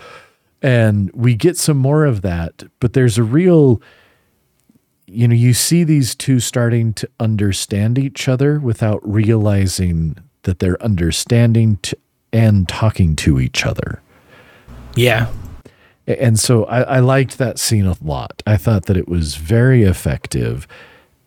And 0.62 1.12
we 1.14 1.36
get 1.36 1.58
some 1.58 1.78
more 1.78 2.06
of 2.06 2.22
that, 2.24 2.64
but 2.80 2.94
there's 2.94 3.18
a 3.18 3.24
real, 3.24 3.82
you 5.06 5.28
know, 5.28 5.36
you 5.36 5.54
see 5.54 5.84
these 5.84 6.16
two 6.16 6.40
starting 6.40 6.94
to 6.94 7.10
understand 7.20 7.98
each 7.98 8.28
other 8.28 8.60
without 8.60 9.00
realizing 9.08 10.18
that 10.44 10.60
they're 10.60 10.82
understanding 10.82 11.78
to, 11.84 11.98
and 12.34 12.68
talking 12.68 13.16
to 13.18 13.40
each 13.40 13.66
other. 13.66 14.02
Yeah. 14.96 15.32
And 16.08 16.40
so 16.40 16.66
I, 16.66 16.82
I 16.82 17.00
liked 17.00 17.38
that 17.38 17.60
scene 17.60 17.86
a 17.86 17.96
lot. 18.02 18.42
I 18.48 18.58
thought 18.58 18.86
that 18.88 18.98
it 18.98 19.08
was 19.08 19.36
very 19.36 19.84
effective 19.84 20.68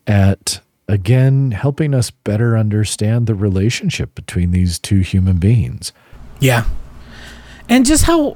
at, 0.05 0.59
again, 0.91 1.51
helping 1.51 1.93
us 1.93 2.11
better 2.11 2.57
understand 2.57 3.25
the 3.25 3.33
relationship 3.33 4.13
between 4.13 4.51
these 4.51 4.77
two 4.77 4.99
human 4.99 5.37
beings. 5.37 5.93
Yeah. 6.41 6.65
And 7.69 7.85
just 7.85 8.03
how 8.03 8.35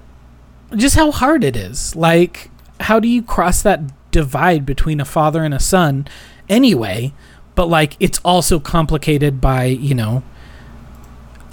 just 0.76 0.96
how 0.96 1.12
hard 1.12 1.44
it 1.44 1.58
is. 1.58 1.96
Like 1.98 2.50
how 2.80 3.00
do 3.00 3.10
you 3.10 3.22
cross 3.22 3.62
that 3.62 3.82
divide 4.12 4.66
between 4.66 5.02
a 5.02 5.06
father 5.06 5.44
and 5.44 5.54
a 5.54 5.60
son 5.60 6.08
anyway? 6.48 7.14
But 7.56 7.68
like 7.68 7.98
it's 8.00 8.20
also 8.24 8.60
complicated 8.60 9.42
by, 9.42 9.66
you 9.66 9.94
know, 9.94 10.24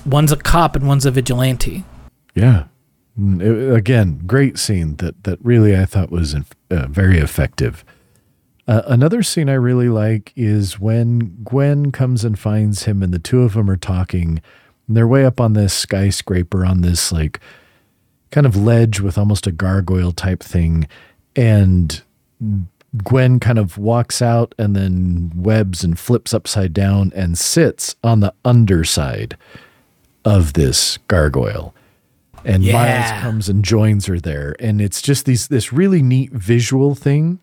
one's 0.07 0.30
a 0.30 0.36
cop 0.36 0.76
and 0.76 0.86
one's 0.86 1.05
a 1.05 1.11
vigilante. 1.11 1.84
Yeah. 2.34 2.66
It- 3.18 3.74
again, 3.74 4.22
great 4.24 4.57
scene 4.57 4.96
that, 4.96 5.24
that 5.24 5.38
really 5.42 5.76
I 5.76 5.84
thought 5.84 6.12
was 6.12 6.34
uh, 6.34 6.40
very 6.70 7.18
effective. 7.18 7.84
Uh, 8.69 8.83
another 8.87 9.23
scene 9.23 9.49
I 9.49 9.55
really 9.55 9.89
like 9.89 10.33
is 10.37 10.79
when 10.79 11.43
Gwen 11.43 11.91
comes 11.91 12.25
and 12.25 12.39
finds 12.39 12.85
him, 12.85 13.03
and 13.03 13.13
the 13.13 13.19
two 13.19 13.43
of 13.43 13.55
them 13.55 13.69
are 13.69 13.77
talking. 13.77 14.41
And 14.87 14.97
they're 14.97 15.09
way 15.09 15.25
up 15.25 15.41
on 15.41 15.55
this 15.55 15.75
skyscraper 15.75 16.65
on 16.65 16.81
this 16.83 17.11
like 17.13 17.41
kind 18.31 18.47
of 18.47 18.57
ledge 18.57 19.01
with 19.01 19.19
almost 19.19 19.47
a 19.47 19.53
gargoyle 19.53 20.13
type 20.13 20.43
thing. 20.43 20.87
And 21.37 22.03
Gwen 23.05 23.41
kind 23.41 23.59
of 23.59 23.79
walks 23.79 24.21
out 24.23 24.55
and 24.59 24.77
then 24.77 25.33
webs 25.35 25.83
and 25.85 25.99
flips 25.99 26.33
upside 26.35 26.73
down 26.73 27.13
and 27.15 27.39
sits 27.39 27.97
on 28.03 28.21
the 28.21 28.35
underside 28.45 29.37
of 30.25 30.53
this 30.53 30.99
gargoyle. 31.09 31.75
And 32.45 32.63
Yeah. 32.65 32.73
Miles 32.75 33.23
comes 33.23 33.49
and 33.49 33.65
joins 33.65 34.07
her 34.07 34.19
there. 34.19 34.55
And 34.61 34.81
it's 34.81 35.01
just 35.03 35.27
these 35.27 35.49
this 35.49 35.73
really 35.73 36.03
neat 36.03 36.33
visual 36.33 36.95
thing 36.95 37.39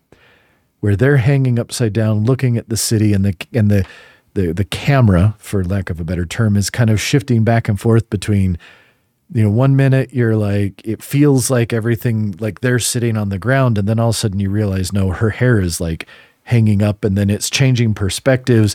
where 0.80 0.96
they're 0.96 1.18
hanging 1.18 1.58
upside 1.58 1.92
down 1.92 2.24
looking 2.24 2.56
at 2.56 2.68
the 2.68 2.76
city 2.76 3.12
and 3.12 3.24
the 3.24 3.34
and 3.52 3.70
the 3.70 3.86
the 4.34 4.52
the 4.52 4.64
camera, 4.64 5.34
for 5.38 5.64
lack 5.64 5.90
of 5.90 6.00
a 6.00 6.04
better 6.04 6.26
term, 6.26 6.56
is 6.56 6.70
kind 6.70 6.90
of 6.90 7.00
shifting 7.00 7.44
back 7.44 7.68
and 7.68 7.80
forth 7.80 8.08
between 8.10 8.58
you 9.32 9.44
know, 9.44 9.50
one 9.50 9.76
minute 9.76 10.12
you're 10.12 10.36
like, 10.36 10.82
it 10.84 11.02
feels 11.02 11.50
like 11.50 11.72
everything, 11.72 12.34
like 12.40 12.60
they're 12.60 12.78
sitting 12.78 13.16
on 13.16 13.28
the 13.28 13.38
ground. 13.38 13.78
And 13.78 13.88
then 13.88 13.98
all 13.98 14.08
of 14.08 14.16
a 14.16 14.18
sudden 14.18 14.40
you 14.40 14.50
realize, 14.50 14.92
no, 14.92 15.10
her 15.10 15.30
hair 15.30 15.60
is 15.60 15.80
like 15.80 16.06
hanging 16.44 16.82
up 16.82 17.04
and 17.04 17.16
then 17.16 17.30
it's 17.30 17.48
changing 17.48 17.94
perspectives. 17.94 18.74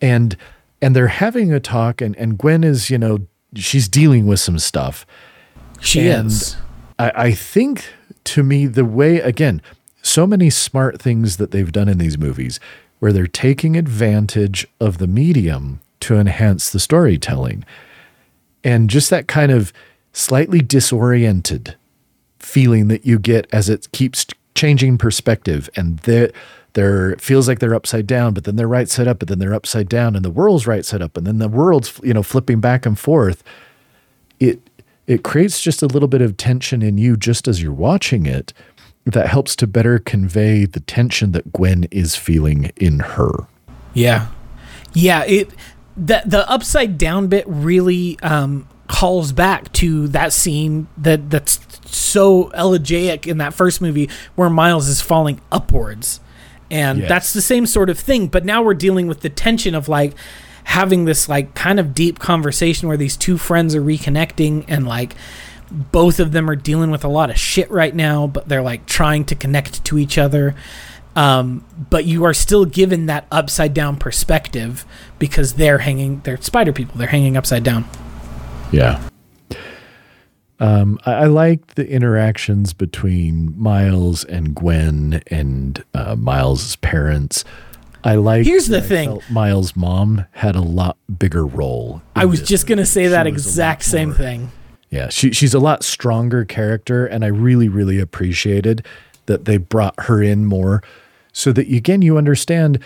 And, 0.00 0.36
and 0.80 0.94
they're 0.94 1.08
having 1.08 1.52
a 1.52 1.58
talk 1.58 2.00
and, 2.00 2.16
and 2.16 2.38
Gwen 2.38 2.62
is, 2.62 2.88
you 2.88 2.98
know, 2.98 3.26
she's 3.56 3.88
dealing 3.88 4.26
with 4.26 4.38
some 4.38 4.58
stuff. 4.58 5.04
She 5.80 6.08
And 6.08 6.28
is. 6.28 6.56
I, 6.98 7.12
I 7.16 7.32
think 7.32 7.84
to 8.24 8.44
me, 8.44 8.66
the 8.66 8.84
way, 8.84 9.18
again, 9.18 9.60
so 10.04 10.26
many 10.26 10.50
smart 10.50 11.00
things 11.00 11.38
that 11.38 11.50
they've 11.50 11.72
done 11.72 11.88
in 11.88 11.98
these 11.98 12.18
movies 12.18 12.60
where 12.98 13.12
they're 13.12 13.26
taking 13.26 13.76
advantage 13.76 14.66
of 14.80 14.98
the 14.98 15.06
medium 15.06 15.80
to 16.00 16.16
enhance 16.16 16.70
the 16.70 16.80
storytelling. 16.80 17.64
And 18.62 18.88
just 18.90 19.10
that 19.10 19.26
kind 19.26 19.50
of 19.50 19.72
slightly 20.12 20.60
disoriented 20.60 21.76
feeling 22.38 22.88
that 22.88 23.06
you 23.06 23.18
get 23.18 23.46
as 23.52 23.68
it 23.68 23.90
keeps 23.92 24.26
changing 24.54 24.98
perspective 24.98 25.68
and 25.74 25.98
they're, 26.00 27.16
feels 27.16 27.48
like 27.48 27.58
they're 27.58 27.74
upside 27.74 28.06
down 28.06 28.34
but 28.34 28.44
then 28.44 28.56
they're 28.56 28.68
right 28.68 28.88
side 28.88 29.08
up 29.08 29.18
but 29.18 29.28
then 29.28 29.38
they're 29.38 29.54
upside 29.54 29.88
down 29.88 30.14
and 30.14 30.24
the 30.24 30.30
world's 30.30 30.66
right 30.66 30.84
side 30.84 31.00
up 31.00 31.16
and 31.16 31.26
then 31.26 31.38
the 31.38 31.48
world's 31.48 32.00
you 32.02 32.12
know 32.12 32.22
flipping 32.22 32.60
back 32.60 32.84
and 32.84 32.98
forth 32.98 33.42
it 34.40 34.60
it 35.06 35.22
creates 35.22 35.60
just 35.60 35.82
a 35.82 35.86
little 35.86 36.08
bit 36.08 36.20
of 36.20 36.36
tension 36.36 36.82
in 36.82 36.98
you 36.98 37.16
just 37.16 37.46
as 37.46 37.62
you're 37.62 37.72
watching 37.72 38.26
it 38.26 38.52
that 39.06 39.28
helps 39.28 39.54
to 39.56 39.66
better 39.66 39.98
convey 39.98 40.64
the 40.64 40.80
tension 40.80 41.32
that 41.32 41.52
Gwen 41.52 41.84
is 41.90 42.16
feeling 42.16 42.72
in 42.76 43.00
her. 43.00 43.46
Yeah. 43.92 44.28
Yeah, 44.92 45.24
it 45.24 45.50
the 45.96 46.22
the 46.26 46.48
upside 46.50 46.98
down 46.98 47.28
bit 47.28 47.44
really 47.46 48.18
um 48.20 48.66
calls 48.88 49.32
back 49.32 49.72
to 49.72 50.08
that 50.08 50.32
scene 50.32 50.86
that 50.98 51.30
that's 51.30 51.60
so 51.86 52.50
elegiac 52.50 53.26
in 53.26 53.38
that 53.38 53.54
first 53.54 53.80
movie 53.80 54.08
where 54.34 54.50
Miles 54.50 54.88
is 54.88 55.00
falling 55.00 55.40
upwards. 55.52 56.20
And 56.70 57.00
Yes. 57.00 57.08
that's 57.08 57.32
the 57.32 57.40
same 57.42 57.66
sort 57.66 57.90
of 57.90 57.98
thing, 57.98 58.26
but 58.28 58.44
now 58.44 58.62
we're 58.62 58.74
dealing 58.74 59.06
with 59.06 59.20
the 59.20 59.28
tension 59.28 59.74
of 59.74 59.88
like 59.88 60.14
having 60.64 61.04
this 61.04 61.28
like 61.28 61.54
kind 61.54 61.78
of 61.78 61.94
deep 61.94 62.18
conversation 62.18 62.88
where 62.88 62.96
these 62.96 63.16
two 63.16 63.36
friends 63.36 63.74
are 63.74 63.82
reconnecting 63.82 64.64
and 64.66 64.86
like 64.88 65.14
both 65.92 66.20
of 66.20 66.32
them 66.32 66.48
are 66.48 66.56
dealing 66.56 66.90
with 66.90 67.04
a 67.04 67.08
lot 67.08 67.30
of 67.30 67.38
shit 67.38 67.70
right 67.70 67.94
now, 67.94 68.26
but 68.26 68.48
they're 68.48 68.62
like 68.62 68.86
trying 68.86 69.24
to 69.26 69.34
connect 69.34 69.84
to 69.86 69.98
each 69.98 70.16
other. 70.18 70.54
Um, 71.16 71.64
but 71.90 72.04
you 72.04 72.24
are 72.24 72.34
still 72.34 72.64
given 72.64 73.06
that 73.06 73.26
upside 73.30 73.72
down 73.74 73.96
perspective 73.96 74.84
because 75.18 75.54
they're 75.54 75.78
hanging, 75.78 76.20
they're 76.24 76.40
spider 76.40 76.72
people, 76.72 76.96
they're 76.98 77.08
hanging 77.08 77.36
upside 77.36 77.62
down. 77.62 77.84
Yeah. 78.72 79.00
Um, 80.60 80.98
I, 81.04 81.12
I 81.12 81.24
like 81.26 81.74
the 81.74 81.88
interactions 81.88 82.72
between 82.72 83.54
Miles 83.60 84.24
and 84.24 84.54
Gwen 84.54 85.22
and 85.28 85.84
uh, 85.94 86.16
Miles's 86.16 86.76
parents. 86.76 87.44
I 88.04 88.16
like. 88.16 88.44
Here's 88.44 88.68
the 88.68 88.82
thing. 88.82 89.20
Miles' 89.30 89.74
mom 89.76 90.26
had 90.32 90.56
a 90.56 90.60
lot 90.60 90.96
bigger 91.18 91.46
role. 91.46 92.02
I 92.14 92.24
was 92.26 92.40
this 92.40 92.48
just 92.48 92.66
going 92.66 92.78
to 92.78 92.86
say 92.86 93.04
She 93.04 93.08
that 93.08 93.26
exact 93.26 93.82
same 93.82 94.10
more- 94.10 94.18
thing. 94.18 94.52
Yeah, 94.94 95.08
she 95.08 95.32
she's 95.32 95.54
a 95.54 95.58
lot 95.58 95.82
stronger 95.82 96.44
character, 96.44 97.04
and 97.04 97.24
I 97.24 97.28
really 97.28 97.68
really 97.68 97.98
appreciated 97.98 98.86
that 99.26 99.44
they 99.44 99.56
brought 99.56 100.04
her 100.04 100.22
in 100.22 100.46
more, 100.46 100.84
so 101.32 101.52
that 101.52 101.68
again 101.68 102.00
you 102.00 102.16
understand. 102.16 102.78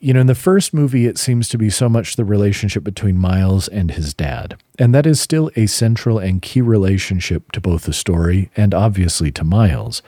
You 0.00 0.14
know, 0.14 0.20
in 0.20 0.26
the 0.26 0.34
first 0.36 0.74
movie, 0.74 1.06
it 1.06 1.18
seems 1.18 1.48
to 1.48 1.58
be 1.58 1.70
so 1.70 1.88
much 1.88 2.16
the 2.16 2.24
relationship 2.24 2.82
between 2.82 3.18
Miles 3.18 3.68
and 3.68 3.90
his 3.90 4.14
dad, 4.14 4.56
and 4.78 4.94
that 4.94 5.06
is 5.06 5.20
still 5.20 5.50
a 5.56 5.66
central 5.66 6.18
and 6.18 6.42
key 6.42 6.60
relationship 6.60 7.50
to 7.52 7.60
both 7.60 7.82
the 7.82 7.92
story 7.92 8.50
and 8.56 8.72
obviously 8.72 9.32
to 9.32 9.44
Miles. 9.44 10.02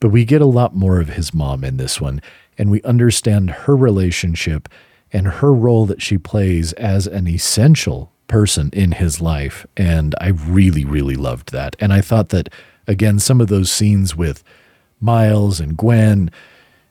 But 0.00 0.10
we 0.10 0.24
get 0.24 0.42
a 0.42 0.46
lot 0.46 0.74
more 0.74 1.00
of 1.00 1.10
his 1.10 1.32
mom 1.32 1.62
in 1.62 1.76
this 1.78 2.00
one, 2.00 2.20
and 2.58 2.68
we 2.68 2.82
understand 2.82 3.50
her 3.50 3.76
relationship 3.76 4.68
and 5.12 5.26
her 5.26 5.52
role 5.52 5.86
that 5.86 6.02
she 6.02 6.18
plays 6.18 6.72
as 6.74 7.06
an 7.06 7.28
essential 7.28 8.11
person 8.28 8.70
in 8.72 8.92
his 8.92 9.20
life. 9.20 9.66
And 9.76 10.14
I 10.20 10.28
really, 10.28 10.84
really 10.84 11.16
loved 11.16 11.52
that. 11.52 11.76
And 11.80 11.92
I 11.92 12.00
thought 12.00 12.30
that, 12.30 12.48
again, 12.86 13.18
some 13.18 13.40
of 13.40 13.48
those 13.48 13.70
scenes 13.70 14.16
with 14.16 14.42
Miles 15.00 15.60
and 15.60 15.76
Gwen 15.76 16.30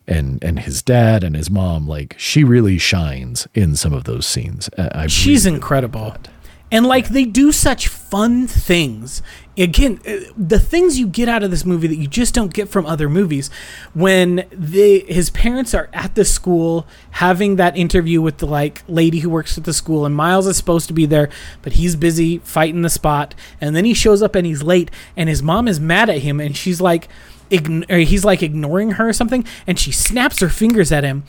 and 0.08 0.44
and 0.44 0.60
his 0.60 0.82
dad 0.82 1.24
and 1.24 1.36
his 1.36 1.50
mom, 1.50 1.88
like 1.88 2.16
she 2.18 2.44
really 2.44 2.78
shines 2.78 3.48
in 3.54 3.76
some 3.76 3.94
of 3.94 4.04
those 4.04 4.26
scenes. 4.26 4.70
I 4.78 5.08
She's 5.08 5.46
really 5.46 5.56
incredible. 5.58 6.12
that. 6.12 6.28
And 6.72 6.86
like 6.86 7.10
they 7.10 7.26
do 7.26 7.52
such 7.52 7.90
fun 7.90 8.48
things. 8.48 9.22
Again, 9.58 10.00
uh, 10.08 10.32
the 10.38 10.60
things 10.60 10.98
you 10.98 11.06
get 11.06 11.28
out 11.28 11.44
of 11.44 11.52
this 11.52 11.66
movie 11.66 11.88
that 11.88 11.98
you 11.98 12.08
just 12.08 12.34
don't 12.34 12.54
get 12.54 12.70
from 12.70 12.86
other 12.86 13.10
movies. 13.10 13.50
When 13.94 14.48
the 14.52 15.02
his 15.08 15.30
parents 15.30 15.74
are 15.74 15.90
at 15.92 16.16
the 16.16 16.24
school 16.24 16.88
having 17.12 17.58
that 17.58 17.76
interview 17.76 18.22
with 18.22 18.38
the 18.38 18.48
like 18.48 18.84
lady 18.88 19.20
who 19.20 19.30
works 19.30 19.58
at 19.58 19.66
the 19.66 19.74
school 19.74 20.06
and 20.06 20.16
Miles 20.16 20.48
is 20.48 20.56
supposed 20.56 20.88
to 20.88 20.94
be 20.94 21.06
there, 21.06 21.30
but 21.62 21.74
he's 21.74 21.98
busy 21.98 22.38
fighting 22.40 22.82
the 22.82 22.90
spot 22.90 23.36
and 23.60 23.76
then 23.76 23.84
he 23.84 23.94
shows 23.94 24.22
up 24.22 24.34
and 24.36 24.48
he's 24.48 24.64
late 24.64 24.90
and 25.18 25.28
his 25.28 25.44
mom 25.44 25.68
is 25.68 25.80
mad 25.80 26.10
at 26.10 26.20
him 26.20 26.40
and 26.40 26.56
she's 26.56 26.80
like 26.80 27.10
ign- 27.52 28.06
he's 28.06 28.24
like 28.26 28.42
ignoring 28.42 28.92
her 28.92 29.10
or 29.10 29.14
something 29.14 29.46
and 29.68 29.78
she 29.78 29.92
snaps 29.92 30.40
her 30.40 30.50
fingers 30.50 30.92
at 30.92 31.04
him 31.04 31.24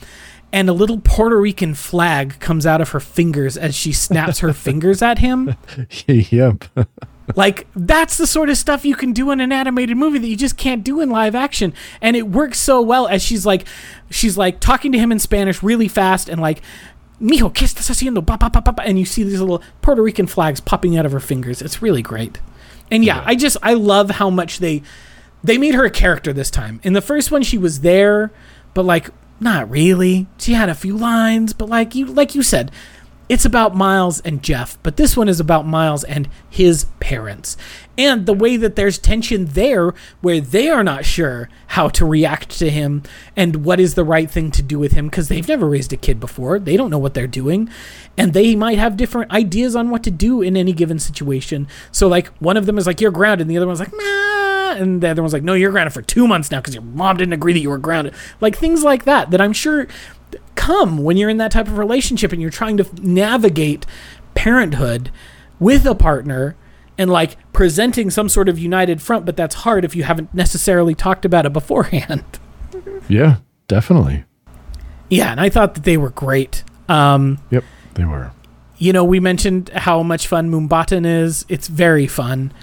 and 0.53 0.69
a 0.69 0.73
little 0.73 0.99
Puerto 0.99 1.37
Rican 1.41 1.73
flag 1.73 2.39
comes 2.39 2.65
out 2.67 2.79
of 2.79 2.89
her 2.89 2.99
fingers 2.99 3.57
as 3.57 3.73
she 3.75 3.91
snaps 3.91 4.39
her 4.39 4.53
fingers 4.53 5.01
at 5.01 5.17
him. 5.17 5.55
yep. 6.07 6.63
Like 7.37 7.67
that's 7.73 8.17
the 8.17 8.27
sort 8.27 8.49
of 8.49 8.57
stuff 8.57 8.83
you 8.83 8.97
can 8.97 9.13
do 9.13 9.31
in 9.31 9.39
an 9.39 9.53
animated 9.53 9.95
movie 9.95 10.19
that 10.19 10.27
you 10.27 10.35
just 10.35 10.57
can't 10.57 10.83
do 10.83 10.99
in 10.99 11.09
live 11.09 11.35
action, 11.35 11.73
and 12.01 12.17
it 12.17 12.27
works 12.27 12.59
so 12.59 12.81
well. 12.81 13.07
As 13.07 13.23
she's 13.23 13.45
like, 13.45 13.65
she's 14.09 14.37
like 14.37 14.59
talking 14.59 14.91
to 14.91 14.99
him 14.99 15.09
in 15.09 15.19
Spanish 15.19 15.63
really 15.63 15.87
fast 15.87 16.27
and 16.27 16.41
like. 16.41 16.61
Mijo, 17.21 17.53
¿qué 17.53 17.63
estás 17.63 17.89
haciendo? 17.89 18.25
Pa, 18.27 18.35
pa, 18.35 18.49
pa, 18.49 18.59
pa, 18.59 18.73
pa," 18.73 18.83
And 18.83 18.99
you 18.99 19.05
see 19.05 19.23
these 19.23 19.39
little 19.39 19.63
Puerto 19.81 20.01
Rican 20.01 20.27
flags 20.27 20.59
popping 20.59 20.97
out 20.97 21.05
of 21.05 21.13
her 21.13 21.21
fingers. 21.21 21.61
It's 21.61 21.81
really 21.81 22.01
great. 22.01 22.39
And 22.91 23.05
yeah, 23.05 23.23
I 23.25 23.35
just 23.35 23.55
I 23.63 23.75
love 23.75 24.09
how 24.09 24.29
much 24.29 24.59
they 24.59 24.83
they 25.41 25.57
made 25.57 25.75
her 25.75 25.85
a 25.85 25.89
character 25.89 26.33
this 26.33 26.51
time. 26.51 26.81
In 26.83 26.91
the 26.91 27.01
first 27.01 27.31
one, 27.31 27.41
she 27.41 27.57
was 27.57 27.79
there, 27.79 28.33
but 28.73 28.83
like 28.83 29.11
not 29.43 29.69
really. 29.69 30.27
She 30.37 30.53
had 30.53 30.69
a 30.69 30.75
few 30.75 30.97
lines, 30.97 31.53
but 31.53 31.69
like 31.69 31.93
you 31.95 32.05
like 32.05 32.33
you 32.33 32.41
said, 32.41 32.71
it's 33.29 33.45
about 33.45 33.75
Miles 33.75 34.19
and 34.21 34.43
Jeff. 34.43 34.77
But 34.83 34.97
this 34.97 35.15
one 35.15 35.29
is 35.29 35.39
about 35.39 35.65
Miles 35.65 36.03
and 36.03 36.29
his 36.49 36.85
parents, 36.99 37.57
and 37.97 38.25
the 38.25 38.33
way 38.33 38.57
that 38.57 38.75
there's 38.75 38.97
tension 38.97 39.45
there, 39.45 39.93
where 40.21 40.41
they 40.41 40.69
are 40.69 40.83
not 40.83 41.05
sure 41.05 41.49
how 41.67 41.89
to 41.89 42.05
react 42.05 42.49
to 42.59 42.69
him 42.69 43.03
and 43.35 43.65
what 43.65 43.79
is 43.79 43.95
the 43.95 44.03
right 44.03 44.29
thing 44.29 44.51
to 44.51 44.61
do 44.61 44.79
with 44.79 44.93
him 44.93 45.07
because 45.07 45.27
they've 45.27 45.47
never 45.47 45.67
raised 45.67 45.93
a 45.93 45.97
kid 45.97 46.19
before. 46.19 46.59
They 46.59 46.77
don't 46.77 46.89
know 46.89 46.97
what 46.97 47.13
they're 47.13 47.27
doing, 47.27 47.69
and 48.17 48.33
they 48.33 48.55
might 48.55 48.77
have 48.77 48.97
different 48.97 49.31
ideas 49.31 49.75
on 49.75 49.89
what 49.89 50.03
to 50.03 50.11
do 50.11 50.41
in 50.41 50.55
any 50.57 50.73
given 50.73 50.99
situation. 50.99 51.67
So 51.91 52.07
like 52.07 52.27
one 52.37 52.57
of 52.57 52.65
them 52.65 52.77
is 52.77 52.87
like 52.87 53.01
you're 53.01 53.11
grounded, 53.11 53.45
and 53.45 53.51
the 53.51 53.57
other 53.57 53.67
one's 53.67 53.79
like 53.79 53.93
nah 53.93 54.42
and 54.77 55.01
the 55.01 55.09
other 55.09 55.21
one's 55.21 55.33
like, 55.33 55.43
no, 55.43 55.53
you're 55.53 55.71
grounded 55.71 55.93
for 55.93 56.01
two 56.01 56.27
months 56.27 56.51
now 56.51 56.59
because 56.59 56.73
your 56.75 56.83
mom 56.83 57.17
didn't 57.17 57.33
agree 57.33 57.53
that 57.53 57.59
you 57.59 57.69
were 57.69 57.77
grounded. 57.77 58.13
Like 58.41 58.57
things 58.57 58.83
like 58.83 59.05
that, 59.05 59.31
that 59.31 59.41
I'm 59.41 59.53
sure 59.53 59.87
come 60.55 60.97
when 60.97 61.17
you're 61.17 61.29
in 61.29 61.37
that 61.37 61.51
type 61.51 61.67
of 61.67 61.77
relationship 61.77 62.31
and 62.31 62.41
you're 62.41 62.51
trying 62.51 62.77
to 62.77 62.87
navigate 63.01 63.85
parenthood 64.35 65.11
with 65.59 65.85
a 65.85 65.95
partner 65.95 66.55
and 66.97 67.09
like 67.11 67.37
presenting 67.53 68.09
some 68.09 68.29
sort 68.29 68.47
of 68.49 68.59
united 68.59 69.01
front, 69.01 69.25
but 69.25 69.35
that's 69.35 69.55
hard 69.55 69.83
if 69.85 69.95
you 69.95 70.03
haven't 70.03 70.33
necessarily 70.33 70.93
talked 70.95 71.25
about 71.25 71.45
it 71.45 71.53
beforehand. 71.53 72.23
Yeah, 73.09 73.37
definitely. 73.67 74.23
yeah, 75.09 75.31
and 75.31 75.39
I 75.41 75.49
thought 75.49 75.75
that 75.75 75.83
they 75.83 75.97
were 75.97 76.09
great. 76.09 76.63
Um, 76.87 77.37
Yep, 77.51 77.63
they 77.95 78.05
were. 78.05 78.31
you 78.77 78.93
know, 78.93 79.03
we 79.03 79.19
mentioned 79.19 79.69
how 79.69 80.01
much 80.03 80.27
fun 80.27 80.49
Mumbattan 80.49 81.05
is. 81.05 81.45
It's 81.49 81.67
very 81.67 82.07
fun. 82.07 82.53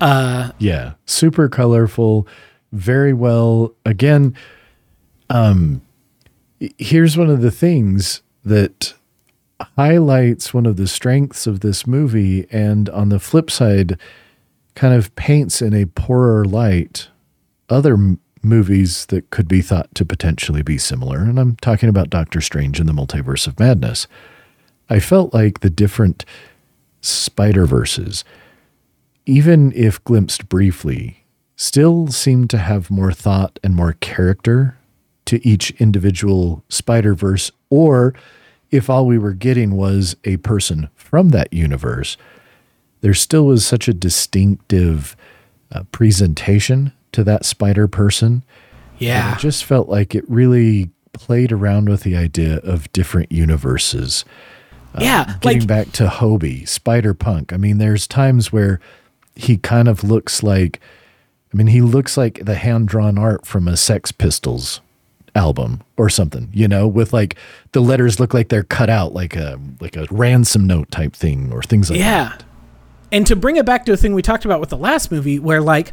Uh, 0.00 0.50
Yeah, 0.58 0.94
super 1.06 1.48
colorful, 1.48 2.26
very 2.72 3.12
well. 3.12 3.72
Again, 3.84 4.34
um 5.30 5.82
here's 6.78 7.18
one 7.18 7.28
of 7.28 7.42
the 7.42 7.50
things 7.50 8.22
that 8.44 8.94
highlights 9.76 10.54
one 10.54 10.64
of 10.64 10.76
the 10.76 10.86
strengths 10.86 11.46
of 11.46 11.60
this 11.60 11.86
movie 11.86 12.46
and 12.50 12.88
on 12.90 13.10
the 13.10 13.18
flip 13.18 13.50
side 13.50 13.98
kind 14.74 14.94
of 14.94 15.14
paints 15.16 15.60
in 15.60 15.74
a 15.74 15.84
poorer 15.84 16.44
light 16.46 17.08
other 17.68 17.92
m- 17.94 18.18
movies 18.42 19.04
that 19.06 19.28
could 19.30 19.46
be 19.48 19.60
thought 19.60 19.94
to 19.94 20.02
potentially 20.04 20.62
be 20.62 20.78
similar 20.78 21.18
and 21.18 21.38
I'm 21.38 21.56
talking 21.56 21.88
about 21.90 22.08
Doctor 22.08 22.40
Strange 22.40 22.80
and 22.80 22.88
the 22.88 22.92
Multiverse 22.94 23.46
of 23.46 23.58
Madness. 23.60 24.06
I 24.88 24.98
felt 25.00 25.34
like 25.34 25.60
the 25.60 25.68
different 25.70 26.24
Spider-Verses 27.02 28.24
even 29.26 29.72
if 29.72 30.02
glimpsed 30.04 30.48
briefly, 30.48 31.24
still 31.56 32.08
seemed 32.08 32.48
to 32.50 32.58
have 32.58 32.90
more 32.90 33.12
thought 33.12 33.58
and 33.62 33.74
more 33.74 33.94
character 33.94 34.76
to 35.26 35.46
each 35.46 35.72
individual 35.72 36.64
Spider 36.68 37.14
Verse, 37.14 37.50
or 37.68 38.14
if 38.70 38.88
all 38.88 39.06
we 39.06 39.18
were 39.18 39.32
getting 39.32 39.76
was 39.76 40.16
a 40.24 40.36
person 40.38 40.88
from 40.94 41.30
that 41.30 41.52
universe, 41.52 42.16
there 43.00 43.14
still 43.14 43.46
was 43.46 43.66
such 43.66 43.88
a 43.88 43.94
distinctive 43.94 45.16
uh, 45.72 45.82
presentation 45.92 46.92
to 47.12 47.24
that 47.24 47.44
Spider 47.44 47.88
person. 47.88 48.44
Yeah. 48.98 49.34
I 49.36 49.40
just 49.40 49.64
felt 49.64 49.88
like 49.88 50.14
it 50.14 50.28
really 50.28 50.90
played 51.12 51.52
around 51.52 51.88
with 51.88 52.02
the 52.02 52.16
idea 52.16 52.58
of 52.58 52.90
different 52.92 53.32
universes 53.32 54.24
yeah. 55.00 55.36
getting 55.40 55.60
Like, 55.60 55.68
back 55.68 55.92
to 55.92 56.06
Hobie, 56.06 56.66
Spider 56.68 57.14
Punk. 57.14 57.52
I 57.52 57.56
mean, 57.56 57.78
there's 57.78 58.06
times 58.06 58.52
where 58.52 58.80
he 59.36 59.56
kind 59.58 59.86
of 59.88 60.02
looks 60.02 60.42
like, 60.42 60.80
I 61.52 61.56
mean, 61.56 61.68
he 61.68 61.80
looks 61.80 62.16
like 62.16 62.44
the 62.44 62.54
hand 62.56 62.88
drawn 62.88 63.18
art 63.18 63.46
from 63.46 63.68
a 63.68 63.76
Sex 63.76 64.10
Pistols 64.12 64.80
album 65.34 65.82
or 65.98 66.08
something, 66.08 66.48
you 66.52 66.66
know, 66.66 66.88
with 66.88 67.12
like 67.12 67.36
the 67.72 67.80
letters 67.80 68.18
look 68.18 68.32
like 68.34 68.48
they're 68.48 68.64
cut 68.64 68.88
out 68.90 69.12
like 69.12 69.36
a 69.36 69.60
like 69.80 69.94
a 69.96 70.06
ransom 70.10 70.66
note 70.66 70.90
type 70.90 71.14
thing 71.14 71.52
or 71.52 71.62
things 71.62 71.90
like 71.90 71.98
Yeah. 71.98 72.24
that. 72.30 72.40
Yeah. 72.40 72.46
And 73.12 73.26
to 73.28 73.36
bring 73.36 73.56
it 73.56 73.64
back 73.66 73.84
to 73.86 73.92
a 73.92 73.96
thing 73.96 74.14
we 74.14 74.22
talked 74.22 74.44
about 74.44 74.58
with 74.60 74.70
the 74.70 74.76
last 74.78 75.12
movie, 75.12 75.38
where 75.38 75.60
like 75.60 75.92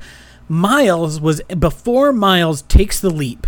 Miles 0.49 1.19
was 1.21 1.41
before 1.59 2.11
Miles 2.13 2.63
takes 2.63 2.99
the 2.99 3.09
leap, 3.09 3.45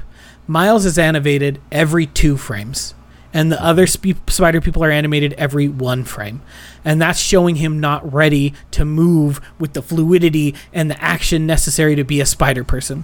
Miles 0.48 0.86
is 0.86 1.00
animated 1.00 1.60
every 1.72 2.06
two 2.06 2.38
frames, 2.38 2.93
and 3.36 3.51
the 3.51 3.61
other 3.61 3.86
sp- 3.86 4.23
spider 4.29 4.61
people 4.61 4.81
are 4.81 4.89
animated 4.89 5.33
every 5.33 5.67
one 5.67 6.05
frame. 6.05 6.41
And 6.86 7.01
that's 7.01 7.19
showing 7.19 7.57
him 7.57 7.81
not 7.81 8.13
ready 8.13 8.53
to 8.71 8.86
move 8.86 9.41
with 9.59 9.73
the 9.73 9.81
fluidity 9.81 10.55
and 10.71 10.89
the 10.89 11.03
action 11.03 11.45
necessary 11.45 11.95
to 11.95 12.05
be 12.05 12.21
a 12.21 12.25
spider 12.25 12.63
person. 12.63 13.03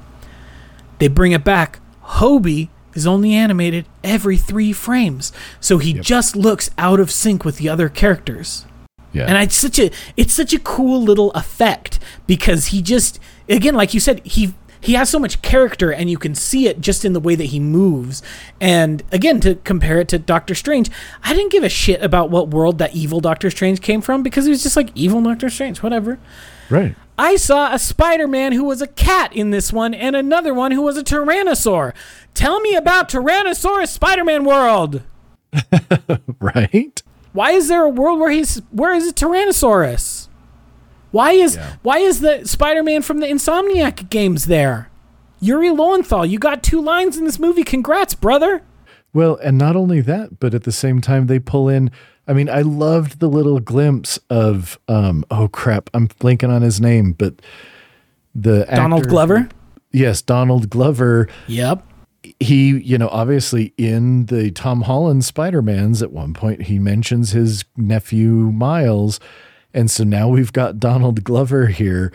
They 0.99 1.09
bring 1.09 1.33
it 1.33 1.43
back. 1.43 1.81
Hobie 2.03 2.69
is 2.93 3.05
only 3.05 3.33
animated 3.33 3.85
every 4.05 4.37
three 4.37 4.71
frames, 4.71 5.33
so 5.59 5.79
he 5.79 5.93
just 5.93 6.37
looks 6.37 6.69
out 6.77 7.01
of 7.01 7.11
sync 7.11 7.43
with 7.43 7.57
the 7.57 7.67
other 7.67 7.89
characters. 7.89 8.65
Yeah. 9.11 9.25
And 9.25 9.37
it's 9.37 9.55
such 9.55 9.79
a 9.79 9.91
it's 10.15 10.33
such 10.33 10.53
a 10.53 10.59
cool 10.59 11.01
little 11.01 11.31
effect 11.31 11.99
because 12.27 12.67
he 12.67 12.81
just 12.81 13.19
again 13.49 13.75
like 13.75 13.93
you 13.93 13.99
said 13.99 14.25
he 14.25 14.53
he 14.81 14.93
has 14.93 15.09
so 15.09 15.19
much 15.19 15.41
character 15.41 15.91
and 15.93 16.09
you 16.09 16.17
can 16.17 16.35
see 16.35 16.67
it 16.67 16.81
just 16.81 17.05
in 17.05 17.13
the 17.13 17.19
way 17.19 17.35
that 17.35 17.45
he 17.45 17.59
moves. 17.59 18.21
And 18.59 19.03
again 19.11 19.39
to 19.41 19.55
compare 19.55 19.99
it 19.99 20.07
to 20.09 20.19
Doctor 20.19 20.55
Strange, 20.55 20.89
I 21.23 21.33
didn't 21.33 21.51
give 21.51 21.63
a 21.63 21.69
shit 21.69 22.01
about 22.01 22.31
what 22.31 22.49
world 22.49 22.79
that 22.79 22.95
evil 22.95 23.19
Doctor 23.19 23.49
Strange 23.49 23.81
came 23.81 24.01
from 24.01 24.23
because 24.23 24.45
he 24.45 24.51
was 24.51 24.63
just 24.63 24.75
like 24.75 24.89
evil 24.95 25.21
Doctor 25.21 25.49
Strange, 25.49 25.83
whatever. 25.83 26.19
right. 26.69 26.95
I 27.17 27.35
saw 27.35 27.71
a 27.71 27.77
Spider 27.77 28.27
Man 28.27 28.51
who 28.53 28.63
was 28.63 28.81
a 28.81 28.87
cat 28.87 29.31
in 29.35 29.51
this 29.51 29.71
one 29.71 29.93
and 29.93 30.15
another 30.15 30.55
one 30.55 30.71
who 30.71 30.81
was 30.81 30.97
a 30.97 31.03
Tyrannosaur. 31.03 31.93
Tell 32.33 32.59
me 32.61 32.73
about 32.73 33.09
Tyrannosaurus 33.09 33.89
Spider 33.89 34.23
Man 34.23 34.43
world. 34.43 35.03
right? 36.39 37.03
Why 37.33 37.51
is 37.51 37.67
there 37.67 37.83
a 37.83 37.89
world 37.89 38.19
where 38.19 38.31
he's 38.31 38.57
where 38.71 38.93
is 38.93 39.07
a 39.07 39.13
Tyrannosaurus? 39.13 40.20
Why 41.11 41.31
is 41.33 41.55
Yeah. 41.55 41.73
why 41.81 41.97
is 41.99 42.21
the 42.21 42.45
Spider 42.47 42.83
Man 42.83 43.01
from 43.01 43.19
the 43.19 43.27
Insomniac 43.27 44.09
games 44.09 44.45
there? 44.45 44.89
Yuri 45.39 45.69
Lowenthal, 45.71 46.25
you 46.25 46.37
got 46.39 46.61
two 46.63 46.81
lines 46.81 47.17
in 47.17 47.25
this 47.25 47.39
movie. 47.39 47.63
Congrats, 47.63 48.13
brother. 48.13 48.61
Well, 49.13 49.37
and 49.43 49.57
not 49.57 49.75
only 49.75 49.99
that, 50.01 50.39
but 50.39 50.53
at 50.53 50.63
the 50.63 50.71
same 50.71 51.01
time 51.01 51.27
they 51.27 51.39
pull 51.39 51.67
in 51.69 51.91
I 52.27 52.33
mean, 52.33 52.49
I 52.49 52.61
loved 52.61 53.19
the 53.19 53.27
little 53.27 53.59
glimpse 53.59 54.19
of 54.29 54.79
um 54.87 55.25
oh 55.31 55.47
crap, 55.47 55.89
I'm 55.93 56.07
blanking 56.07 56.49
on 56.49 56.61
his 56.61 56.79
name, 56.79 57.13
but 57.13 57.41
the 58.35 58.65
Donald 58.73 59.01
actor- 59.01 59.09
Glover. 59.09 59.49
Yes, 59.91 60.21
Donald 60.21 60.69
Glover. 60.69 61.27
Yep. 61.47 61.83
He, 62.39 62.77
you 62.77 62.97
know, 62.97 63.09
obviously 63.09 63.73
in 63.77 64.27
the 64.27 64.51
Tom 64.51 64.83
Holland 64.83 65.25
Spider-Mans 65.25 66.01
at 66.03 66.11
one 66.13 66.33
point 66.33 66.63
he 66.63 66.77
mentions 66.79 67.31
his 67.31 67.65
nephew 67.75 68.29
Miles. 68.53 69.19
And 69.73 69.89
so 69.89 70.03
now 70.03 70.27
we've 70.27 70.53
got 70.53 70.79
Donald 70.79 71.23
Glover 71.23 71.67
here 71.67 72.11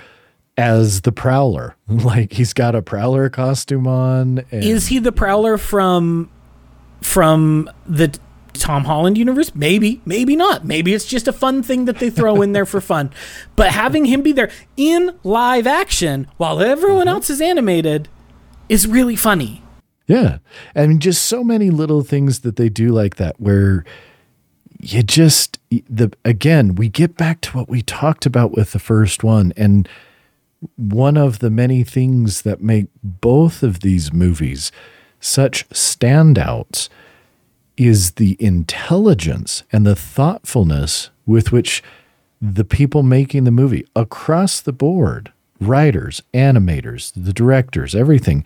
as 0.57 1.03
the 1.03 1.13
Prowler. 1.13 1.77
Like 1.89 2.33
he's 2.33 2.53
got 2.53 2.75
a 2.75 2.83
Prowler 2.83 3.29
costume 3.29 3.87
on. 3.87 4.45
And 4.51 4.65
Is 4.65 4.89
he 4.89 4.99
the 4.99 5.13
Prowler 5.13 5.59
from 5.59 6.31
from 7.01 7.71
the 7.87 8.17
Tom 8.55 8.85
Holland 8.85 9.17
universe? 9.17 9.55
Maybe, 9.55 10.01
maybe 10.05 10.37
not. 10.37 10.65
Maybe 10.65 10.95
it's 10.95 11.05
just 11.05 11.29
a 11.29 11.33
fun 11.33 11.63
thing 11.63 11.85
that 11.85 11.99
they 11.99 12.11
throw 12.11 12.43
in 12.43 12.53
there 12.53 12.67
for 12.67 12.81
fun. 12.93 13.11
But 13.55 13.71
having 13.71 14.07
him 14.07 14.23
be 14.23 14.33
there 14.33 14.51
in 14.77 15.17
live 15.23 15.67
action 15.67 16.29
while 16.37 16.61
everyone 16.61 17.07
mm-hmm. 17.07 17.09
else 17.09 17.31
is 17.31 17.41
animated 17.41 18.09
is 18.69 18.87
really 18.87 19.17
funny. 19.17 19.63
Yeah. 20.07 20.39
I 20.75 20.87
mean, 20.87 21.01
just 21.01 21.25
so 21.25 21.43
many 21.43 21.71
little 21.71 22.03
things 22.03 22.41
that 22.41 22.57
they 22.57 22.69
do 22.69 22.89
like 22.89 23.17
that 23.17 23.41
where 23.41 23.85
you 24.93 25.03
just, 25.03 25.59
the 25.71 26.13
again, 26.25 26.75
we 26.75 26.89
get 26.89 27.17
back 27.17 27.41
to 27.43 27.57
what 27.57 27.69
we 27.69 27.83
talked 27.83 28.27
about 28.27 28.53
with 28.53 28.73
the 28.73 28.79
first 28.79 29.25
one. 29.25 29.53
And 29.57 29.89
one 30.77 31.17
of 31.17 31.41
the 31.41 31.51
many 31.51 31.83
things 31.83 32.43
that 32.43 32.61
make 32.61 32.87
both 33.03 33.63
of 33.63 33.81
these 33.81 34.13
movies 34.13 34.71
such 35.21 35.69
standouts 35.71 36.89
is 37.77 38.13
the 38.13 38.37
intelligence 38.39 39.65
and 39.73 39.87
the 39.87 39.97
thoughtfulness 39.97 41.11
with 41.27 41.53
which 41.53 41.83
the 42.41 42.65
people 42.65 43.03
making 43.03 43.45
the 43.45 43.51
movie 43.51 43.87
across 43.95 44.61
the 44.61 44.73
board 44.73 45.33
writers 45.59 46.23
animators 46.35 47.13
the 47.17 47.33
directors 47.33 47.95
everything 47.95 48.45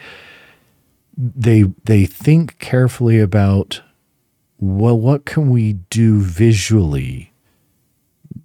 they 1.16 1.64
they 1.84 2.07
think 2.07 2.57
carefully 2.61 3.18
about 3.18 3.82
well 4.61 4.98
what 4.98 5.24
can 5.24 5.48
we 5.50 5.72
do 5.90 6.20
visually? 6.20 7.32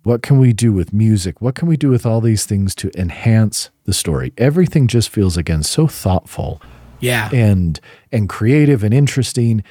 What 0.03 0.21
can 0.21 0.37
we 0.39 0.53
do 0.53 0.71
with 0.71 0.93
music? 0.93 1.41
What 1.41 1.55
can 1.55 1.67
we 1.67 1.77
do 1.77 1.89
with 1.89 2.05
all 2.05 2.21
these 2.21 2.45
things 2.45 2.75
to 2.75 2.91
enhance 2.99 3.69
the 3.85 3.93
story? 3.93 4.33
Everything 4.37 4.87
just 4.87 5.09
feels 5.09 5.35
again 5.37 5.63
so 5.63 5.87
thoughtful 5.87 6.61
Yeah. 6.99 7.29
and 7.33 7.79
and 8.11 8.29
creative 8.29 8.83
and 8.83 8.93
interesting 8.93 9.63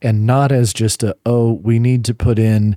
and 0.00 0.26
not 0.26 0.50
as 0.52 0.72
just 0.72 1.02
a 1.02 1.16
oh 1.26 1.52
we 1.52 1.78
need 1.78 2.04
to 2.06 2.14
put 2.14 2.38
in 2.38 2.76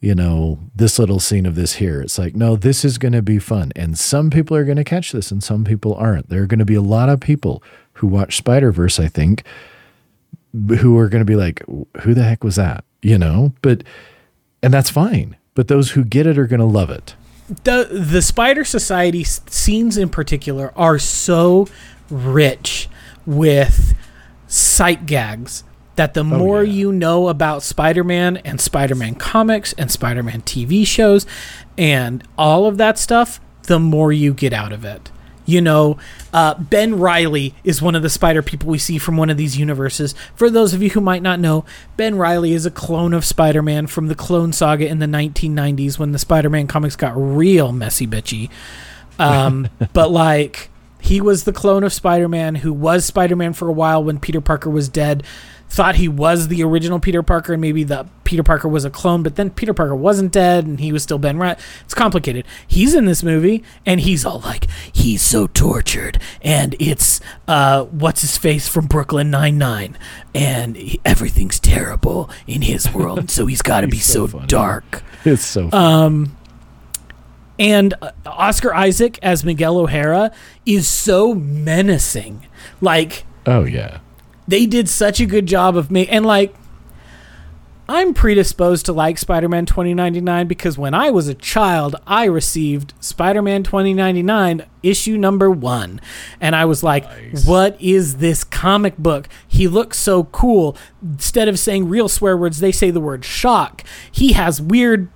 you 0.00 0.14
know 0.14 0.58
this 0.74 0.98
little 0.98 1.18
scene 1.20 1.44
of 1.46 1.54
this 1.54 1.74
here. 1.74 2.00
It's 2.00 2.18
like 2.18 2.34
no 2.34 2.56
this 2.56 2.84
is 2.84 2.98
going 2.98 3.12
to 3.12 3.22
be 3.22 3.38
fun. 3.38 3.72
And 3.76 3.98
some 3.98 4.30
people 4.30 4.56
are 4.56 4.64
going 4.64 4.76
to 4.76 4.84
catch 4.84 5.12
this 5.12 5.30
and 5.30 5.42
some 5.42 5.64
people 5.64 5.94
aren't. 5.94 6.28
There 6.28 6.42
are 6.42 6.46
going 6.46 6.58
to 6.60 6.64
be 6.64 6.74
a 6.74 6.82
lot 6.82 7.08
of 7.08 7.20
people 7.20 7.62
who 7.94 8.06
watch 8.06 8.36
spider-verse 8.36 9.00
i 9.00 9.08
think 9.08 9.42
who 10.80 10.96
are 10.98 11.08
going 11.08 11.20
to 11.20 11.26
be 11.26 11.36
like 11.36 11.62
who 12.02 12.14
the 12.14 12.22
heck 12.22 12.42
was 12.42 12.56
that 12.56 12.84
you 13.02 13.18
know 13.18 13.52
but 13.62 13.84
and 14.62 14.72
that's 14.72 14.90
fine 14.90 15.36
but 15.54 15.68
those 15.68 15.92
who 15.92 16.04
get 16.04 16.26
it 16.26 16.38
are 16.38 16.46
going 16.46 16.60
to 16.60 16.66
love 16.66 16.90
it 16.90 17.14
the 17.64 17.88
the 17.90 18.20
Spider 18.20 18.64
Society 18.64 19.24
scenes 19.24 19.96
in 19.96 20.10
particular 20.10 20.72
are 20.76 20.98
so 20.98 21.66
rich 22.10 22.88
with 23.24 23.94
sight 24.46 25.06
gags 25.06 25.64
that 25.96 26.14
the 26.14 26.20
oh, 26.20 26.24
more 26.24 26.62
yeah. 26.62 26.72
you 26.72 26.92
know 26.92 27.28
about 27.28 27.62
Spider-Man 27.62 28.36
and 28.38 28.60
Spider-Man 28.60 29.14
comics 29.14 29.72
and 29.74 29.90
Spider-Man 29.90 30.42
TV 30.42 30.86
shows 30.86 31.26
and 31.76 32.22
all 32.36 32.66
of 32.66 32.76
that 32.78 32.98
stuff, 32.98 33.40
the 33.64 33.78
more 33.78 34.12
you 34.12 34.34
get 34.34 34.52
out 34.52 34.72
of 34.72 34.84
it. 34.84 35.10
You 35.48 35.62
know, 35.62 35.96
uh, 36.30 36.56
Ben 36.58 36.98
Reilly 36.98 37.54
is 37.64 37.80
one 37.80 37.94
of 37.94 38.02
the 38.02 38.10
spider 38.10 38.42
people 38.42 38.68
we 38.68 38.76
see 38.76 38.98
from 38.98 39.16
one 39.16 39.30
of 39.30 39.38
these 39.38 39.56
universes. 39.56 40.14
For 40.34 40.50
those 40.50 40.74
of 40.74 40.82
you 40.82 40.90
who 40.90 41.00
might 41.00 41.22
not 41.22 41.40
know, 41.40 41.64
Ben 41.96 42.18
Reilly 42.18 42.52
is 42.52 42.66
a 42.66 42.70
clone 42.70 43.14
of 43.14 43.24
Spider 43.24 43.62
Man 43.62 43.86
from 43.86 44.08
the 44.08 44.14
Clone 44.14 44.52
Saga 44.52 44.86
in 44.86 44.98
the 44.98 45.06
1990s 45.06 45.98
when 45.98 46.12
the 46.12 46.18
Spider 46.18 46.50
Man 46.50 46.66
comics 46.66 46.96
got 46.96 47.14
real 47.16 47.72
messy 47.72 48.06
bitchy. 48.06 48.50
Um, 49.18 49.70
but 49.94 50.10
like, 50.10 50.68
he 51.00 51.22
was 51.22 51.44
the 51.44 51.54
clone 51.54 51.82
of 51.82 51.94
Spider 51.94 52.28
Man 52.28 52.56
who 52.56 52.70
was 52.70 53.06
Spider 53.06 53.34
Man 53.34 53.54
for 53.54 53.68
a 53.68 53.72
while 53.72 54.04
when 54.04 54.20
Peter 54.20 54.42
Parker 54.42 54.68
was 54.68 54.90
dead. 54.90 55.22
Thought 55.70 55.96
he 55.96 56.08
was 56.08 56.48
the 56.48 56.62
original 56.62 56.98
Peter 56.98 57.22
Parker 57.22 57.52
and 57.52 57.60
maybe 57.60 57.84
the 57.84 58.06
Peter 58.24 58.42
Parker 58.42 58.68
was 58.68 58.84
a 58.84 58.90
clone, 58.90 59.22
but 59.22 59.36
then 59.36 59.50
Peter 59.50 59.72
Parker 59.72 59.94
wasn't 59.94 60.32
dead 60.32 60.66
and 60.66 60.80
he 60.80 60.92
was 60.92 61.02
still 61.02 61.18
Ben 61.18 61.38
Reilly. 61.38 61.56
It's 61.84 61.94
complicated. 61.94 62.46
He's 62.66 62.94
in 62.94 63.04
this 63.04 63.22
movie 63.22 63.62
and 63.86 64.00
he's 64.00 64.24
all 64.24 64.40
like, 64.40 64.66
he's 64.92 65.22
so 65.22 65.46
tortured 65.46 66.20
and 66.42 66.74
it's 66.78 67.20
uh, 67.46 67.84
what's 67.84 68.22
his 68.22 68.36
face 68.36 68.66
from 68.68 68.86
Brooklyn 68.86 69.30
Nine 69.30 69.58
Nine 69.58 69.96
and 70.34 70.76
he, 70.76 71.00
everything's 71.04 71.60
terrible 71.60 72.30
in 72.46 72.62
his 72.62 72.92
world, 72.92 73.30
so 73.30 73.46
he's 73.46 73.62
got 73.62 73.82
to 73.82 73.86
be 73.88 73.98
so, 73.98 74.26
so 74.26 74.40
dark. 74.40 75.02
it's 75.24 75.44
so 75.44 75.70
Um, 75.72 76.36
and 77.58 77.94
uh, 78.00 78.12
Oscar 78.26 78.74
Isaac 78.74 79.18
as 79.22 79.44
Miguel 79.44 79.78
O'Hara 79.78 80.32
is 80.64 80.88
so 80.88 81.34
menacing. 81.34 82.46
Like 82.80 83.24
oh 83.46 83.64
yeah 83.64 83.98
they 84.48 84.66
did 84.66 84.88
such 84.88 85.20
a 85.20 85.26
good 85.26 85.46
job 85.46 85.76
of 85.76 85.90
me 85.90 86.08
and 86.08 86.26
like 86.26 86.54
I'm 87.90 88.12
predisposed 88.12 88.84
to 88.86 88.92
like 88.92 89.16
Spider-Man 89.16 89.64
2099 89.64 90.46
because 90.46 90.76
when 90.76 90.92
I 90.92 91.10
was 91.10 91.26
a 91.26 91.32
child, 91.32 91.96
I 92.06 92.26
received 92.26 92.92
Spider-Man 93.00 93.62
2099 93.62 94.66
issue 94.82 95.16
number 95.16 95.50
1 95.50 95.98
and 96.38 96.54
I 96.54 96.66
was 96.66 96.82
like, 96.82 97.06
"What 97.46 97.80
is 97.80 98.16
this 98.16 98.44
comic 98.44 98.98
book? 98.98 99.26
He 99.46 99.66
looks 99.68 99.96
so 99.96 100.24
cool." 100.24 100.76
Instead 101.02 101.48
of 101.48 101.58
saying 101.58 101.88
real 101.88 102.10
swear 102.10 102.36
words, 102.36 102.58
they 102.58 102.72
say 102.72 102.90
the 102.90 103.00
word 103.00 103.24
shock. 103.24 103.82
He 104.12 104.32
has 104.32 104.60
weird 104.60 105.08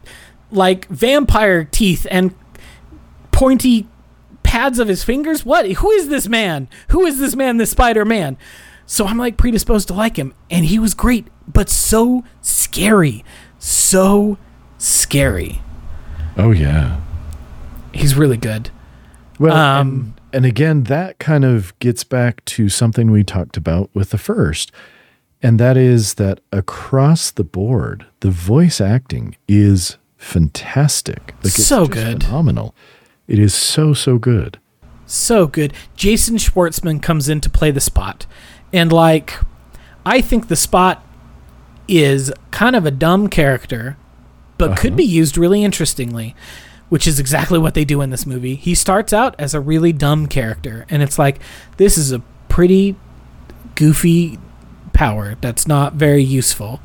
like 0.51 0.89
vampire 0.89 1.65
teeth 1.65 2.07
and 2.11 2.35
pointy 3.33 3.87
pads 4.43 4.79
of 4.79 4.89
his 4.89 5.05
fingers. 5.05 5.45
What? 5.45 5.71
Who 5.71 5.91
is 5.91 6.09
this 6.09 6.27
man? 6.27 6.69
Who 6.89 7.05
is 7.05 7.19
this 7.19 7.37
man? 7.37 7.59
This 7.59 7.71
Spider 7.71 8.07
Man. 8.07 8.39
So 8.87 9.07
I'm 9.07 9.19
like 9.19 9.37
predisposed 9.37 9.89
to 9.89 9.95
like 9.95 10.17
him, 10.17 10.35
and 10.51 10.65
he 10.67 10.79
was 10.79 10.95
great, 10.95 11.29
but 11.49 11.69
so 11.71 12.25
scary, 12.41 13.25
so 13.59 14.37
scary. 14.79 15.63
oh 16.37 16.51
yeah 16.51 17.01
He's 17.95 18.17
really 18.17 18.39
good. 18.39 18.71
Well, 19.39 19.55
Um, 19.55 20.15
and, 20.33 20.35
and 20.35 20.47
again, 20.47 20.85
that 20.85 21.19
kind 21.19 21.45
of 21.45 21.79
gets 21.79 22.05
back 22.05 22.43
to 22.47 22.71
something 22.71 23.11
we 23.11 23.23
talked 23.23 23.57
about 23.59 23.91
with 23.93 24.11
the 24.11 24.19
first, 24.19 24.73
and 25.43 25.61
that 25.61 25.77
is 25.77 26.15
that 26.15 26.41
across 26.53 27.31
the 27.31 27.45
board, 27.45 28.07
the 28.21 28.31
voice 28.31 28.81
acting 28.81 29.37
is 29.47 29.99
fantastic. 30.17 31.35
Like 31.43 31.53
So 31.53 31.87
good. 31.87 32.25
phenomenal. 32.25 32.75
It 33.29 33.39
is 33.39 33.53
so 33.55 33.93
so 33.95 34.17
good. 34.19 34.59
So 35.07 35.47
good. 35.47 35.75
Jason 35.97 36.37
Schwartzman 36.37 37.03
comes 37.03 37.29
in 37.29 37.41
to 37.43 37.51
play 37.51 37.71
the 37.71 37.81
spot. 37.81 38.25
And 38.73 38.93
like 38.93 39.35
I 40.05 40.21
think 40.21 40.49
the 40.49 40.57
spot 40.57 41.05
is 41.89 42.33
kind 42.51 42.75
of 42.75 42.87
a 42.87 42.91
dumb 42.91 43.29
character, 43.29 43.97
but 44.59 44.77
could 44.77 44.93
Uh-huh. 44.93 44.97
be 44.97 45.05
used 45.05 45.37
really 45.39 45.63
interestingly, 45.65 46.35
which 46.89 47.07
is 47.07 47.19
exactly 47.21 47.59
what 47.59 47.75
they 47.75 47.85
do 47.85 48.01
in 48.01 48.11
this 48.11 48.27
movie. 48.27 48.55
He 48.55 48.75
starts 48.75 49.13
out 49.13 49.35
as 49.39 49.55
a 49.55 49.61
really 49.61 49.93
dumb 49.93 50.27
character, 50.27 50.87
and 50.91 51.03
it's 51.03 51.19
like 51.19 51.39
this 51.77 51.97
is 51.99 52.13
a 52.13 52.21
pretty 52.49 52.97
goofy 53.75 54.39
power 54.93 55.37
that's 55.41 55.67
not 55.67 55.95
very 55.95 56.23
useful. 56.23 56.81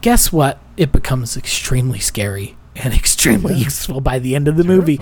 Guess 0.00 0.32
what? 0.32 0.58
It 0.76 0.92
becomes 0.92 1.36
extremely 1.36 1.98
scary 1.98 2.56
and 2.76 2.92
extremely 3.02 3.54
useful 3.54 4.00
by 4.00 4.18
the 4.18 4.34
end 4.34 4.48
of 4.48 4.56
the 4.56 4.64
movie 4.64 5.00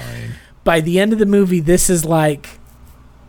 by 0.62 0.80
the 0.80 1.00
end 1.00 1.12
of 1.14 1.18
the 1.18 1.26
movie, 1.26 1.60
this 1.60 1.88
is 1.88 2.04
like 2.04 2.59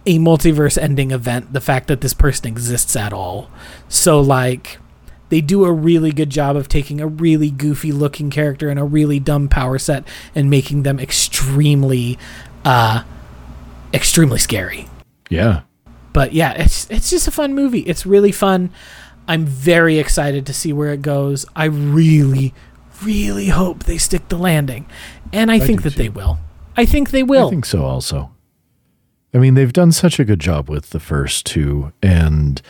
a 0.06 0.20
multiverse 0.20 0.78
ending 0.78 1.12
event. 1.12 1.54
The 1.54 1.62
fact 1.62 1.88
that 1.88 2.02
this 2.02 2.14
person 2.14 2.47
exists 2.47 2.95
at 2.95 3.14
all. 3.14 3.49
So, 3.88 4.20
like, 4.20 4.80
they 5.30 5.41
do 5.41 5.64
a 5.64 5.72
really 5.72 6.12
good 6.12 6.30
job 6.30 6.56
of 6.56 6.68
taking 6.68 6.99
a 6.99 7.08
really 7.08 7.49
goofy 7.49 7.91
looking 7.91 8.30
character 8.30 8.70
and 8.70 8.80
a 8.80 8.84
really 8.84 9.20
dumb 9.20 9.47
power 9.47 9.80
set 9.80 10.04
and 10.36 10.49
making 10.49 10.84
them 10.84 10.99
extremely 10.99 12.20
uh, 12.66 13.04
extremely 13.93 14.39
scary. 14.39 14.88
Yeah. 15.30 15.62
But 16.14 16.34
yeah, 16.34 16.52
it's 16.54 16.89
it's 16.91 17.10
just 17.10 17.28
a 17.28 17.32
fun 17.32 17.56
movie. 17.56 17.80
It's 17.82 18.06
really 18.06 18.34
fun. 18.34 18.72
I'm 19.28 19.45
very 19.45 19.99
excited 19.99 20.45
to 20.47 20.54
see 20.54 20.74
where 20.74 20.91
it 20.91 21.02
goes. 21.02 21.45
I 21.56 21.66
really, 21.66 22.54
really 23.02 23.47
hope 23.47 23.86
they 23.86 23.97
stick 23.97 24.28
the 24.28 24.38
landing, 24.38 24.88
and 25.32 25.49
I, 25.49 25.60
think 25.60 25.84
do 25.84 25.89
that 25.89 25.97
they 25.97 26.10
will. 26.10 26.39
I 26.76 26.86
think 26.86 27.12
they 27.12 27.24
will. 27.24 27.47
I 27.47 27.49
think 27.49 27.66
so 27.66 27.86
also. 27.86 28.32
I 29.34 29.38
mean, 29.38 29.54
they've 29.54 29.72
done 29.74 29.92
such 29.92 30.20
a 30.20 30.26
good 30.26 30.40
job 30.40 30.70
with 30.70 30.90
the 30.90 31.00
first 31.00 31.46
two 31.46 31.94
and 32.02 32.62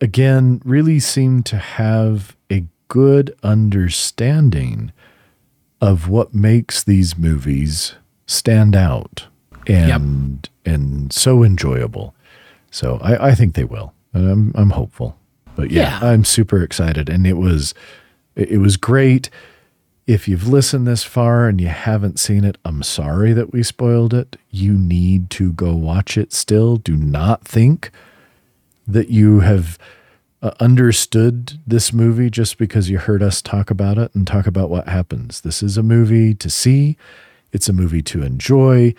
again, 0.00 0.60
really 0.64 0.98
seem 0.98 1.42
to 1.44 1.56
have 1.56 2.36
a 2.50 2.64
good 2.88 3.34
understanding 3.42 4.92
of 5.80 6.08
what 6.08 6.34
makes 6.34 6.82
these 6.82 7.16
movies 7.16 7.94
stand 8.26 8.76
out 8.76 9.26
and 9.66 10.48
and 10.64 11.12
so 11.12 11.42
enjoyable. 11.44 12.14
So 12.70 12.98
I, 13.02 13.28
I 13.28 13.34
think 13.34 13.54
they 13.54 13.64
will. 13.64 13.94
And 14.12 14.28
I'm 14.30 14.52
I'm 14.54 14.70
hopeful. 14.70 15.16
But 15.56 15.70
yeah, 15.70 16.00
Yeah. 16.00 16.10
I'm 16.10 16.24
super 16.24 16.62
excited. 16.62 17.08
And 17.08 17.26
it 17.26 17.34
was 17.36 17.74
it 18.34 18.58
was 18.60 18.76
great. 18.76 19.30
If 20.06 20.26
you've 20.26 20.48
listened 20.48 20.86
this 20.86 21.04
far 21.04 21.48
and 21.48 21.60
you 21.60 21.68
haven't 21.68 22.18
seen 22.18 22.44
it, 22.44 22.58
I'm 22.64 22.82
sorry 22.82 23.32
that 23.34 23.52
we 23.52 23.62
spoiled 23.62 24.12
it. 24.12 24.36
You 24.50 24.72
need 24.72 25.30
to 25.30 25.52
go 25.52 25.74
watch 25.74 26.18
it 26.18 26.32
still. 26.32 26.76
Do 26.76 26.96
not 26.96 27.44
think 27.44 27.92
that 28.86 29.10
you 29.10 29.40
have 29.40 29.78
uh, 30.42 30.50
understood 30.58 31.60
this 31.66 31.92
movie 31.92 32.30
just 32.30 32.58
because 32.58 32.90
you 32.90 32.98
heard 32.98 33.22
us 33.22 33.40
talk 33.40 33.70
about 33.70 33.96
it 33.96 34.12
and 34.12 34.26
talk 34.26 34.48
about 34.48 34.70
what 34.70 34.88
happens. 34.88 35.42
This 35.42 35.62
is 35.62 35.78
a 35.78 35.84
movie 35.84 36.34
to 36.34 36.50
see, 36.50 36.96
it's 37.52 37.68
a 37.68 37.72
movie 37.72 38.02
to 38.02 38.22
enjoy, 38.22 38.94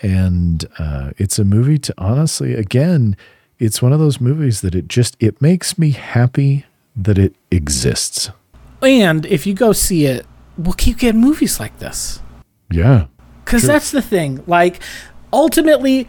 and 0.00 0.64
uh, 0.78 1.12
it's 1.16 1.38
a 1.38 1.44
movie 1.44 1.78
to 1.78 1.94
honestly, 1.98 2.54
again, 2.54 3.16
it's 3.60 3.80
one 3.80 3.92
of 3.92 4.00
those 4.00 4.20
movies 4.20 4.60
that 4.62 4.74
it 4.74 4.88
just 4.88 5.16
it 5.20 5.40
makes 5.40 5.78
me 5.78 5.90
happy 5.90 6.64
that 6.96 7.16
it 7.16 7.36
exists. 7.52 8.30
and 8.82 9.24
if 9.26 9.46
you 9.46 9.54
go 9.54 9.72
see 9.72 10.06
it, 10.06 10.26
we'll 10.58 10.74
keep 10.74 10.98
getting 10.98 11.20
movies 11.20 11.58
like 11.60 11.78
this. 11.78 12.20
Yeah. 12.70 13.06
Because 13.44 13.62
that's 13.62 13.90
the 13.90 14.02
thing. 14.02 14.42
Like, 14.46 14.82
ultimately, 15.32 16.08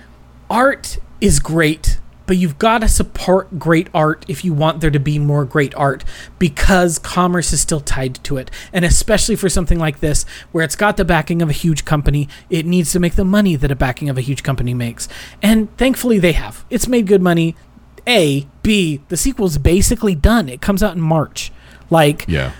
art 0.50 0.98
is 1.22 1.40
great, 1.40 2.00
but 2.26 2.36
you've 2.38 2.60
got 2.60 2.80
to 2.80 2.88
support 2.90 3.58
great 3.58 3.88
art 3.94 4.26
if 4.28 4.44
you 4.44 4.54
want 4.54 4.82
there 4.82 4.92
to 4.92 5.00
be 5.00 5.18
more 5.20 5.46
great 5.46 5.74
art 5.76 6.04
because 6.38 7.00
commerce 7.00 7.54
is 7.54 7.62
still 7.62 7.80
tied 7.80 8.16
to 8.26 8.36
it. 8.38 8.52
And 8.74 8.84
especially 8.84 9.36
for 9.38 9.48
something 9.48 9.80
like 9.80 10.00
this, 10.00 10.26
where 10.52 10.66
it's 10.66 10.76
got 10.76 10.98
the 10.98 11.06
backing 11.06 11.42
of 11.42 11.50
a 11.50 11.54
huge 11.54 11.86
company, 11.86 12.28
it 12.50 12.66
needs 12.66 12.92
to 12.92 13.00
make 13.00 13.16
the 13.16 13.26
money 13.26 13.56
that 13.56 13.72
a 13.72 13.76
backing 13.76 14.10
of 14.10 14.18
a 14.18 14.22
huge 14.22 14.44
company 14.44 14.74
makes. 14.74 15.08
And 15.42 15.76
thankfully, 15.78 16.20
they 16.20 16.34
have. 16.34 16.66
It's 16.70 16.88
made 16.88 17.08
good 17.08 17.22
money. 17.22 17.56
A, 18.06 18.48
B, 18.64 19.02
the 19.08 19.18
sequel's 19.18 19.58
basically 19.58 20.16
done. 20.16 20.50
It 20.50 20.62
comes 20.62 20.84
out 20.84 20.96
in 20.96 21.02
March. 21.02 21.52
Like, 21.90 22.26
Yeah. 22.28 22.52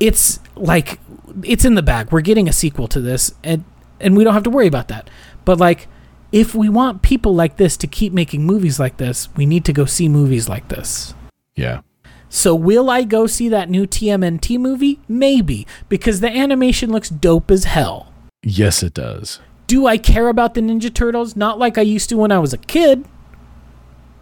It's 0.00 0.40
like 0.56 0.98
it's 1.44 1.64
in 1.64 1.74
the 1.74 1.82
bag. 1.82 2.10
We're 2.10 2.22
getting 2.22 2.48
a 2.48 2.52
sequel 2.52 2.88
to 2.88 3.00
this, 3.00 3.34
and 3.44 3.64
and 4.00 4.16
we 4.16 4.24
don't 4.24 4.34
have 4.34 4.42
to 4.44 4.50
worry 4.50 4.66
about 4.66 4.88
that. 4.88 5.08
But 5.44 5.58
like, 5.58 5.86
if 6.32 6.54
we 6.54 6.68
want 6.68 7.02
people 7.02 7.34
like 7.34 7.56
this 7.56 7.76
to 7.78 7.86
keep 7.86 8.12
making 8.12 8.44
movies 8.44 8.80
like 8.80 8.96
this, 8.96 9.28
we 9.36 9.46
need 9.46 9.64
to 9.66 9.72
go 9.72 9.84
see 9.84 10.08
movies 10.08 10.48
like 10.48 10.68
this. 10.68 11.14
Yeah. 11.54 11.82
So 12.28 12.54
will 12.54 12.88
I 12.88 13.02
go 13.02 13.26
see 13.26 13.48
that 13.48 13.68
new 13.68 13.86
TMNT 13.86 14.58
movie? 14.58 15.00
Maybe, 15.08 15.66
because 15.88 16.20
the 16.20 16.30
animation 16.30 16.90
looks 16.90 17.08
dope 17.08 17.50
as 17.50 17.64
hell. 17.64 18.12
Yes, 18.42 18.82
it 18.82 18.94
does. 18.94 19.40
Do 19.66 19.86
I 19.86 19.98
care 19.98 20.28
about 20.28 20.54
the 20.54 20.60
Ninja 20.60 20.92
Turtles? 20.94 21.36
Not 21.36 21.58
like 21.58 21.76
I 21.76 21.82
used 21.82 22.08
to 22.08 22.16
when 22.16 22.32
I 22.32 22.38
was 22.38 22.52
a 22.52 22.58
kid. 22.58 23.04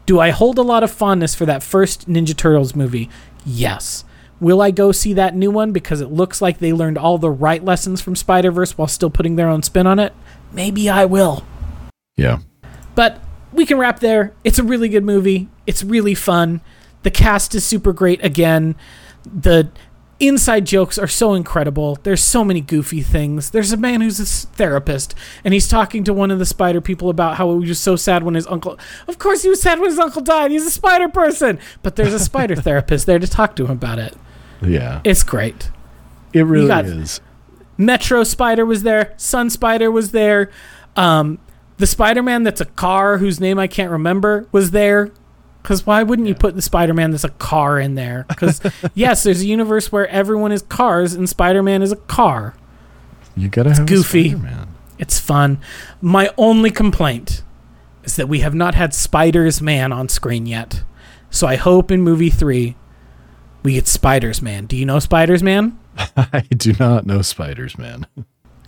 Do 0.07 0.19
I 0.19 0.31
hold 0.31 0.59
a 0.59 0.63
lot 0.63 0.83
of 0.83 0.91
fondness 0.91 1.35
for 1.35 1.45
that 1.47 1.63
first 1.63 2.09
Ninja 2.09 2.35
Turtles 2.35 2.75
movie? 2.75 3.11
Yes. 3.45 4.05
Will 4.41 4.61
I 4.63 4.71
go 4.71 4.93
see 4.93 5.13
that 5.15 5.35
new 5.35 5.51
one 5.51 5.73
because 5.73 6.01
it 6.01 6.13
looks 6.13 6.41
like 6.41 6.59
they 6.59 6.73
learned 6.73 6.99
all 6.99 7.19
the 7.19 7.31
right 7.31 7.65
lessons 7.65 8.01
from 8.01 8.15
Spider 8.15 8.51
Verse 8.51 8.79
while 8.79 8.89
still 8.89 9.11
putting 9.11 9.37
their 9.37 9.49
own 9.49 9.63
spin 9.63 9.87
on 9.87 9.99
it? 9.99 10.13
Maybe 10.53 10.89
I 10.89 11.05
will. 11.05 11.45
Yeah. 12.17 12.39
But 12.95 13.21
we 13.53 13.67
can 13.67 13.79
wrap 13.79 14.01
there. 14.01 14.35
It's 14.45 14.59
a 14.59 14.65
really 14.65 14.89
good 14.89 15.05
movie. 15.05 15.49
It's 15.67 15.83
really 15.83 16.15
fun. 16.15 16.61
The 17.03 17.11
cast 17.11 17.55
is 17.55 17.65
super 17.65 17.93
great 17.93 18.25
again. 18.25 18.77
The 19.25 19.71
inside 20.21 20.67
jokes 20.67 20.99
are 20.99 21.07
so 21.07 21.35
incredible. 21.35 21.99
There's 22.03 22.23
so 22.23 22.45
many 22.45 22.61
goofy 22.61 23.03
things. 23.03 23.51
There's 23.51 23.73
a 23.73 23.77
man 23.77 24.01
who's 24.01 24.21
a 24.21 24.25
therapist, 24.25 25.15
and 25.45 25.55
he's 25.55 25.69
talking 25.69 26.05
to 26.05 26.15
one 26.15 26.31
of 26.31 26.39
the 26.39 26.47
spider 26.47 26.81
people 26.81 27.09
about 27.09 27.37
how 27.37 27.59
he 27.61 27.69
was 27.69 27.79
so 27.79 27.97
sad 27.97 28.23
when 28.23 28.35
his 28.35 28.47
uncle. 28.47 28.79
Of 29.07 29.19
course, 29.19 29.43
he 29.43 29.49
was 29.49 29.61
sad 29.61 29.81
when 29.81 29.91
his 29.91 29.99
uncle 29.99 30.23
died. 30.23 30.51
He's 30.51 30.67
a 30.67 30.71
spider 30.71 31.09
person, 31.09 31.59
but 31.83 31.97
there's 31.97 32.15
a 32.15 32.19
spider 32.19 32.57
therapist 32.57 33.07
there 33.07 33.19
to 33.19 33.29
talk 33.29 33.55
to 33.57 33.65
him 33.65 33.73
about 33.73 33.99
it. 33.99 34.15
Yeah. 34.63 35.01
It's 35.05 35.23
great. 35.23 35.71
It 36.33 36.43
really 36.43 36.69
got- 36.69 36.85
is. 36.85 37.21
Metro 37.77 38.25
Spider 38.25 38.67
was 38.67 38.83
there. 38.83 39.15
Sun 39.17 39.51
Spider 39.51 39.91
was 39.91 40.11
there. 40.11 40.51
Um, 40.97 41.39
the 41.77 41.87
Spider 41.87 42.23
Man 42.25 42.43
that's 42.43 42.61
a 42.61 42.65
car 42.65 43.19
whose 43.19 43.39
name 43.39 43.59
I 43.59 43.69
can't 43.69 43.91
remember 43.93 44.47
was 44.51 44.73
there. 44.73 45.11
Because 45.63 45.87
why 45.87 46.03
wouldn't 46.03 46.27
you 46.27 46.35
put 46.35 46.55
the 46.57 46.63
Spider 46.63 46.93
Man 46.95 47.11
that's 47.13 47.25
a 47.25 47.29
car 47.31 47.79
in 47.79 47.95
there? 47.95 48.25
Because, 48.29 48.61
yes, 48.95 49.23
there's 49.23 49.43
a 49.43 49.47
universe 49.47 49.93
where 49.93 50.09
everyone 50.09 50.51
is 50.51 50.63
cars 50.63 51.15
and 51.15 51.29
Spider 51.29 51.63
Man 51.63 51.83
is 51.83 51.93
a 51.93 51.97
car. 51.97 52.55
You 53.37 53.49
gotta 53.49 53.73
have 53.75 53.87
goofy. 53.87 54.35
man. 54.35 54.69
It's 54.99 55.21
fun. 55.21 55.61
My 56.01 56.31
only 56.37 56.73
complaint 56.73 57.43
is 58.03 58.17
that 58.17 58.29
we 58.29 58.41
have 58.41 58.55
not 58.55 58.75
had 58.75 58.93
Spiders-Man 58.93 59.93
on 59.93 60.09
screen 60.09 60.47
yet. 60.47 60.83
So 61.31 61.47
I 61.47 61.55
hope 61.55 61.93
in 61.93 62.03
movie 62.03 62.31
three 62.31 62.75
we 63.63 63.75
get 63.75 63.87
Spiders-Man. 63.87 64.67
Do 64.67 64.77
you 64.77 64.87
know 64.87 64.99
Spider's 64.99 65.43
Man? 65.43 65.79
I 66.17 66.43
do 66.57 66.73
not 66.79 67.07
know 67.07 67.23
spiders, 67.23 67.77
man. 67.77 68.07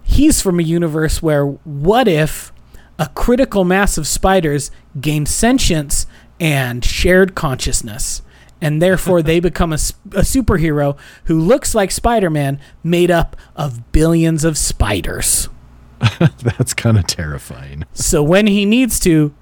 he's 0.02 0.42
from 0.42 0.58
a 0.58 0.64
universe 0.64 1.22
where 1.22 1.44
what 1.46 2.08
if 2.08 2.52
a 2.98 3.08
critical 3.14 3.64
mass 3.64 3.96
of 3.96 4.06
spiders 4.06 4.70
gained 5.00 5.28
sentience 5.28 6.06
and 6.40 6.84
shared 6.84 7.34
consciousness 7.36 8.22
and 8.60 8.82
therefore 8.82 9.22
they 9.22 9.38
become 9.48 9.72
a 9.72 9.76
superhero 9.76 10.98
who 11.24 11.38
looks 11.40 11.72
like 11.74 11.90
spider-man 11.92 12.58
made 12.82 13.10
up 13.12 13.36
of 13.54 13.92
billions 13.92 14.42
of 14.44 14.58
spiders 14.58 15.48
That's 16.42 16.74
kind 16.74 16.98
of 16.98 17.06
terrifying. 17.06 17.84
so 17.92 18.22
when 18.24 18.48
he 18.48 18.64
needs 18.64 18.98
to 19.00 19.32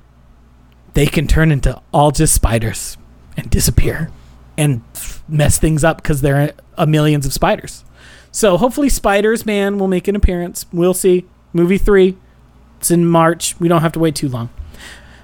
they 0.93 1.07
can 1.07 1.27
turn 1.27 1.51
into 1.51 1.81
all 1.93 2.11
just 2.11 2.35
spiders 2.35 2.99
and 3.37 3.49
disappear 3.49 4.11
and 4.59 4.83
mess 5.27 5.59
things 5.59 5.85
up 5.85 5.97
because 5.99 6.21
there 6.21 6.37
are 6.37 6.51
a 6.77 6.87
millions 6.87 7.25
of 7.25 7.33
spiders. 7.33 7.85
So 8.31 8.59
hopefully 8.59 8.91
Spiders-Man 8.91 9.79
will 9.79 9.89
make 9.89 10.07
an 10.09 10.15
appearance. 10.17 10.67
We'll 10.73 10.93
see. 10.95 11.25
Movie 11.55 11.79
three 11.79 12.19
it's 12.77 12.91
in 12.91 13.07
march. 13.07 13.59
We 13.59 13.67
don't 13.69 13.81
have 13.81 13.93
to 13.93 13.99
wait 13.99 14.15
too 14.15 14.29
long. 14.29 14.51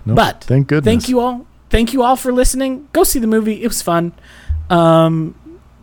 Nope, 0.07 0.17
But 0.17 0.45
thank 0.45 0.67
goodness. 0.69 0.85
thank 0.91 1.09
you 1.09 1.21
all. 1.21 1.47
Thank 1.71 1.93
you 1.93 2.03
all 2.03 2.17
for 2.17 2.33
listening. 2.33 2.89
Go 2.93 3.05
see 3.05 3.19
the 3.19 3.27
movie. 3.27 3.63
It 3.63 3.69
was 3.69 3.83
fun. 3.83 4.13
Um 4.71 5.35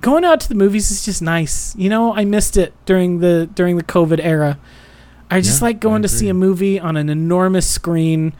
going 0.02 0.26
out 0.26 0.40
to 0.42 0.50
the 0.50 0.56
movies 0.56 0.90
is 0.90 1.06
just 1.06 1.22
nice. 1.22 1.76
You 1.76 1.90
know 1.90 2.14
i 2.16 2.26
missed 2.26 2.58
it 2.58 2.74
during 2.86 3.20
the 3.20 3.48
during 3.54 3.78
the 3.78 3.84
covid 3.84 4.20
era. 4.24 4.58
I 5.30 5.40
just 5.42 5.62
Yeah, 5.62 5.68
like 5.68 5.80
going 5.80 6.02
to 6.02 6.08
see 6.10 6.28
a 6.28 6.34
movie 6.34 6.80
on 6.80 6.98
an 6.98 7.08
enormous 7.10 7.68
screen 7.68 8.34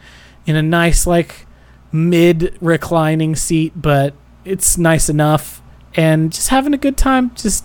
in 0.44 0.56
a 0.56 0.62
nice 0.62 1.06
like 1.06 1.46
mid 1.92 2.56
reclining 2.60 3.36
seat 3.36 3.72
but 3.76 4.14
it's 4.44 4.76
nice 4.78 5.08
enough 5.08 5.62
and 5.94 6.32
just 6.32 6.48
having 6.48 6.74
a 6.74 6.78
good 6.78 6.96
time 6.96 7.34
just 7.34 7.64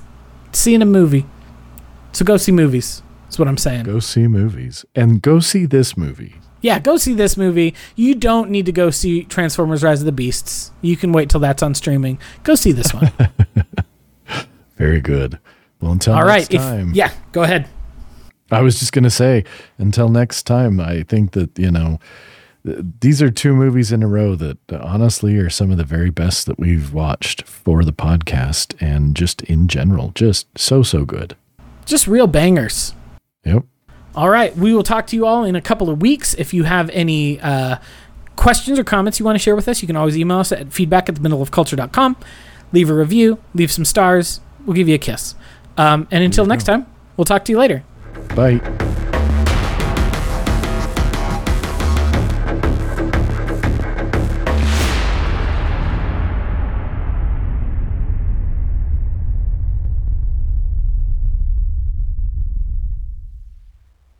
seeing 0.51 0.81
a 0.81 0.85
movie 0.85 1.25
so 2.11 2.23
go 2.25 2.37
see 2.37 2.51
movies 2.51 3.01
that's 3.23 3.37
what 3.39 3.47
i'm 3.47 3.57
saying 3.57 3.83
Go 3.83 3.99
see 3.99 4.27
movies 4.27 4.85
and 4.95 5.21
go 5.21 5.39
see 5.39 5.65
this 5.65 5.95
movie. 5.97 6.35
yeah, 6.61 6.79
go 6.79 6.97
see 6.97 7.13
this 7.13 7.37
movie. 7.37 7.73
You 7.95 8.15
don't 8.15 8.49
need 8.49 8.65
to 8.65 8.71
go 8.71 8.89
see 8.89 9.23
Transformers: 9.25 9.83
Rise 9.83 9.99
of 10.01 10.05
the 10.07 10.11
Beasts. 10.11 10.71
You 10.81 10.97
can 10.97 11.11
wait 11.11 11.29
till 11.29 11.39
that's 11.39 11.61
on 11.61 11.75
streaming. 11.75 12.19
Go 12.43 12.55
see 12.55 12.71
this 12.71 12.93
one. 12.93 13.11
Very 14.77 14.99
good. 15.01 15.39
Well, 15.81 15.91
until 15.91 16.13
All 16.15 16.23
right. 16.25 16.39
next 16.41 16.53
If, 16.53 16.61
time. 16.61 16.91
yeah, 16.93 17.11
go 17.31 17.43
ahead. 17.43 17.67
I 18.51 18.61
was 18.61 18.79
just 18.79 18.91
gonna 18.93 19.09
say, 19.09 19.43
until 19.77 20.09
next 20.09 20.43
time. 20.43 20.79
I 20.79 21.03
think 21.03 21.31
that 21.33 21.57
you 21.59 21.69
know, 21.71 21.99
these 22.99 23.21
are 23.21 23.31
two 23.31 23.53
movies 23.53 23.91
in 23.91 24.03
a 24.03 24.07
row 24.07 24.35
that 24.35 24.57
uh, 24.71 24.79
honestly 24.81 25.37
are 25.37 25.49
some 25.49 25.71
of 25.71 25.77
the 25.77 25.83
very 25.83 26.09
best 26.09 26.45
that 26.47 26.59
we've 26.59 26.93
watched 26.93 27.43
for 27.43 27.83
the 27.83 27.93
podcast 27.93 28.75
and 28.81 29.15
just 29.15 29.41
in 29.43 29.67
general, 29.67 30.11
just 30.15 30.47
so 30.57 30.83
so 30.83 31.05
good. 31.05 31.35
Just 31.85 32.07
real 32.07 32.27
bangers. 32.27 32.93
Yep. 33.45 33.63
All 34.15 34.29
right. 34.29 34.55
We 34.57 34.73
will 34.73 34.83
talk 34.83 35.07
to 35.07 35.15
you 35.15 35.25
all 35.25 35.43
in 35.45 35.55
a 35.55 35.61
couple 35.61 35.89
of 35.89 36.01
weeks. 36.01 36.33
If 36.33 36.53
you 36.53 36.63
have 36.63 36.89
any 36.89 37.39
uh, 37.39 37.77
questions 38.35 38.79
or 38.79 38.83
comments 38.83 39.19
you 39.19 39.25
want 39.25 39.35
to 39.35 39.39
share 39.39 39.55
with 39.55 39.67
us, 39.67 39.81
you 39.81 39.87
can 39.87 39.95
always 39.95 40.17
email 40.17 40.39
us 40.39 40.51
at 40.51 40.73
feedback 40.73 41.07
at 41.07 41.15
the 41.15 41.21
middle 41.21 41.41
of 41.41 41.51
culture.com. 41.51 42.17
Leave 42.73 42.89
a 42.89 42.93
review, 42.93 43.39
leave 43.53 43.71
some 43.71 43.85
stars. 43.85 44.41
We'll 44.65 44.75
give 44.75 44.89
you 44.89 44.95
a 44.95 44.99
kiss. 44.99 45.35
Um, 45.77 46.07
and 46.11 46.23
until 46.23 46.45
next 46.45 46.65
time, 46.65 46.87
we'll 47.15 47.25
talk 47.25 47.45
to 47.45 47.51
you 47.51 47.59
later. 47.59 47.83
Bye. 48.35 49.06